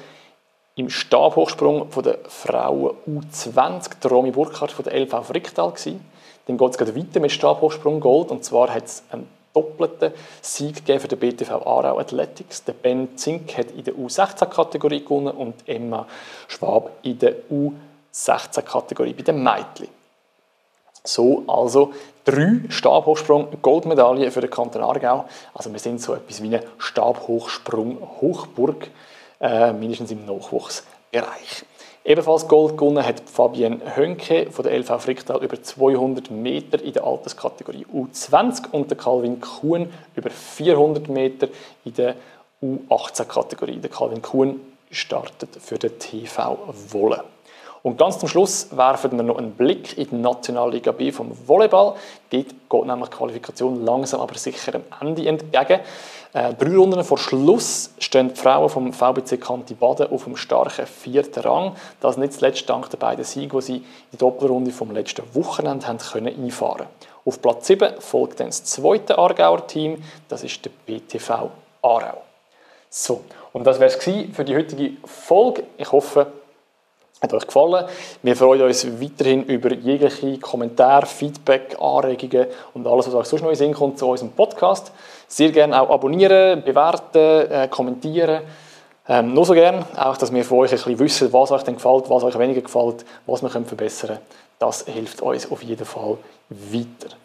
im 0.77 0.89
Stabhochsprung 0.89 1.89
von 1.89 2.03
der 2.03 2.19
Frauen 2.27 2.95
U20 3.07 3.99
der 4.01 4.11
Romy 4.11 4.31
Burkhardt 4.31 4.71
von 4.71 4.85
der 4.85 4.93
LV 4.93 5.25
Fricktal 5.25 5.71
gewesen. 5.71 6.05
Dann 6.45 6.57
geht 6.57 6.79
es 6.79 6.95
weiter 6.95 7.19
mit 7.19 7.31
Stabhochsprung 7.31 7.99
Gold 7.99 8.29
und 8.29 8.45
zwar 8.45 8.73
hat 8.73 8.85
es 8.85 9.03
einen 9.11 9.27
doppelten 9.53 10.13
Sieg 10.41 10.83
für 10.85 11.07
den 11.07 11.17
BTV 11.17 11.51
Aarau 11.65 11.97
Athletics. 11.97 12.63
Der 12.63 12.73
Ben 12.73 13.17
Zink 13.17 13.57
hat 13.57 13.71
in 13.71 13.83
der 13.83 13.95
U16-Kategorie 13.95 15.03
gewonnen 15.03 15.35
und 15.35 15.67
Emma 15.67 16.05
Schwab 16.47 16.91
in 17.01 17.17
der 17.17 17.33
U16-Kategorie 17.49 19.13
bei 19.13 19.23
den 19.23 19.41
Mädchen. 19.41 19.87
So 21.03 21.43
also 21.47 21.93
drei 22.23 22.61
Stabhochsprung 22.69 23.47
Goldmedaillen 23.63 24.31
für 24.31 24.41
den 24.41 24.51
Kanton 24.51 24.83
Aargau. 24.83 25.25
Also 25.55 25.71
wir 25.71 25.79
sind 25.79 26.01
so 26.01 26.13
etwas 26.13 26.43
wie 26.43 26.47
eine 26.47 26.63
Stabhochsprung 26.77 27.97
Hochburg 28.21 28.89
äh, 29.39 29.73
mindestens 29.73 30.11
im 30.11 30.25
Nachwuchsbereich. 30.25 31.65
Ebenfalls 32.07 32.47
Gold 32.47 32.77
gewonnen 32.77 33.05
hat 33.05 33.21
Fabienne 33.29 33.97
Hönke 33.97 34.49
von 34.49 34.63
der 34.63 34.79
LV 34.79 35.01
Fricktal 35.01 35.43
über 35.43 35.61
200 35.61 36.31
Meter 36.31 36.81
in 36.81 36.93
der 36.93 37.03
Alterskategorie 37.03 37.85
U20 37.93 38.71
und 38.71 38.89
der 38.89 38.97
Calvin 38.97 39.41
Kuhn 39.41 39.91
über 40.15 40.29
400 40.29 41.09
Meter 41.09 41.49
in 41.83 41.93
der 41.95 42.15
U18-Kategorie. 42.63 43.77
Der 43.77 43.89
Calvin 43.89 44.21
Kuhn 44.21 44.61
startet 44.89 45.49
für 45.61 45.77
den 45.77 45.99
TV 45.99 46.57
Wolle. 46.91 47.25
Und 47.87 47.97
ganz 47.97 48.19
zum 48.19 48.27
Schluss 48.27 48.67
werfen 48.75 49.15
wir 49.15 49.23
noch 49.23 49.37
einen 49.37 49.53
Blick 49.53 49.97
in 49.97 50.09
die 50.09 50.15
Nationalliga 50.15 50.91
B 50.91 51.09
vom 51.09 51.31
Volleyball. 51.47 51.93
Dort 52.29 52.45
geht 52.69 52.85
nämlich 52.85 53.07
die 53.07 53.15
Qualifikation 53.15 53.85
langsam 53.85 54.19
aber 54.19 54.37
sicher 54.37 54.75
am 54.75 55.07
Ende 55.07 55.25
entgegen. 55.25 55.79
Äh, 56.33 56.53
drei 56.55 56.75
Runden 56.75 57.01
vor 57.05 57.17
Schluss 57.17 57.91
stehen 57.97 58.27
die 58.27 58.35
Frauen 58.35 58.67
vom 58.67 58.91
VBC 58.91 59.39
Kanti 59.39 59.73
Baden 59.73 60.11
auf 60.11 60.25
dem 60.25 60.35
starken 60.35 60.85
vierten 60.85 61.39
Rang. 61.39 61.77
Das 62.01 62.17
nicht 62.17 62.33
zuletzt 62.33 62.69
dank 62.69 62.89
der 62.89 62.97
beiden 62.97 63.23
Siege, 63.23 63.55
die 63.55 63.61
sie 63.63 63.75
in 63.77 63.85
die 64.11 64.17
Doppelrunde 64.17 64.71
vom 64.71 64.91
letzten 64.91 65.23
Wochenende 65.33 65.87
haben 65.87 65.99
können 65.99 66.43
einfahren 66.43 66.87
Auf 67.23 67.41
Platz 67.41 67.67
7 67.67 68.01
folgt 68.01 68.41
dann 68.41 68.47
das 68.47 68.65
zweite 68.65 69.17
Aargauer 69.17 69.65
Team, 69.65 70.03
das 70.27 70.43
ist 70.43 70.65
der 70.65 70.71
BTV 70.85 71.29
Aarau. 71.81 72.21
So, 72.89 73.23
und 73.53 73.65
das 73.65 73.79
wäre 73.79 73.89
es 73.89 74.03
für 74.03 74.43
die 74.43 74.57
heutige 74.57 74.97
Folge. 75.05 75.63
Ich 75.77 75.89
hoffe, 75.89 76.27
hat 77.21 77.33
euch 77.33 77.47
gefallen. 77.47 77.85
Wir 78.21 78.35
freuen 78.35 78.61
uns 78.61 78.85
weiterhin 79.01 79.43
über 79.43 79.73
jegliche 79.73 80.39
Kommentare, 80.39 81.05
Feedback, 81.05 81.75
Anregungen 81.79 82.47
und 82.73 82.85
alles, 82.85 83.07
was 83.07 83.15
euch 83.15 83.27
sonst 83.27 83.41
noch 83.41 83.59
in 83.59 83.73
kommt 83.73 83.97
zu 83.97 84.07
unserem 84.07 84.31
Podcast. 84.31 84.91
Sehr 85.27 85.51
gerne 85.51 85.79
auch 85.81 85.89
abonnieren, 85.89 86.63
bewerten, 86.63 87.51
äh, 87.51 87.67
kommentieren. 87.69 88.41
Ähm, 89.09 89.33
nur 89.33 89.45
so 89.45 89.53
gerne, 89.53 89.85
auch, 89.95 90.17
dass 90.17 90.33
wir 90.33 90.43
von 90.43 90.59
euch 90.59 90.71
ein 90.71 90.77
bisschen 90.77 90.99
wissen, 90.99 91.33
was 91.33 91.51
euch 91.51 91.63
denn 91.63 91.75
gefällt, 91.75 92.09
was 92.09 92.23
euch 92.23 92.37
weniger 92.37 92.61
gefällt, 92.61 93.05
was 93.25 93.41
wir 93.41 93.49
verbessern 93.49 94.09
können. 94.09 94.19
Das 94.59 94.85
hilft 94.85 95.21
uns 95.21 95.49
auf 95.49 95.63
jeden 95.63 95.85
Fall 95.85 96.17
weiter. 96.49 97.15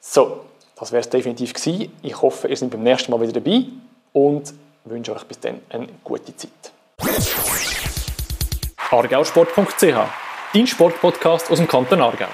So, 0.00 0.40
das 0.78 0.92
wäre 0.92 1.00
es 1.00 1.10
definitiv 1.10 1.52
gewesen. 1.52 1.92
Ich 2.02 2.20
hoffe, 2.22 2.48
ihr 2.48 2.56
seid 2.56 2.70
beim 2.70 2.82
nächsten 2.82 3.10
Mal 3.10 3.20
wieder 3.20 3.32
dabei 3.32 3.64
und 4.12 4.54
wünsche 4.84 5.14
euch 5.14 5.24
bis 5.24 5.40
dann 5.40 5.60
eine 5.68 5.88
gute 6.04 6.34
Zeit 6.36 6.72
argausport.ch, 8.90 9.96
dein 10.54 10.66
Sportpodcast 10.66 11.50
aus 11.50 11.58
dem 11.58 11.68
Kanton 11.68 12.00
Aargau. 12.00 12.28